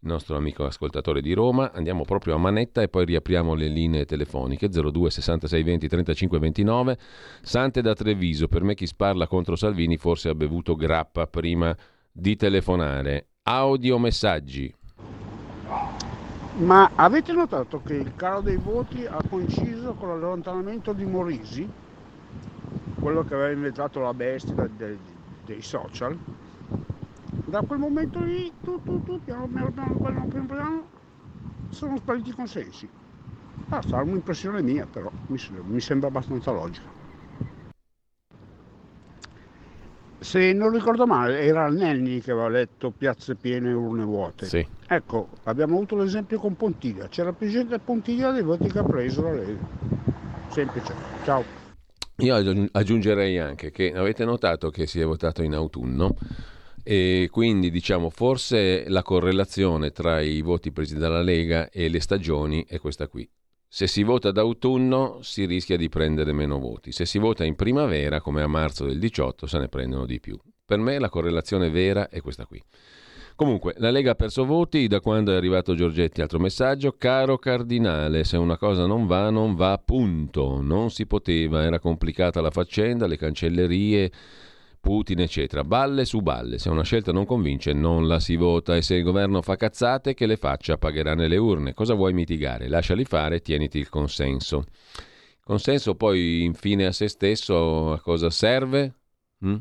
nostro 0.00 0.36
amico 0.36 0.64
ascoltatore 0.64 1.20
di 1.20 1.32
Roma. 1.32 1.72
Andiamo 1.72 2.04
proprio 2.04 2.36
a 2.36 2.38
manetta 2.38 2.80
e 2.80 2.88
poi 2.88 3.04
riapriamo 3.06 3.54
le 3.54 3.66
linee 3.66 4.04
telefoniche 4.04 4.68
02 4.68 5.10
66 5.10 5.62
20 5.64 5.88
35 5.88 6.38
29. 6.38 6.98
Sante 7.42 7.82
da 7.82 7.94
Treviso, 7.94 8.46
per 8.46 8.62
me 8.62 8.76
chi 8.76 8.86
sparla 8.86 9.26
contro 9.26 9.56
Salvini 9.56 9.96
forse 9.96 10.28
ha 10.28 10.36
bevuto 10.36 10.76
grappa 10.76 11.26
prima 11.26 11.76
di 12.12 12.36
telefonare. 12.36 13.26
Audio 13.42 13.98
messaggi. 13.98 14.72
Ma 16.58 16.92
avete 16.94 17.32
notato 17.32 17.80
che 17.80 17.94
il 17.94 18.14
calo 18.14 18.42
dei 18.42 18.58
voti 18.58 19.04
ha 19.06 19.24
coinciso 19.24 19.94
con 19.94 20.08
l'allontanamento 20.10 20.92
di 20.92 21.06
Morisi, 21.06 21.72
quello 22.98 23.24
che 23.24 23.34
aveva 23.34 23.52
inventato 23.52 24.00
la 24.00 24.14
bestia 24.14 24.66
dei, 24.68 25.00
dei 25.42 25.62
social? 25.62 26.20
Da 27.44 27.62
quel 27.64 27.78
momento 27.78 28.22
lì, 28.22 28.54
tu, 28.62 28.82
tu, 28.82 29.02
tu, 29.02 29.22
piano 29.22 29.48
piano, 29.48 29.70
piano, 29.98 29.98
piano, 30.28 30.46
piano, 30.46 30.90
sono 31.68 31.96
spariti 31.98 32.30
i 32.30 32.34
consensi. 32.34 32.90
Ah, 33.68 33.82
sarà 33.82 34.02
un'impressione 34.02 34.62
mia, 34.62 34.86
però 34.86 35.12
mi, 35.26 35.38
mi 35.64 35.80
sembra 35.80 36.08
abbastanza 36.08 36.52
logica. 36.52 36.97
Se 40.20 40.52
non 40.52 40.72
ricordo 40.72 41.06
male, 41.06 41.40
era 41.40 41.68
Nenni 41.68 42.20
che 42.20 42.32
aveva 42.32 42.48
letto 42.48 42.90
piazze 42.90 43.36
piene 43.36 43.70
e 43.70 43.72
urne 43.72 44.04
vuote. 44.04 44.46
Sì. 44.46 44.66
Ecco, 44.86 45.28
abbiamo 45.44 45.76
avuto 45.76 45.96
l'esempio 45.96 46.38
con 46.38 46.56
Pontiglia. 46.56 47.08
C'era 47.08 47.32
più 47.32 47.48
gente 47.48 47.76
a 47.76 47.78
Pontiglia 47.78 48.32
dei 48.32 48.42
voti 48.42 48.68
che 48.68 48.78
ha 48.78 48.82
preso 48.82 49.22
la 49.22 49.32
Lega. 49.32 49.66
Semplice. 50.48 50.94
Ciao. 51.24 51.44
Io 52.16 52.34
aggiungerei 52.72 53.38
anche 53.38 53.70
che 53.70 53.92
avete 53.94 54.24
notato 54.24 54.70
che 54.70 54.86
si 54.86 54.98
è 54.98 55.04
votato 55.04 55.42
in 55.44 55.54
autunno 55.54 56.16
e 56.82 57.28
quindi 57.30 57.70
diciamo 57.70 58.10
forse 58.10 58.88
la 58.88 59.02
correlazione 59.02 59.92
tra 59.92 60.20
i 60.20 60.40
voti 60.40 60.72
presi 60.72 60.96
dalla 60.96 61.22
Lega 61.22 61.70
e 61.70 61.88
le 61.88 62.00
stagioni 62.00 62.64
è 62.66 62.80
questa 62.80 63.06
qui. 63.06 63.28
Se 63.70 63.86
si 63.86 64.02
vota 64.02 64.30
d'autunno 64.30 65.18
si 65.20 65.44
rischia 65.44 65.76
di 65.76 65.90
prendere 65.90 66.32
meno 66.32 66.58
voti, 66.58 66.90
se 66.90 67.04
si 67.04 67.18
vota 67.18 67.44
in 67.44 67.54
primavera, 67.54 68.22
come 68.22 68.40
a 68.40 68.46
marzo 68.46 68.86
del 68.86 68.98
18, 68.98 69.46
se 69.46 69.58
ne 69.58 69.68
prendono 69.68 70.06
di 70.06 70.20
più. 70.20 70.38
Per 70.64 70.78
me 70.78 70.98
la 70.98 71.10
correlazione 71.10 71.68
vera 71.68 72.08
è 72.08 72.22
questa 72.22 72.46
qui. 72.46 72.62
Comunque, 73.38 73.74
la 73.76 73.90
Lega 73.90 74.12
ha 74.12 74.14
perso 74.14 74.46
voti 74.46 74.88
da 74.88 75.00
quando 75.00 75.32
è 75.32 75.36
arrivato 75.36 75.74
Giorgetti. 75.74 76.22
Altro 76.22 76.40
messaggio, 76.40 76.96
caro 76.98 77.38
Cardinale, 77.38 78.24
se 78.24 78.36
una 78.36 78.56
cosa 78.56 78.84
non 78.86 79.06
va, 79.06 79.30
non 79.30 79.54
va, 79.54 79.80
punto. 79.82 80.60
Non 80.60 80.90
si 80.90 81.06
poteva, 81.06 81.62
era 81.62 81.78
complicata 81.78 82.40
la 82.40 82.50
faccenda, 82.50 83.06
le 83.06 83.16
cancellerie 83.16 84.10
Putin, 84.88 85.20
eccetera. 85.20 85.64
Balle 85.64 86.06
su 86.06 86.20
balle. 86.22 86.56
Se 86.56 86.70
una 86.70 86.82
scelta 86.82 87.12
non 87.12 87.26
convince, 87.26 87.74
non 87.74 88.08
la 88.08 88.18
si 88.20 88.36
vota. 88.36 88.74
E 88.74 88.80
se 88.80 88.94
il 88.94 89.02
governo 89.02 89.42
fa 89.42 89.54
cazzate, 89.54 90.14
che 90.14 90.24
le 90.24 90.38
faccia, 90.38 90.78
pagherà 90.78 91.14
nelle 91.14 91.36
urne. 91.36 91.74
Cosa 91.74 91.92
vuoi 91.92 92.14
mitigare? 92.14 92.68
Lasciali 92.68 93.04
fare, 93.04 93.40
tieniti 93.40 93.76
il 93.78 93.90
consenso. 93.90 94.64
Consenso 95.44 95.94
poi, 95.94 96.42
infine, 96.42 96.86
a 96.86 96.92
se 96.92 97.08
stesso, 97.08 97.92
a 97.92 98.00
cosa 98.00 98.30
serve? 98.30 98.94
Mm? 99.44 99.56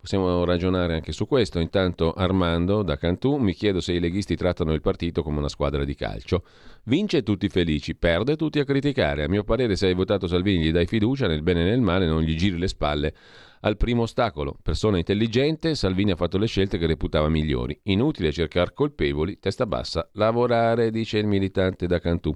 Possiamo 0.00 0.46
ragionare 0.46 0.94
anche 0.94 1.12
su 1.12 1.26
questo. 1.26 1.58
Intanto 1.58 2.14
Armando 2.14 2.82
da 2.82 2.96
Cantù 2.96 3.36
mi 3.36 3.52
chiedo 3.52 3.82
se 3.82 3.92
i 3.92 4.00
leghisti 4.00 4.34
trattano 4.34 4.72
il 4.72 4.80
partito 4.80 5.22
come 5.22 5.40
una 5.40 5.50
squadra 5.50 5.84
di 5.84 5.94
calcio. 5.94 6.42
Vince 6.84 7.22
tutti 7.22 7.50
felici, 7.50 7.94
perde 7.94 8.34
tutti 8.34 8.58
a 8.58 8.64
criticare. 8.64 9.24
A 9.24 9.28
mio 9.28 9.44
parere 9.44 9.76
se 9.76 9.88
hai 9.88 9.94
votato 9.94 10.26
Salvini 10.26 10.64
gli 10.64 10.72
dai 10.72 10.86
fiducia, 10.86 11.26
nel 11.26 11.42
bene 11.42 11.60
e 11.60 11.64
nel 11.64 11.82
male 11.82 12.06
non 12.06 12.22
gli 12.22 12.34
giri 12.34 12.56
le 12.56 12.68
spalle 12.68 13.14
al 13.60 13.76
primo 13.76 14.02
ostacolo. 14.02 14.56
Persona 14.62 14.98
intelligente, 14.98 15.74
Salvini 15.74 16.12
ha 16.12 16.16
fatto 16.16 16.38
le 16.38 16.46
scelte 16.46 16.78
che 16.78 16.86
reputava 16.86 17.28
migliori. 17.28 17.78
Inutile 17.84 18.32
cercare 18.32 18.72
colpevoli, 18.72 19.38
testa 19.38 19.66
bassa, 19.66 20.08
lavorare, 20.12 20.90
dice 20.90 21.18
il 21.18 21.26
militante 21.26 21.86
da 21.86 21.98
Cantù. 21.98 22.34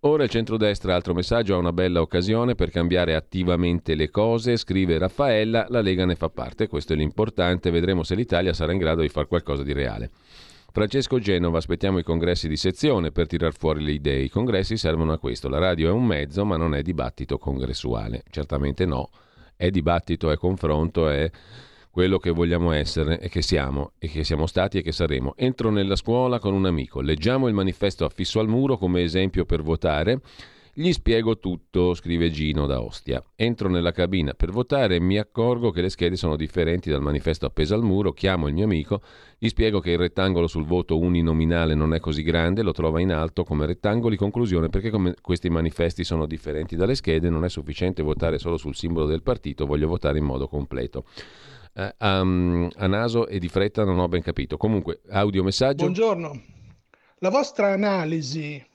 Ora 0.00 0.24
il 0.24 0.30
centrodestra, 0.30 0.94
altro 0.94 1.12
messaggio, 1.12 1.54
ha 1.54 1.58
una 1.58 1.72
bella 1.72 2.00
occasione 2.00 2.54
per 2.54 2.70
cambiare 2.70 3.14
attivamente 3.14 3.94
le 3.94 4.08
cose, 4.08 4.56
scrive 4.56 4.96
Raffaella, 4.96 5.66
la 5.68 5.82
Lega 5.82 6.06
ne 6.06 6.14
fa 6.14 6.30
parte, 6.30 6.68
questo 6.68 6.94
è 6.94 6.96
l'importante, 6.96 7.70
vedremo 7.70 8.02
se 8.02 8.14
l'Italia 8.14 8.54
sarà 8.54 8.72
in 8.72 8.78
grado 8.78 9.02
di 9.02 9.08
fare 9.08 9.26
qualcosa 9.26 9.62
di 9.62 9.74
reale. 9.74 10.10
Francesco 10.72 11.18
Genova, 11.18 11.58
aspettiamo 11.58 11.98
i 11.98 12.04
congressi 12.04 12.48
di 12.48 12.56
sezione 12.56 13.10
per 13.10 13.26
tirar 13.26 13.52
fuori 13.52 13.82
le 13.82 13.90
idee. 13.90 14.22
I 14.22 14.30
congressi 14.30 14.76
servono 14.76 15.12
a 15.12 15.18
questo. 15.18 15.48
La 15.48 15.58
radio 15.58 15.88
è 15.88 15.92
un 15.92 16.06
mezzo, 16.06 16.44
ma 16.44 16.56
non 16.56 16.76
è 16.76 16.82
dibattito 16.82 17.38
congressuale. 17.38 18.22
Certamente 18.30 18.86
no 18.86 19.10
è 19.60 19.68
dibattito, 19.68 20.30
è 20.30 20.38
confronto, 20.38 21.10
è 21.10 21.30
quello 21.90 22.16
che 22.16 22.30
vogliamo 22.30 22.72
essere 22.72 23.20
e 23.20 23.28
che 23.28 23.42
siamo 23.42 23.92
e 23.98 24.08
che 24.08 24.24
siamo 24.24 24.46
stati 24.46 24.78
e 24.78 24.82
che 24.82 24.90
saremo. 24.90 25.34
Entro 25.36 25.68
nella 25.68 25.96
scuola 25.96 26.38
con 26.38 26.54
un 26.54 26.64
amico, 26.64 27.02
leggiamo 27.02 27.46
il 27.46 27.52
manifesto 27.52 28.06
affisso 28.06 28.40
al 28.40 28.48
muro 28.48 28.78
come 28.78 29.02
esempio 29.02 29.44
per 29.44 29.60
votare 29.62 30.22
gli 30.80 30.94
spiego 30.94 31.38
tutto, 31.38 31.92
scrive 31.92 32.30
Gino 32.30 32.64
da 32.64 32.80
Ostia. 32.80 33.22
Entro 33.36 33.68
nella 33.68 33.92
cabina 33.92 34.32
per 34.32 34.50
votare 34.50 34.94
e 34.94 35.00
mi 35.00 35.18
accorgo 35.18 35.70
che 35.70 35.82
le 35.82 35.90
schede 35.90 36.16
sono 36.16 36.36
differenti 36.36 36.88
dal 36.88 37.02
manifesto 37.02 37.44
appeso 37.44 37.74
al 37.74 37.82
muro, 37.82 38.12
chiamo 38.12 38.48
il 38.48 38.54
mio 38.54 38.64
amico, 38.64 39.02
gli 39.36 39.48
spiego 39.48 39.80
che 39.80 39.90
il 39.90 39.98
rettangolo 39.98 40.46
sul 40.46 40.64
voto 40.64 40.98
uninominale 40.98 41.74
non 41.74 41.92
è 41.92 42.00
così 42.00 42.22
grande, 42.22 42.62
lo 42.62 42.72
trova 42.72 42.98
in 42.98 43.12
alto 43.12 43.44
come 43.44 43.66
rettangoli, 43.66 44.16
conclusione 44.16 44.70
perché 44.70 44.88
come 44.88 45.14
questi 45.20 45.50
manifesti 45.50 46.02
sono 46.02 46.24
differenti 46.24 46.76
dalle 46.76 46.94
schede 46.94 47.28
non 47.28 47.44
è 47.44 47.50
sufficiente 47.50 48.02
votare 48.02 48.38
solo 48.38 48.56
sul 48.56 48.74
simbolo 48.74 49.04
del 49.04 49.22
partito, 49.22 49.66
voglio 49.66 49.86
votare 49.86 50.16
in 50.16 50.24
modo 50.24 50.48
completo. 50.48 51.04
Uh, 51.74 52.04
um, 52.04 52.68
a 52.76 52.86
naso 52.86 53.28
e 53.28 53.38
di 53.38 53.48
fretta 53.48 53.84
non 53.84 53.98
ho 53.98 54.08
ben 54.08 54.22
capito. 54.22 54.56
Comunque, 54.56 55.02
audio 55.10 55.42
messaggio. 55.44 55.84
Buongiorno. 55.84 56.42
La 57.18 57.28
vostra 57.28 57.72
analisi 57.72 58.68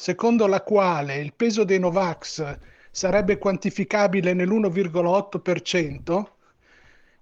secondo 0.00 0.46
la 0.46 0.62
quale 0.62 1.16
il 1.18 1.34
peso 1.34 1.62
dei 1.62 1.78
Novax 1.78 2.56
sarebbe 2.90 3.36
quantificabile 3.36 4.32
nell'1,8%, 4.32 6.24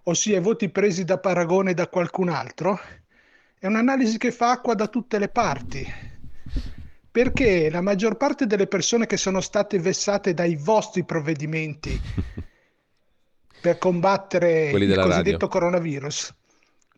ossia 0.05 0.37
i 0.37 0.41
voti 0.41 0.69
presi 0.69 1.03
da 1.03 1.19
paragone 1.19 1.75
da 1.75 1.89
qualcun 1.89 2.29
altro, 2.29 2.79
è 3.59 3.67
un'analisi 3.67 4.17
che 4.17 4.31
fa 4.31 4.53
acqua 4.53 4.75
da 4.75 4.87
tutte 4.87 5.19
le 5.19 5.29
parti. 5.29 5.85
Perché 7.11 7.69
la 7.69 7.81
maggior 7.81 8.17
parte 8.17 8.47
delle 8.47 8.69
persone 8.69 9.07
che 9.07 9.17
sono 9.17 9.41
state 9.41 9.81
vessate 9.81 10.33
dai 10.33 10.55
vostri 10.55 11.03
provvedimenti 11.03 12.01
per 13.61 13.79
combattere 13.79 14.71
il 14.71 14.95
cosiddetto 14.95 15.11
radio. 15.11 15.49
coronavirus 15.49 16.33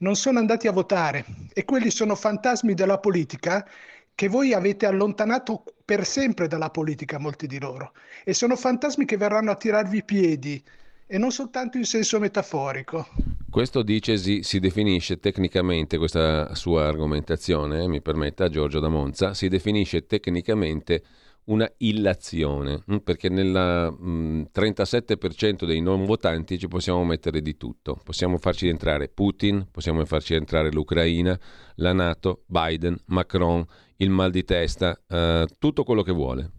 non 0.00 0.14
sono 0.14 0.38
andati 0.38 0.68
a 0.68 0.72
votare 0.72 1.24
e 1.54 1.64
quelli 1.64 1.90
sono 1.90 2.14
fantasmi 2.14 2.74
della 2.74 2.98
politica 2.98 3.66
che 4.14 4.28
voi 4.28 4.52
avete 4.52 4.86
allontanato 4.86 5.64
per 5.84 6.04
sempre 6.04 6.46
dalla 6.46 6.70
politica, 6.70 7.18
molti 7.18 7.46
di 7.46 7.58
loro, 7.58 7.92
e 8.24 8.34
sono 8.34 8.56
fantasmi 8.56 9.04
che 9.04 9.16
verranno 9.16 9.50
a 9.50 9.56
tirarvi 9.56 9.98
i 9.98 10.04
piedi 10.04 10.62
e 11.06 11.18
non 11.18 11.32
soltanto 11.32 11.76
in 11.76 11.84
senso 11.84 12.20
metaforico. 12.20 13.08
Questo 13.50 13.82
dice 13.82 14.16
si, 14.16 14.42
si 14.44 14.60
definisce 14.60 15.18
tecnicamente, 15.18 15.98
questa 15.98 16.54
sua 16.54 16.86
argomentazione, 16.86 17.88
mi 17.88 18.00
permetta 18.00 18.48
Giorgio 18.48 18.78
da 18.78 18.88
Monza, 18.88 19.34
si 19.34 19.48
definisce 19.48 20.06
tecnicamente 20.06 21.02
una 21.44 21.70
illazione, 21.78 22.84
mm, 22.88 22.96
perché 22.98 23.28
nel 23.28 24.48
37% 24.52 25.64
dei 25.64 25.80
non 25.80 26.04
votanti 26.04 26.58
ci 26.58 26.68
possiamo 26.68 27.04
mettere 27.04 27.42
di 27.42 27.56
tutto. 27.56 28.00
Possiamo 28.04 28.38
farci 28.38 28.68
entrare 28.68 29.08
Putin, 29.08 29.66
possiamo 29.70 30.04
farci 30.04 30.34
entrare 30.34 30.70
l'Ucraina, 30.70 31.38
la 31.76 31.92
Nato, 31.92 32.42
Biden, 32.46 32.96
Macron, 33.06 33.66
il 34.00 34.10
mal 34.10 34.30
di 34.30 34.44
testa, 34.44 34.98
eh, 35.08 35.46
tutto 35.58 35.84
quello 35.84 36.02
che 36.02 36.12
vuole. 36.12 36.50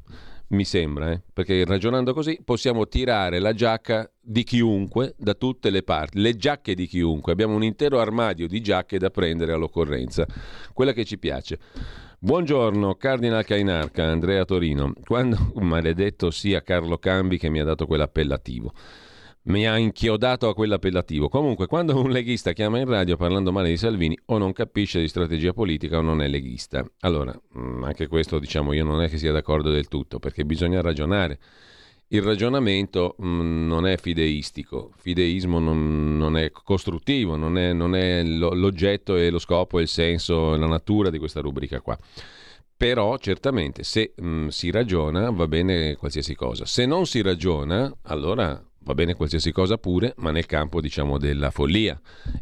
Mi 0.51 0.65
sembra, 0.65 1.11
eh? 1.11 1.21
perché 1.31 1.63
ragionando 1.63 2.13
così 2.13 2.41
possiamo 2.43 2.85
tirare 2.87 3.39
la 3.39 3.53
giacca 3.53 4.09
di 4.19 4.43
chiunque 4.43 5.15
da 5.17 5.33
tutte 5.33 5.69
le 5.69 5.81
parti, 5.81 6.19
le 6.19 6.35
giacche 6.35 6.75
di 6.75 6.87
chiunque. 6.87 7.31
Abbiamo 7.31 7.55
un 7.55 7.63
intero 7.63 7.99
armadio 7.99 8.47
di 8.47 8.59
giacche 8.59 8.99
da 8.99 9.09
prendere 9.09 9.53
all'occorrenza, 9.53 10.27
quella 10.73 10.91
che 10.91 11.05
ci 11.05 11.17
piace. 11.17 11.57
Buongiorno, 12.19 12.95
Cardinal 12.95 13.45
Cainarca, 13.45 14.03
Andrea 14.03 14.43
Torino. 14.43 14.93
Quando, 15.05 15.53
maledetto 15.55 16.29
sia 16.31 16.61
Carlo 16.61 16.97
Cambi 16.97 17.37
che 17.37 17.49
mi 17.49 17.61
ha 17.61 17.63
dato 17.63 17.87
quell'appellativo. 17.87 18.73
Mi 19.43 19.67
ha 19.67 19.77
inchiodato 19.77 20.47
a 20.47 20.53
quell'appellativo. 20.53 21.27
Comunque, 21.27 21.65
quando 21.65 21.99
un 21.99 22.11
leghista 22.11 22.53
chiama 22.53 22.77
in 22.79 22.85
radio 22.85 23.17
parlando 23.17 23.51
male 23.51 23.69
di 23.69 23.77
Salvini, 23.77 24.17
o 24.25 24.37
non 24.37 24.53
capisce 24.53 24.99
di 24.99 25.07
strategia 25.07 25.51
politica 25.51 25.97
o 25.97 26.01
non 26.01 26.21
è 26.21 26.27
leghista. 26.27 26.85
Allora, 26.99 27.33
mm, 27.57 27.83
anche 27.83 28.07
questo, 28.07 28.37
diciamo, 28.37 28.73
io 28.73 28.83
non 28.83 29.01
è 29.01 29.09
che 29.09 29.17
sia 29.17 29.31
d'accordo 29.31 29.71
del 29.71 29.87
tutto, 29.87 30.19
perché 30.19 30.45
bisogna 30.45 30.81
ragionare 30.81 31.39
il 32.13 32.21
ragionamento 32.21 33.15
mh, 33.17 33.25
mm, 33.25 33.67
non 33.67 33.87
è 33.87 33.97
fideistico, 33.97 34.91
fideismo 34.97 35.59
non, 35.59 36.17
non 36.17 36.37
è 36.37 36.51
costruttivo, 36.51 37.35
non 37.35 37.57
è, 37.57 37.73
non 37.73 37.95
è 37.95 38.23
lo, 38.23 38.53
l'oggetto 38.53 39.15
e 39.15 39.29
lo 39.29 39.39
scopo 39.39 39.79
e 39.79 39.83
il 39.83 39.87
senso 39.87 40.53
e 40.53 40.57
la 40.57 40.67
natura 40.67 41.09
di 41.09 41.17
questa 41.19 41.41
rubrica 41.41 41.81
qua. 41.81 41.97
Però 42.75 43.17
certamente 43.17 43.83
se 43.83 44.13
mh, 44.15 44.27
mm, 44.27 44.47
si 44.49 44.71
ragiona 44.71 45.29
va 45.31 45.47
bene 45.47 45.95
qualsiasi 45.95 46.35
cosa, 46.35 46.65
se 46.65 46.85
non 46.85 47.05
si 47.05 47.21
ragiona 47.21 47.91
allora 48.03 48.61
va 48.83 48.93
bene 48.93 49.13
qualsiasi 49.13 49.51
cosa 49.51 49.77
pure, 49.77 50.13
ma 50.17 50.31
nel 50.31 50.45
campo 50.45 50.81
diciamo 50.81 51.17
della 51.17 51.51
follia. 51.51 51.99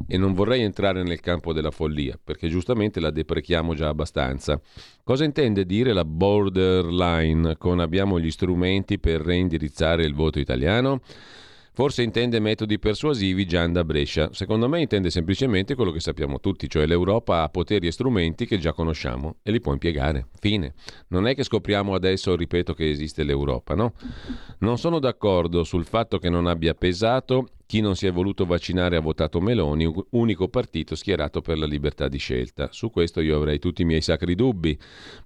E 0.08 0.18
non 0.18 0.34
vorrei 0.34 0.62
entrare 0.62 1.04
nel 1.04 1.20
campo 1.20 1.54
della 1.54 1.72
follia, 1.72 2.20
perché 2.22 2.48
giustamente 2.48 3.00
la 3.00 3.12
deprechiamo 3.12 3.74
già 3.74 3.90
abbastanza. 3.90 4.60
Cosa 5.04 5.24
intende 5.24 5.66
dire 5.66 5.94
la 5.94 6.06
borderline 6.06 7.58
con 7.58 7.80
abbiamo 7.80 8.20
gli 8.20 8.32
strumenti 8.32 9.00
per 9.00 9.22
reindirizzare 9.22 10.04
il 10.04 10.14
voto 10.14 10.40
italiano? 10.40 11.02
Forse 11.80 12.04
intende 12.04 12.42
metodi 12.42 12.78
persuasivi 12.78 13.46
Gian 13.46 13.72
da 13.72 13.86
Brescia. 13.86 14.34
Secondo 14.34 14.68
me 14.68 14.82
intende 14.82 15.10
semplicemente 15.10 15.76
quello 15.76 15.92
che 15.92 16.02
sappiamo 16.02 16.42
tutti, 16.42 16.70
cioè 16.70 16.86
l'Europa 16.86 17.42
ha 17.42 17.48
poteri 17.48 17.88
e 17.88 17.94
strumenti 17.94 18.46
che 18.46 18.58
già 18.58 18.74
conosciamo 18.74 19.38
e 19.44 19.52
li 19.52 19.62
può 19.62 19.72
impiegare. 19.72 20.28
Fine. 20.42 20.74
Non 21.08 21.26
è 21.26 21.34
che 21.36 21.44
scopriamo 21.44 21.94
adesso, 21.94 22.36
ripeto, 22.36 22.74
che 22.74 22.90
esiste 22.90 23.24
l'Europa, 23.24 23.76
no? 23.76 23.94
Non 24.58 24.78
sono 24.78 25.00
d'accordo 25.00 25.64
sul 25.64 25.86
fatto 25.86 26.18
che 26.18 26.28
non 26.28 26.48
abbia 26.48 26.74
pesato 26.74 27.48
chi 27.70 27.82
non 27.82 27.96
si 27.96 28.08
è 28.08 28.12
voluto 28.12 28.48
vaccinare 28.48 28.96
ha 28.96 29.00
votato 29.00 29.40
Meloni, 29.40 29.88
unico 30.10 30.48
partito 30.48 30.96
schierato 30.96 31.40
per 31.42 31.60
la 31.60 31.68
libertà 31.68 32.08
di 32.08 32.18
scelta. 32.18 32.70
Su 32.72 32.90
questo 32.90 33.22
io 33.22 33.36
avrei 33.36 33.60
tutti 33.60 33.84
i 33.84 33.86
miei 33.86 34.02
sacri 34.02 34.34
dubbi, 34.34 34.76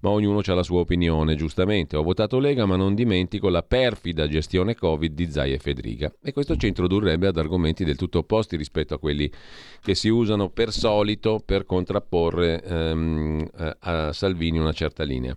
ma 0.00 0.10
ognuno 0.10 0.42
ha 0.44 0.52
la 0.52 0.62
sua 0.62 0.80
opinione, 0.80 1.36
giustamente. 1.36 1.96
Ho 1.96 2.02
votato 2.02 2.38
Lega, 2.38 2.66
ma 2.66 2.76
non 2.76 2.94
dimentico 2.94 3.48
la 3.48 3.62
perfida 3.62 4.28
gestione 4.28 4.74
Covid 4.74 5.14
di 5.14 5.30
Zai 5.30 5.54
e 5.54 5.58
Fedriga. 5.58 6.12
E 6.22 6.34
questo 6.34 6.54
ci 6.56 6.66
introdurrebbe 6.66 7.28
ad 7.28 7.38
argomenti 7.38 7.82
del 7.82 7.96
tutto 7.96 8.18
opposti 8.18 8.58
rispetto 8.58 8.92
a 8.92 8.98
quelli 8.98 9.32
che 9.80 9.94
si 9.94 10.10
usano 10.10 10.50
per 10.50 10.70
solito 10.70 11.40
per 11.42 11.64
contrapporre 11.64 12.62
ehm, 12.62 13.48
a 13.78 14.12
Salvini 14.12 14.58
una 14.58 14.72
certa 14.72 15.02
linea. 15.02 15.34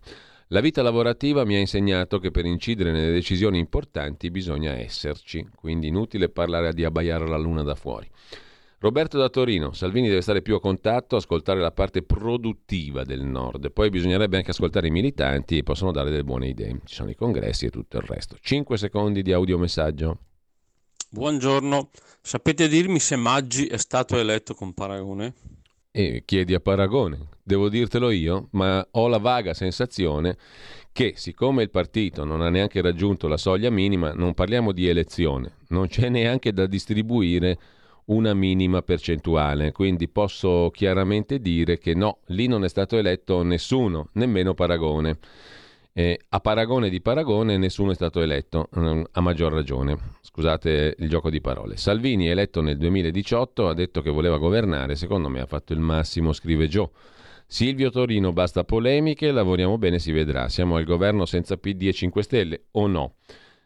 La 0.52 0.62
vita 0.62 0.82
lavorativa 0.82 1.44
mi 1.44 1.56
ha 1.56 1.60
insegnato 1.60 2.20
che 2.20 2.32
per 2.32 2.46
incidere 2.46 2.94
nelle 2.94 3.12
decisioni 3.12 3.60
importanti 3.60 4.32
bisogna 4.32 4.72
esserci, 4.72 5.46
quindi 5.54 5.88
inutile 5.88 6.30
parlare 6.30 6.72
di 6.72 6.86
abbaiare 6.86 7.28
la 7.28 7.36
luna 7.36 7.64
da 7.64 7.76
fuori. 7.76 8.10
Roberto 8.80 9.18
da 9.18 9.28
Torino, 9.28 9.74
Salvini 9.74 10.08
deve 10.08 10.22
stare 10.22 10.42
più 10.42 10.56
a 10.56 10.62
contatto, 10.62 11.18
ascoltare 11.18 11.60
la 11.60 11.74
parte 11.74 12.02
produttiva 12.02 13.04
del 13.04 13.26
nord, 13.26 13.74
poi 13.74 13.90
bisognerebbe 13.90 14.38
anche 14.38 14.52
ascoltare 14.52 14.88
i 14.88 14.92
militanti 14.92 15.58
e 15.58 15.64
possono 15.64 15.92
dare 15.92 16.12
delle 16.12 16.24
buone 16.24 16.48
idee. 16.48 16.80
Ci 16.86 16.96
sono 16.96 17.10
i 17.10 17.16
congressi 17.16 17.66
e 17.66 17.70
tutto 17.70 17.98
il 17.98 18.04
resto. 18.04 18.38
5 18.40 18.78
secondi 18.78 19.24
di 19.24 19.34
audiomessaggio. 19.34 20.20
Buongiorno, 21.10 21.90
sapete 22.22 22.70
dirmi 22.70 23.00
se 23.00 23.18
Maggi 23.18 23.68
è 23.68 23.78
stato 23.78 24.18
eletto 24.18 24.54
con 24.54 24.74
Paragone? 24.74 25.34
E 26.00 26.22
chiedi 26.26 26.54
a 26.54 26.60
Paragone. 26.60 27.30
Devo 27.42 27.70
dirtelo 27.70 28.12
io, 28.12 28.50
ma 28.52 28.88
ho 28.92 29.08
la 29.08 29.18
vaga 29.18 29.56
sensazione 29.56 30.38
che 30.92 31.14
siccome 31.16 31.64
il 31.64 31.72
partito 31.72 32.24
non 32.24 32.42
ha 32.42 32.52
neanche 32.52 32.82
raggiunto 32.82 33.28
la 33.28 33.36
soglia 33.36 33.72
minima, 33.72 34.14
non 34.14 34.36
parliamo 34.36 34.74
di 34.74 34.88
elezione, 34.88 35.54
non 35.70 35.88
c'è 35.88 36.10
neanche 36.14 36.54
da 36.54 36.68
distribuire 36.68 37.58
una 38.06 38.36
minima 38.36 38.84
percentuale, 38.84 39.72
quindi 39.72 40.08
posso 40.08 40.70
chiaramente 40.72 41.40
dire 41.40 41.80
che 41.80 41.96
no, 41.96 42.20
lì 42.26 42.46
non 42.46 42.64
è 42.64 42.70
stato 42.70 42.96
eletto 42.96 43.42
nessuno, 43.42 44.10
nemmeno 44.12 44.54
Paragone. 44.54 45.18
Eh, 46.00 46.20
a 46.30 46.40
paragone 46.40 46.90
di 46.90 47.02
paragone 47.02 47.58
nessuno 47.58 47.90
è 47.90 47.96
stato 47.96 48.22
eletto, 48.22 48.70
mm, 48.78 49.02
a 49.14 49.20
maggior 49.20 49.52
ragione. 49.52 49.98
Scusate 50.22 50.94
il 51.00 51.10
gioco 51.10 51.32
di 51.32 51.42
parole. 51.42 51.76
Salvini, 51.76 52.28
eletto 52.28 52.62
nel 52.62 52.78
2018, 52.78 53.68
ha 53.68 53.74
detto 53.74 54.04
che 54.04 54.12
voleva 54.12 54.38
governare, 54.38 54.94
secondo 54.94 55.28
me 55.28 55.40
ha 55.40 55.48
fatto 55.48 55.74
il 55.74 55.80
massimo, 55.80 56.34
scrive 56.34 56.68
Joe. 56.68 56.88
Silvio 57.48 57.90
Torino, 57.90 58.32
basta 58.32 58.64
polemiche, 58.64 59.32
lavoriamo 59.32 59.80
bene, 59.80 59.98
si 59.98 60.12
vedrà. 60.12 60.50
Siamo 60.50 60.76
al 60.76 60.84
governo 60.84 61.26
senza 61.26 61.58
PD 61.58 61.88
e 61.88 61.94
5 61.94 62.22
Stelle 62.22 62.66
o 62.74 62.86
no? 62.86 63.16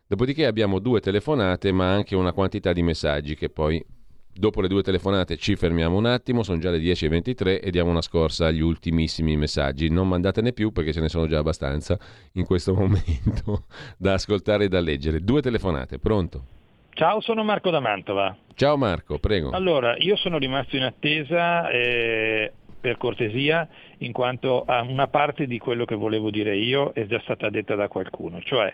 Dopodiché 0.07 0.45
abbiamo 0.45 0.79
due 0.79 1.01
telefonate, 1.01 1.73
ma 1.73 1.91
anche 1.91 2.15
una 2.15 2.31
quantità 2.31 2.71
di 2.71 2.81
messaggi 2.81 3.35
che 3.35 3.49
poi 3.49 3.85
dopo 4.33 4.61
le 4.61 4.67
due 4.67 4.81
telefonate 4.81 5.37
ci 5.37 5.55
fermiamo 5.55 5.97
un 5.97 6.05
attimo, 6.05 6.43
sono 6.43 6.59
già 6.59 6.69
le 6.69 6.79
10.23 6.79 7.59
e 7.61 7.71
diamo 7.71 7.89
una 7.89 8.01
scorsa 8.01 8.47
agli 8.47 8.61
ultimissimi 8.61 9.35
messaggi. 9.37 9.89
Non 9.89 10.07
mandatene 10.07 10.53
più 10.53 10.71
perché 10.71 10.93
ce 10.93 11.01
ne 11.01 11.09
sono 11.09 11.27
già 11.27 11.39
abbastanza 11.39 11.97
in 12.33 12.45
questo 12.45 12.73
momento 12.75 13.65
da 13.97 14.13
ascoltare 14.13 14.65
e 14.65 14.67
da 14.67 14.79
leggere. 14.79 15.19
Due 15.19 15.41
telefonate, 15.41 15.99
pronto? 15.99 16.45
Ciao, 16.93 17.21
sono 17.21 17.43
Marco 17.43 17.69
da 17.69 17.79
Mantova. 17.79 18.35
Ciao 18.53 18.77
Marco, 18.77 19.17
prego. 19.17 19.51
Allora, 19.51 19.95
io 19.97 20.15
sono 20.17 20.37
rimasto 20.37 20.75
in 20.75 20.83
attesa, 20.83 21.69
eh, 21.69 22.51
per 22.81 22.97
cortesia, 22.97 23.67
in 23.99 24.11
quanto 24.11 24.65
una 24.67 25.07
parte 25.07 25.45
di 25.45 25.59
quello 25.59 25.85
che 25.85 25.95
volevo 25.95 26.31
dire 26.31 26.57
io 26.57 26.91
è 26.93 27.05
già 27.05 27.19
stata 27.21 27.49
detta 27.49 27.75
da 27.75 27.87
qualcuno, 27.87 28.41
cioè 28.41 28.73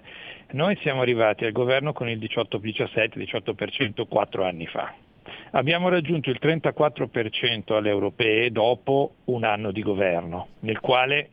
noi 0.51 0.77
siamo 0.81 1.01
arrivati 1.01 1.45
al 1.45 1.51
governo 1.51 1.91
con 1.91 2.09
il 2.09 2.17
18-17-18% 2.17 4.07
quattro 4.07 4.45
anni 4.45 4.65
fa. 4.65 4.93
Abbiamo 5.51 5.89
raggiunto 5.89 6.29
il 6.29 6.39
34% 6.41 7.73
alle 7.73 7.89
europee 7.89 8.51
dopo 8.51 9.15
un 9.25 9.43
anno 9.43 9.71
di 9.71 9.81
governo, 9.81 10.49
nel 10.59 10.79
quale 10.79 11.29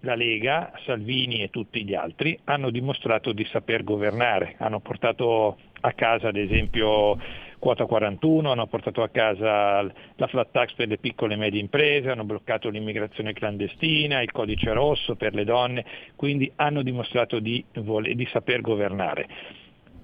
la 0.00 0.14
Lega, 0.14 0.72
Salvini 0.84 1.42
e 1.42 1.50
tutti 1.50 1.84
gli 1.84 1.94
altri 1.94 2.38
hanno 2.44 2.70
dimostrato 2.70 3.32
di 3.32 3.44
saper 3.46 3.84
governare, 3.84 4.54
hanno 4.58 4.80
portato 4.80 5.56
a 5.80 5.92
casa 5.92 6.28
ad 6.28 6.36
esempio 6.36 7.18
quota 7.58 7.86
41, 7.86 8.52
hanno 8.52 8.66
portato 8.66 9.02
a 9.02 9.08
casa 9.08 9.80
la 9.82 10.26
flat 10.26 10.50
tax 10.50 10.74
per 10.74 10.88
le 10.88 10.98
piccole 10.98 11.32
e 11.32 11.38
medie 11.38 11.60
imprese, 11.60 12.10
hanno 12.10 12.24
bloccato 12.24 12.68
l'immigrazione 12.68 13.32
clandestina, 13.32 14.20
il 14.20 14.30
codice 14.32 14.70
rosso 14.74 15.14
per 15.16 15.34
le 15.34 15.44
donne, 15.44 15.84
quindi 16.14 16.52
hanno 16.56 16.82
dimostrato 16.82 17.38
di, 17.38 17.64
di 17.72 18.28
saper 18.30 18.60
governare. 18.60 19.26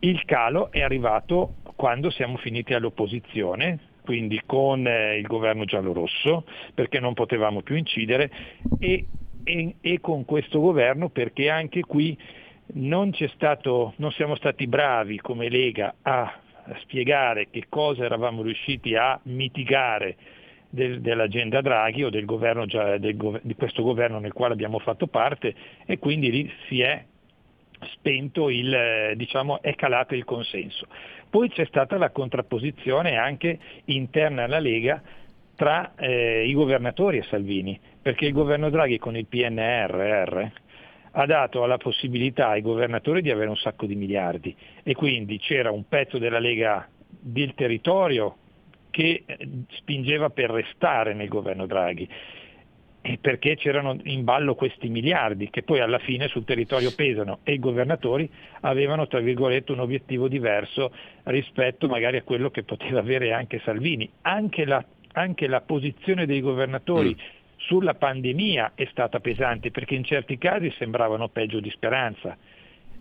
Il 0.00 0.24
calo 0.24 0.70
è 0.72 0.80
arrivato 0.80 1.54
quando 1.76 2.10
siamo 2.10 2.36
finiti 2.38 2.74
all'opposizione, 2.74 3.78
quindi 4.02 4.40
con 4.46 4.86
eh, 4.86 5.18
il 5.18 5.26
governo 5.26 5.64
giallo-rosso, 5.64 6.44
perché 6.74 7.00
non 7.00 7.14
potevamo 7.14 7.62
più 7.62 7.76
incidere 7.76 8.30
e 8.78 9.06
e, 9.44 9.76
e 9.80 10.00
con 10.00 10.24
questo 10.24 10.60
governo 10.60 11.08
perché 11.08 11.48
anche 11.48 11.82
qui 11.82 12.16
non, 12.74 13.12
stato, 13.34 13.94
non 13.96 14.12
siamo 14.12 14.36
stati 14.36 14.66
bravi 14.66 15.18
come 15.20 15.48
Lega 15.48 15.94
a 16.02 16.32
spiegare 16.80 17.48
che 17.50 17.66
cosa 17.68 18.04
eravamo 18.04 18.42
riusciti 18.42 18.94
a 18.94 19.18
mitigare 19.24 20.16
del, 20.68 21.00
dell'agenda 21.00 21.60
Draghi 21.60 22.04
o 22.04 22.10
del 22.10 22.24
governo 22.24 22.64
di 22.66 23.54
questo 23.56 23.82
governo 23.82 24.20
nel 24.20 24.32
quale 24.32 24.52
abbiamo 24.52 24.78
fatto 24.78 25.08
parte 25.08 25.54
e 25.84 25.98
quindi 25.98 26.30
lì 26.30 26.52
si 26.68 26.80
è 26.80 27.04
spento 27.92 28.48
il, 28.48 29.12
diciamo, 29.16 29.62
è 29.62 29.74
calato 29.74 30.14
il 30.14 30.24
consenso. 30.24 30.86
Poi 31.28 31.48
c'è 31.48 31.64
stata 31.66 31.96
la 31.96 32.10
contrapposizione 32.10 33.16
anche 33.16 33.58
interna 33.86 34.44
alla 34.44 34.58
Lega 34.58 35.02
tra 35.54 35.94
eh, 35.96 36.46
i 36.46 36.52
governatori 36.54 37.18
e 37.18 37.22
Salvini, 37.24 37.78
perché 38.00 38.26
il 38.26 38.32
governo 38.32 38.70
Draghi 38.70 38.98
con 38.98 39.16
il 39.16 39.26
PNRR 39.26 40.46
ha 41.12 41.26
dato 41.26 41.66
la 41.66 41.76
possibilità 41.76 42.48
ai 42.48 42.62
governatori 42.62 43.20
di 43.20 43.30
avere 43.30 43.48
un 43.48 43.56
sacco 43.56 43.86
di 43.86 43.96
miliardi 43.96 44.54
e 44.82 44.94
quindi 44.94 45.38
c'era 45.38 45.70
un 45.70 45.86
pezzo 45.88 46.18
della 46.18 46.38
Lega 46.38 46.88
del 47.08 47.54
territorio 47.54 48.36
che 48.90 49.24
eh, 49.26 49.48
spingeva 49.70 50.30
per 50.30 50.50
restare 50.50 51.14
nel 51.14 51.28
governo 51.28 51.66
Draghi 51.66 52.08
perché 53.20 53.56
c'erano 53.56 53.96
in 54.04 54.24
ballo 54.24 54.54
questi 54.54 54.88
miliardi 54.88 55.48
che 55.48 55.62
poi 55.62 55.80
alla 55.80 55.98
fine 55.98 56.28
sul 56.28 56.44
territorio 56.44 56.92
pesano 56.94 57.38
e 57.44 57.54
i 57.54 57.58
governatori 57.58 58.30
avevano 58.60 59.06
tra 59.06 59.20
virgolette 59.20 59.72
un 59.72 59.80
obiettivo 59.80 60.28
diverso 60.28 60.92
rispetto 61.24 61.88
magari 61.88 62.18
a 62.18 62.22
quello 62.22 62.50
che 62.50 62.62
poteva 62.62 63.00
avere 63.00 63.32
anche 63.32 63.60
Salvini. 63.64 64.10
Anche 64.22 64.64
la 64.66 64.84
anche 65.12 65.46
la 65.46 65.60
posizione 65.60 66.26
dei 66.26 66.40
governatori 66.40 67.10
mm. 67.10 67.56
sulla 67.56 67.94
pandemia 67.94 68.72
è 68.74 68.86
stata 68.90 69.20
pesante 69.20 69.70
perché 69.70 69.94
in 69.94 70.04
certi 70.04 70.38
casi 70.38 70.72
sembravano 70.78 71.28
peggio 71.28 71.60
di 71.60 71.70
speranza. 71.70 72.36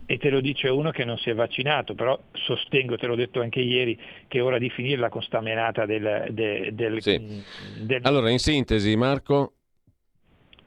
E 0.06 0.18
te 0.18 0.28
lo 0.28 0.40
dice 0.40 0.68
uno 0.68 0.90
che 0.90 1.04
non 1.04 1.16
si 1.18 1.30
è 1.30 1.34
vaccinato, 1.34 1.94
però 1.94 2.18
sostengo, 2.32 2.96
te 2.96 3.06
l'ho 3.06 3.14
detto 3.14 3.40
anche 3.40 3.60
ieri, 3.60 3.96
che 4.26 4.38
è 4.38 4.42
ora 4.42 4.58
di 4.58 4.68
finirla 4.68 5.08
con 5.08 5.22
sta 5.22 5.40
menata 5.40 5.86
del... 5.86 6.26
del, 6.30 6.74
del, 6.74 7.00
sì. 7.00 7.44
del... 7.84 8.00
Allora, 8.02 8.28
in 8.28 8.40
sintesi, 8.40 8.96
Marco? 8.96 9.52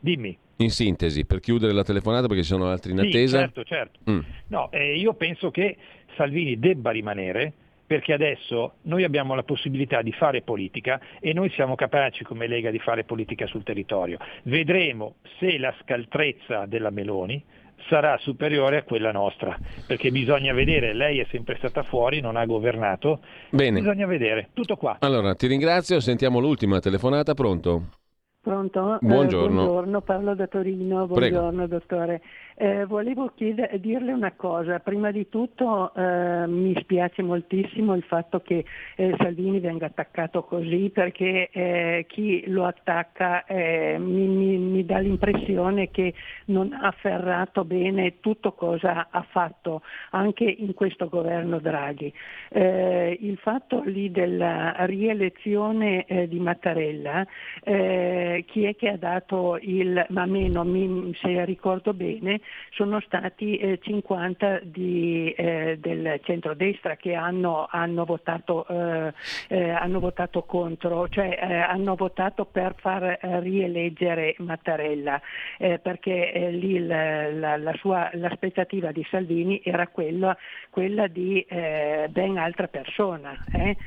Dimmi. 0.04 0.38
In 0.58 0.70
sintesi, 0.70 1.26
per 1.26 1.40
chiudere 1.40 1.72
la 1.72 1.84
telefonata 1.84 2.28
perché 2.28 2.44
ci 2.44 2.50
sono 2.50 2.68
altri 2.68 2.92
in 2.92 3.00
attesa. 3.00 3.38
Sì, 3.38 3.44
certo, 3.44 3.64
certo. 3.64 4.00
Mm. 4.12 4.20
No, 4.48 4.70
eh, 4.70 4.98
io 4.98 5.14
penso 5.14 5.50
che 5.50 5.78
Salvini 6.18 6.60
debba 6.60 6.92
rimanere, 6.92 7.54
perché 7.88 8.12
adesso 8.12 8.74
noi 8.82 9.06
abbiamo 9.06 9.34
la 9.34 9.44
possibilità 9.44 10.02
di 10.02 10.12
fare 10.12 10.42
politica 10.42 11.00
e 11.22 11.32
noi 11.32 11.50
siamo 11.52 11.76
capaci 11.76 12.26
come 12.26 12.48
Lega 12.48 12.70
di 12.70 12.80
fare 12.80 13.06
politica 13.06 13.48
sul 13.48 13.64
territorio. 13.64 14.18
Vedremo 14.44 15.16
se 15.40 15.58
la 15.58 15.74
scaltrezza 15.82 16.66
della 16.66 16.90
Meloni 16.90 17.42
sarà 17.88 18.18
superiore 18.18 18.80
a 18.80 18.84
quella 18.84 19.14
nostra, 19.14 19.58
perché 19.88 20.12
bisogna 20.12 20.52
vedere, 20.52 20.94
lei 20.94 21.20
è 21.20 21.28
sempre 21.32 21.56
stata 21.58 21.84
fuori, 21.84 22.20
non 22.20 22.36
ha 22.36 22.46
governato, 22.46 23.22
Bene. 23.52 23.80
bisogna 23.80 24.06
vedere, 24.06 24.50
tutto 24.54 24.76
qua. 24.76 24.98
Allora, 25.00 25.34
ti 25.34 25.48
ringrazio, 25.48 26.02
sentiamo 26.02 26.40
l'ultima 26.40 26.80
telefonata, 26.80 27.34
pronto? 27.34 28.02
Pronto? 28.44 28.98
Buongiorno. 29.00 29.62
Eh, 29.62 29.66
buongiorno, 29.66 30.02
Paolo 30.02 30.36
da 30.36 30.48
Torino, 30.48 31.08
buongiorno 31.08 31.66
Prego. 31.66 31.80
dottore. 31.80 32.22
Eh, 32.56 32.86
volevo 32.86 33.32
chiedere, 33.34 33.80
dirle 33.80 34.12
una 34.12 34.34
cosa, 34.34 34.80
prima 34.80 35.10
di 35.10 35.28
tutto 35.28 35.92
eh, 35.96 36.46
mi 36.46 36.76
spiace 36.82 37.24
moltissimo 37.24 37.96
il 37.96 38.04
fatto 38.04 38.42
che 38.42 38.64
eh, 38.96 39.16
Salvini 39.18 39.60
venga 39.60 39.88
attaccato 39.88 40.44
così 40.44 40.92
perché 40.94 41.50
eh, 41.52 42.06
chi 42.08 42.44
lo 42.48 42.66
attacca 42.66 43.44
eh, 43.46 43.98
mi, 43.98 44.28
mi, 44.28 44.58
mi, 44.58 44.86
dà 44.86 45.00
l'impressione 45.00 45.90
che 45.90 46.14
non 46.46 46.74
ha 46.74 46.88
afferrato 46.88 47.66
bene 47.66 48.20
tutto 48.20 48.52
cosa 48.52 49.08
ha 49.10 49.26
fatto 49.28 49.82
anche 50.12 50.44
in 50.44 50.76
questo 50.76 51.10
governo 51.10 51.58
Draghi. 51.60 52.14
Eh, 52.50 53.18
il 53.20 53.38
fatto 53.38 53.82
lì 53.84 54.12
della 54.12 54.76
rielezione 54.86 56.06
di 56.28 56.40
Mattarella, 56.40 57.26
chi 57.64 58.64
è 58.66 58.76
che 58.76 58.90
ha 58.90 58.98
dato 58.98 59.58
il, 59.60 60.06
ma 60.10 60.26
meno 60.26 60.64
se 61.22 61.46
ricordo 61.46 61.94
bene, 61.94 62.42
sono 62.76 63.00
stati 63.02 63.58
eh, 63.58 63.80
50 63.82 64.62
di, 64.64 65.32
eh, 65.32 65.78
del 65.80 66.20
centrodestra 66.24 66.96
che 66.96 67.14
hanno, 67.14 67.68
hanno, 67.70 68.04
votato, 68.06 68.66
eh, 68.68 69.14
eh 69.50 69.70
hanno, 69.70 70.00
votato, 70.00 70.44
contro, 70.44 71.08
cioè 71.10 71.38
eh, 71.40 71.56
hanno 71.56 71.96
votato 71.96 72.46
per 72.46 72.76
far 72.78 73.20
rieleggere 73.22 74.36
Mattarella, 74.40 75.22
perché 75.58 76.50
lì 76.52 76.86
la, 76.86 77.32
la, 77.32 77.58
la 77.58 77.74
sua, 77.76 78.10
l'aspettativa 78.14 78.92
di 78.92 79.06
Salvini 79.10 79.62
era 79.64 79.88
quella, 79.88 80.36
quella 80.70 81.08
di 81.08 81.46
ben 81.48 82.38
altra 82.38 82.68
persona. 82.68 83.38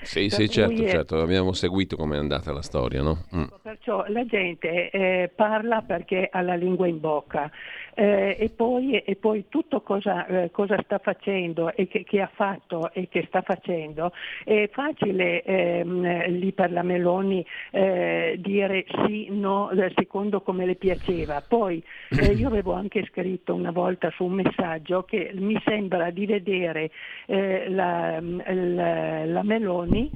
Sì, 0.03 0.29
sì, 0.29 0.49
certo, 0.49 0.87
certo, 0.87 1.21
abbiamo 1.21 1.53
seguito 1.53 1.97
come 1.97 2.17
è 2.17 2.19
andata 2.19 2.53
la 2.53 2.63
storia. 2.63 3.03
No? 3.03 3.25
Mm. 3.35 3.45
Perciò 3.63 4.05
la 4.09 4.25
gente 4.25 5.31
parla 5.35 5.83
perché 5.83 6.29
ha 6.31 6.41
la 6.41 6.55
lingua 6.55 6.87
in 6.87 7.01
bocca 7.01 7.51
eh, 7.97 8.37
e, 8.47 8.51
poi, 8.51 8.97
e, 8.99 9.17
poi, 9.17 9.47
tutto 9.49 9.81
cosa, 9.81 10.25
eh, 10.27 10.51
cosa 10.53 10.81
sta 10.85 10.99
facendo 10.99 11.75
e 11.75 11.89
che, 11.89 12.05
che, 12.05 12.21
ha 12.21 12.31
fatto 12.33 12.93
e 12.93 13.09
che 13.09 13.25
sta 13.27 13.43
facendo 13.43 14.13
è 14.45 14.69
facile 14.73 15.43
ehm, 15.43 16.29
lì 16.29 16.53
per 16.53 16.71
la 16.71 16.83
Meloni 16.83 17.45
eh, 17.73 18.37
dire 18.39 18.85
sì, 19.05 19.29
no, 19.31 19.71
eh, 19.71 19.93
secondo 19.97 20.43
come 20.43 20.65
le 20.65 20.77
piaceva. 20.77 21.43
Poi 21.47 21.83
eh, 22.11 22.33
io 22.39 22.47
avevo 22.47 22.73
anche 22.75 23.05
scritto 23.11 23.53
una 23.53 23.73
volta 23.73 24.13
su 24.15 24.25
un 24.25 24.35
messaggio 24.35 25.03
che 25.03 25.33
mi 25.35 25.61
sembra 25.65 26.11
di 26.11 26.27
vedere 26.27 26.91
eh, 27.27 27.69
la, 27.69 28.21
la, 28.21 29.25
la, 29.25 29.43
Meloni 29.43 30.11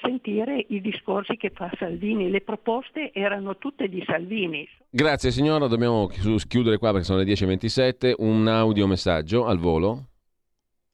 sentire 0.00 0.64
i 0.68 0.80
discorsi 0.80 1.36
che 1.36 1.50
fa 1.50 1.70
Salvini, 1.76 2.30
le 2.30 2.40
proposte 2.42 3.10
erano 3.12 3.56
tutte 3.56 3.88
di 3.88 4.02
Salvini. 4.06 4.68
Grazie 4.96 5.32
signora, 5.32 5.66
dobbiamo 5.66 6.08
chiudere 6.46 6.78
qua 6.78 6.90
perché 6.90 7.04
sono 7.04 7.18
le 7.18 7.23
10.27. 7.24 8.14
Un 8.18 8.46
audio 8.46 8.86
messaggio 8.86 9.46
al 9.46 9.58
volo. 9.58 10.08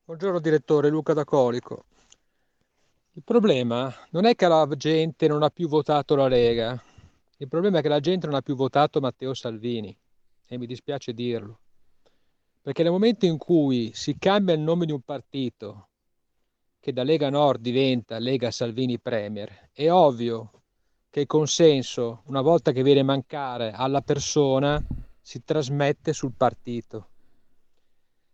Buongiorno 0.04 0.40
direttore, 0.40 0.88
Luca 0.88 1.12
da 1.12 1.24
Colico. 1.24 1.84
Il 3.12 3.22
problema 3.24 3.94
non 4.10 4.24
è 4.24 4.34
che 4.34 4.48
la 4.48 4.66
gente 4.76 5.28
non 5.28 5.42
ha 5.42 5.50
più 5.50 5.68
votato 5.68 6.14
la 6.14 6.28
Lega, 6.28 6.80
il 7.38 7.48
problema 7.48 7.78
è 7.78 7.82
che 7.82 7.88
la 7.88 8.00
gente 8.00 8.26
non 8.26 8.36
ha 8.36 8.42
più 8.42 8.54
votato 8.54 9.00
Matteo 9.00 9.32
Salvini 9.32 9.96
e 10.46 10.58
mi 10.58 10.66
dispiace 10.66 11.14
dirlo. 11.14 11.58
Perché 12.60 12.82
nel 12.82 12.92
momento 12.92 13.24
in 13.24 13.38
cui 13.38 13.92
si 13.94 14.18
cambia 14.18 14.54
il 14.54 14.60
nome 14.60 14.84
di 14.84 14.92
un 14.92 15.00
partito 15.00 15.88
che 16.78 16.92
da 16.92 17.02
Lega 17.02 17.30
Nord 17.30 17.62
diventa 17.62 18.18
Lega 18.18 18.50
Salvini 18.50 18.98
Premier, 18.98 19.70
è 19.72 19.90
ovvio 19.90 20.50
che 21.08 21.20
il 21.20 21.26
consenso, 21.26 22.22
una 22.26 22.42
volta 22.42 22.72
che 22.72 22.82
viene 22.82 23.00
a 23.00 23.04
mancare 23.04 23.72
alla 23.72 24.02
persona, 24.02 24.82
si 25.20 25.42
trasmette 25.44 26.12
sul 26.12 26.32
partito. 26.36 27.08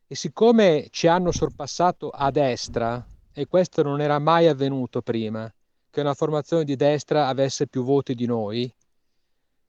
E 0.06 0.14
siccome 0.14 0.88
ci 0.90 1.06
hanno 1.06 1.32
sorpassato 1.32 2.10
a 2.10 2.30
destra, 2.30 3.04
e 3.32 3.46
questo 3.46 3.82
non 3.82 4.00
era 4.00 4.18
mai 4.18 4.46
avvenuto 4.46 5.02
prima, 5.02 5.52
che 5.90 6.00
una 6.00 6.14
formazione 6.14 6.64
di 6.64 6.76
destra 6.76 7.28
avesse 7.28 7.66
più 7.66 7.84
voti 7.84 8.14
di 8.14 8.26
noi, 8.26 8.72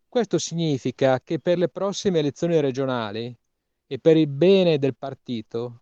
questo 0.09 0.37
significa 0.39 1.19
che 1.21 1.39
per 1.39 1.57
le 1.57 1.69
prossime 1.69 2.19
elezioni 2.19 2.59
regionali 2.59 3.35
e 3.85 3.99
per 3.99 4.17
il 4.17 4.27
bene 4.27 4.79
del 4.79 4.95
partito, 4.95 5.81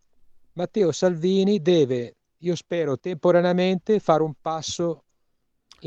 Matteo 0.54 0.92
Salvini 0.92 1.62
deve, 1.62 2.16
io 2.40 2.56
spero 2.56 3.00
temporaneamente, 3.00 4.00
fare 4.00 4.24
un 4.24 4.34
passo 4.42 5.05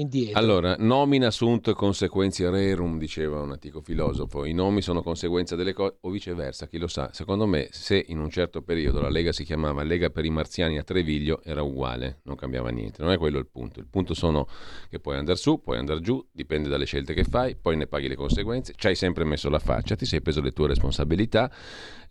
indietro. 0.00 0.38
Allora, 0.38 0.76
nomina 0.78 1.30
sunt 1.30 1.72
consequentia 1.72 2.50
rerum, 2.50 2.98
diceva 2.98 3.40
un 3.40 3.52
antico 3.52 3.80
filosofo. 3.80 4.44
I 4.44 4.52
nomi 4.52 4.80
sono 4.80 5.02
conseguenza 5.02 5.56
delle 5.56 5.72
cose, 5.72 5.96
o 6.00 6.10
viceversa, 6.10 6.66
chi 6.66 6.78
lo 6.78 6.88
sa. 6.88 7.10
Secondo 7.12 7.46
me, 7.46 7.68
se 7.70 8.04
in 8.08 8.18
un 8.18 8.30
certo 8.30 8.62
periodo 8.62 9.00
la 9.00 9.08
Lega 9.08 9.32
si 9.32 9.44
chiamava 9.44 9.82
Lega 9.82 10.10
per 10.10 10.24
i 10.24 10.30
Marziani 10.30 10.78
a 10.78 10.82
Treviglio, 10.82 11.40
era 11.44 11.62
uguale, 11.62 12.20
non 12.24 12.36
cambiava 12.36 12.70
niente. 12.70 13.02
Non 13.02 13.12
è 13.12 13.18
quello 13.18 13.38
il 13.38 13.46
punto. 13.46 13.80
Il 13.80 13.86
punto 13.88 14.14
sono 14.14 14.48
che 14.88 15.00
puoi 15.00 15.16
andare 15.16 15.36
su, 15.36 15.60
puoi 15.60 15.78
andare 15.78 16.00
giù, 16.00 16.24
dipende 16.30 16.68
dalle 16.68 16.84
scelte 16.84 17.14
che 17.14 17.24
fai, 17.24 17.56
poi 17.56 17.76
ne 17.76 17.86
paghi 17.86 18.08
le 18.08 18.16
conseguenze. 18.16 18.72
Ci 18.76 18.86
hai 18.86 18.94
sempre 18.94 19.24
messo 19.24 19.48
la 19.50 19.58
faccia, 19.58 19.96
ti 19.96 20.06
sei 20.06 20.22
preso 20.22 20.40
le 20.40 20.52
tue 20.52 20.68
responsabilità. 20.68 21.50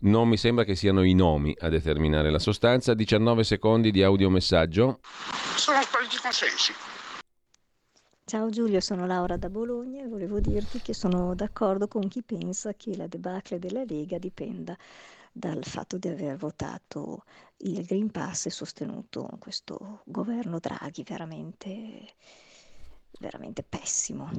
Non 0.00 0.28
mi 0.28 0.36
sembra 0.36 0.64
che 0.64 0.76
siano 0.76 1.02
i 1.02 1.14
nomi 1.14 1.54
a 1.58 1.68
determinare 1.68 2.30
la 2.30 2.38
sostanza. 2.38 2.94
19 2.94 3.42
secondi 3.44 3.90
di 3.90 4.02
audiomessaggio. 4.02 5.00
Sono 5.56 5.82
spariti 5.82 6.16
consensi. 6.22 6.87
Ciao 8.28 8.50
Giulio, 8.50 8.78
sono 8.80 9.06
Laura 9.06 9.38
da 9.38 9.48
Bologna 9.48 10.02
e 10.02 10.06
volevo 10.06 10.38
dirti 10.38 10.82
che 10.82 10.92
sono 10.92 11.34
d'accordo 11.34 11.88
con 11.88 12.08
chi 12.08 12.22
pensa 12.22 12.74
che 12.74 12.94
la 12.94 13.06
debacle 13.06 13.58
della 13.58 13.84
Lega 13.84 14.18
dipenda 14.18 14.76
dal 15.32 15.64
fatto 15.64 15.96
di 15.96 16.08
aver 16.08 16.36
votato 16.36 17.24
il 17.60 17.82
Green 17.86 18.10
Pass 18.10 18.44
e 18.44 18.50
sostenuto 18.50 19.30
questo 19.38 20.02
governo 20.04 20.58
Draghi 20.58 21.02
veramente, 21.04 22.16
veramente 23.18 23.62
pessimo. 23.62 24.30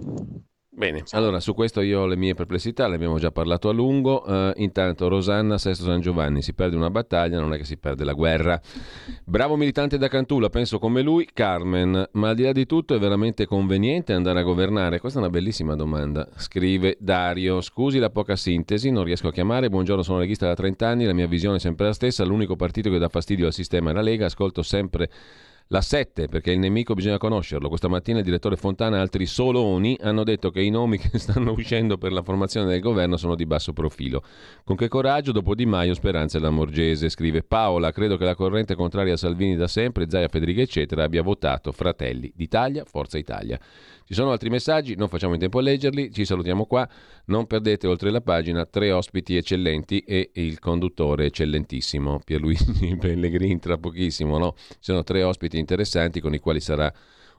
Bene, 0.72 1.04
allora 1.12 1.40
su 1.40 1.56
questo 1.56 1.82
io 1.82 2.02
ho 2.02 2.06
le 2.06 2.16
mie 2.16 2.36
perplessità, 2.36 2.88
ne 2.88 2.94
abbiamo 2.94 3.18
già 3.18 3.32
parlato 3.32 3.70
a 3.70 3.74
lungo. 3.74 4.24
Uh, 4.24 4.52
intanto 4.58 5.08
Rosanna, 5.08 5.58
Sesto 5.58 5.84
San 5.84 6.00
Giovanni, 6.00 6.44
si 6.44 6.54
perde 6.54 6.76
una 6.76 6.92
battaglia, 6.92 7.40
non 7.40 7.54
è 7.54 7.58
che 7.58 7.66
si 7.66 7.78
perde 7.78 8.04
la 8.04 8.14
guerra. 8.14 8.62
Bravo 9.26 9.56
militante 9.56 9.98
da 9.98 10.08
Cantulla, 10.08 10.50
penso 10.50 10.78
come 10.78 11.02
lui, 11.02 11.28
Carmen, 11.34 12.10
ma 12.14 12.30
al 12.30 12.36
di 12.36 12.44
là 12.44 12.52
di 12.52 12.68
tutto 12.68 12.94
è 12.94 13.00
veramente 13.00 13.48
conveniente 13.48 14.14
andare 14.14 14.40
a 14.40 14.44
governare? 14.44 15.00
Questa 15.00 15.18
è 15.18 15.22
una 15.24 15.32
bellissima 15.32 15.76
domanda, 15.76 16.30
scrive 16.38 16.98
Dario. 17.00 17.62
Scusi 17.62 17.98
la 17.98 18.12
poca 18.12 18.36
sintesi, 18.36 18.92
non 18.92 19.04
riesco 19.04 19.28
a 19.28 19.32
chiamare, 19.32 19.70
buongiorno, 19.70 20.04
sono 20.04 20.20
leghista 20.20 20.46
da 20.46 20.54
30 20.54 20.88
anni, 20.88 21.06
la 21.06 21.14
mia 21.14 21.28
visione 21.28 21.58
è 21.58 21.60
sempre 21.60 21.88
la 21.88 21.94
stessa, 21.94 22.24
l'unico 22.24 22.56
partito 22.56 22.92
che 22.92 23.00
dà 23.00 23.10
fastidio 23.10 23.48
al 23.48 23.54
sistema 23.54 23.90
è 23.90 23.94
la 23.94 24.02
Lega, 24.02 24.28
ascolto 24.28 24.62
sempre 24.62 25.10
la 25.72 25.82
7, 25.82 26.28
perché 26.28 26.52
il 26.52 26.58
nemico 26.58 26.96
bisogna 26.96 27.20
conoscerlo. 27.20 27.70
Questa 27.70 27.88
mattina 27.88 28.18
il 28.18 28.24
direttore 28.24 28.56
Fontana 28.56 28.98
e 28.98 29.00
altri 29.02 29.28
soloni 29.28 29.96
hanno 30.02 30.24
detto 30.24 30.50
che 30.50 30.62
i 30.62 30.72
nomi 30.72 30.98
che 31.00 31.20
stanno 31.20 31.52
uscendo 31.52 31.98
per 31.98 32.12
la 32.12 32.24
formazione 32.24 32.68
del 32.68 32.80
governo 32.80 33.18
sono 33.18 33.36
di 33.36 33.46
basso 33.46 33.72
profilo. 33.72 34.24
Con 34.64 34.76
che 34.76 34.88
coraggio, 34.88 35.32
dopo 35.32 35.54
Di 35.54 35.68
Maio, 35.68 35.94
Speranza 35.94 36.40
e 36.40 36.42
Lamorgese, 36.42 37.10
scrive 37.10 37.44
Paola. 37.44 37.92
Credo 37.92 38.18
che 38.18 38.26
la 38.26 38.34
corrente 38.34 38.74
contraria 38.74 39.14
a 39.14 39.18
Salvini 39.18 39.56
da 39.56 39.68
sempre, 39.68 40.10
Zaia 40.10 40.28
Federica, 40.28 40.62
eccetera, 40.62 41.04
abbia 41.04 41.22
votato 41.22 41.72
Fratelli 41.72 42.32
d'Italia, 42.36 42.84
Forza 42.86 43.20
Italia. 43.20 43.60
Ci 44.10 44.16
sono 44.16 44.32
altri 44.32 44.50
messaggi, 44.50 44.96
non 44.96 45.08
facciamo 45.08 45.36
in 45.36 45.40
tempo 45.40 45.60
a 45.60 45.62
leggerli, 45.62 46.12
ci 46.12 46.26
salutiamo 46.26 46.66
qua. 46.66 46.90
Non 47.26 47.46
perdete 47.46 47.86
oltre 47.86 48.10
la 48.10 48.22
pagina 48.22 48.66
tre 48.66 48.92
ospiti 48.92 49.38
eccellenti 49.38 50.00
e 50.00 50.32
il 50.34 50.58
conduttore 50.58 51.28
eccellentissimo 51.28 52.20
Pierluigi 52.26 52.96
Pellegrini 52.98 53.60
tra 53.60 53.78
pochissimo. 53.78 54.40
No? 54.40 54.56
Ci 54.58 54.78
sono 54.80 55.04
tre 55.04 55.22
ospiti 55.22 55.60
interessanti 55.60 56.22
con 56.22 56.34
i 56.34 56.40
quali 56.40 56.60
sarà 56.60 56.92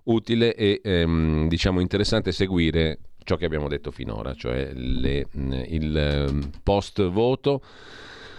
utile 0.05 0.55
e 0.55 0.81
ehm, 0.85 1.49
diciamo 1.49 1.81
interessante 1.81 2.31
seguire 2.31 3.01
ciò 3.25 3.35
che 3.35 3.47
abbiamo 3.47 3.67
detto 3.67 3.91
finora, 3.91 4.33
cioè 4.35 4.71
le, 4.73 5.27
il 5.33 5.97
ehm, 5.97 6.51
post 6.63 7.05
voto. 7.09 7.63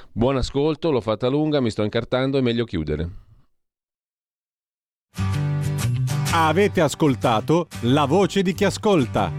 Buon 0.10 0.38
ascolto, 0.38 0.90
l'ho 0.90 1.02
fatta 1.02 1.28
lunga, 1.28 1.60
mi 1.60 1.70
sto 1.70 1.84
incartando, 1.84 2.38
è 2.38 2.42
meglio 2.42 2.64
chiudere. 2.64 3.10
Avete 6.34 6.80
ascoltato 6.80 7.68
La 7.82 8.06
voce 8.06 8.42
di 8.42 8.54
chi 8.54 8.64
ascolta. 8.64 9.30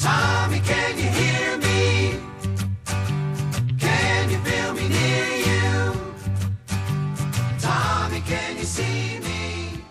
Tommy, 0.00 0.58
can 0.62 0.96
you 0.96 1.10
hear 1.10 1.58
me? 1.58 2.18
Can 3.76 4.30
you 4.30 4.38
feel 4.42 4.72
me 4.72 4.88
near 4.88 5.26
you? 5.44 5.92
Tommy, 7.60 8.22
can 8.22 8.56
you 8.56 8.64
see 8.64 9.18
me? 9.20 9.82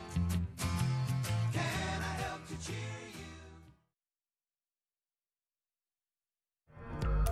Can 1.52 2.02
I 2.02 2.18
help 2.20 2.42
to 2.48 2.56
cheer 2.60 3.12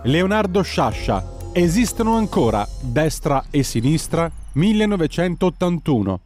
you? 0.04 0.10
Leonardo 0.12 0.62
Sciascia. 0.62 1.24
Esistono 1.52 2.14
ancora 2.14 2.64
destra 2.80 3.46
e 3.50 3.64
sinistra 3.64 4.30
1981. 4.52 6.20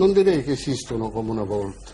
Non 0.00 0.14
direi 0.14 0.42
che 0.42 0.52
esistono 0.52 1.10
come 1.10 1.30
una 1.30 1.44
volta, 1.44 1.88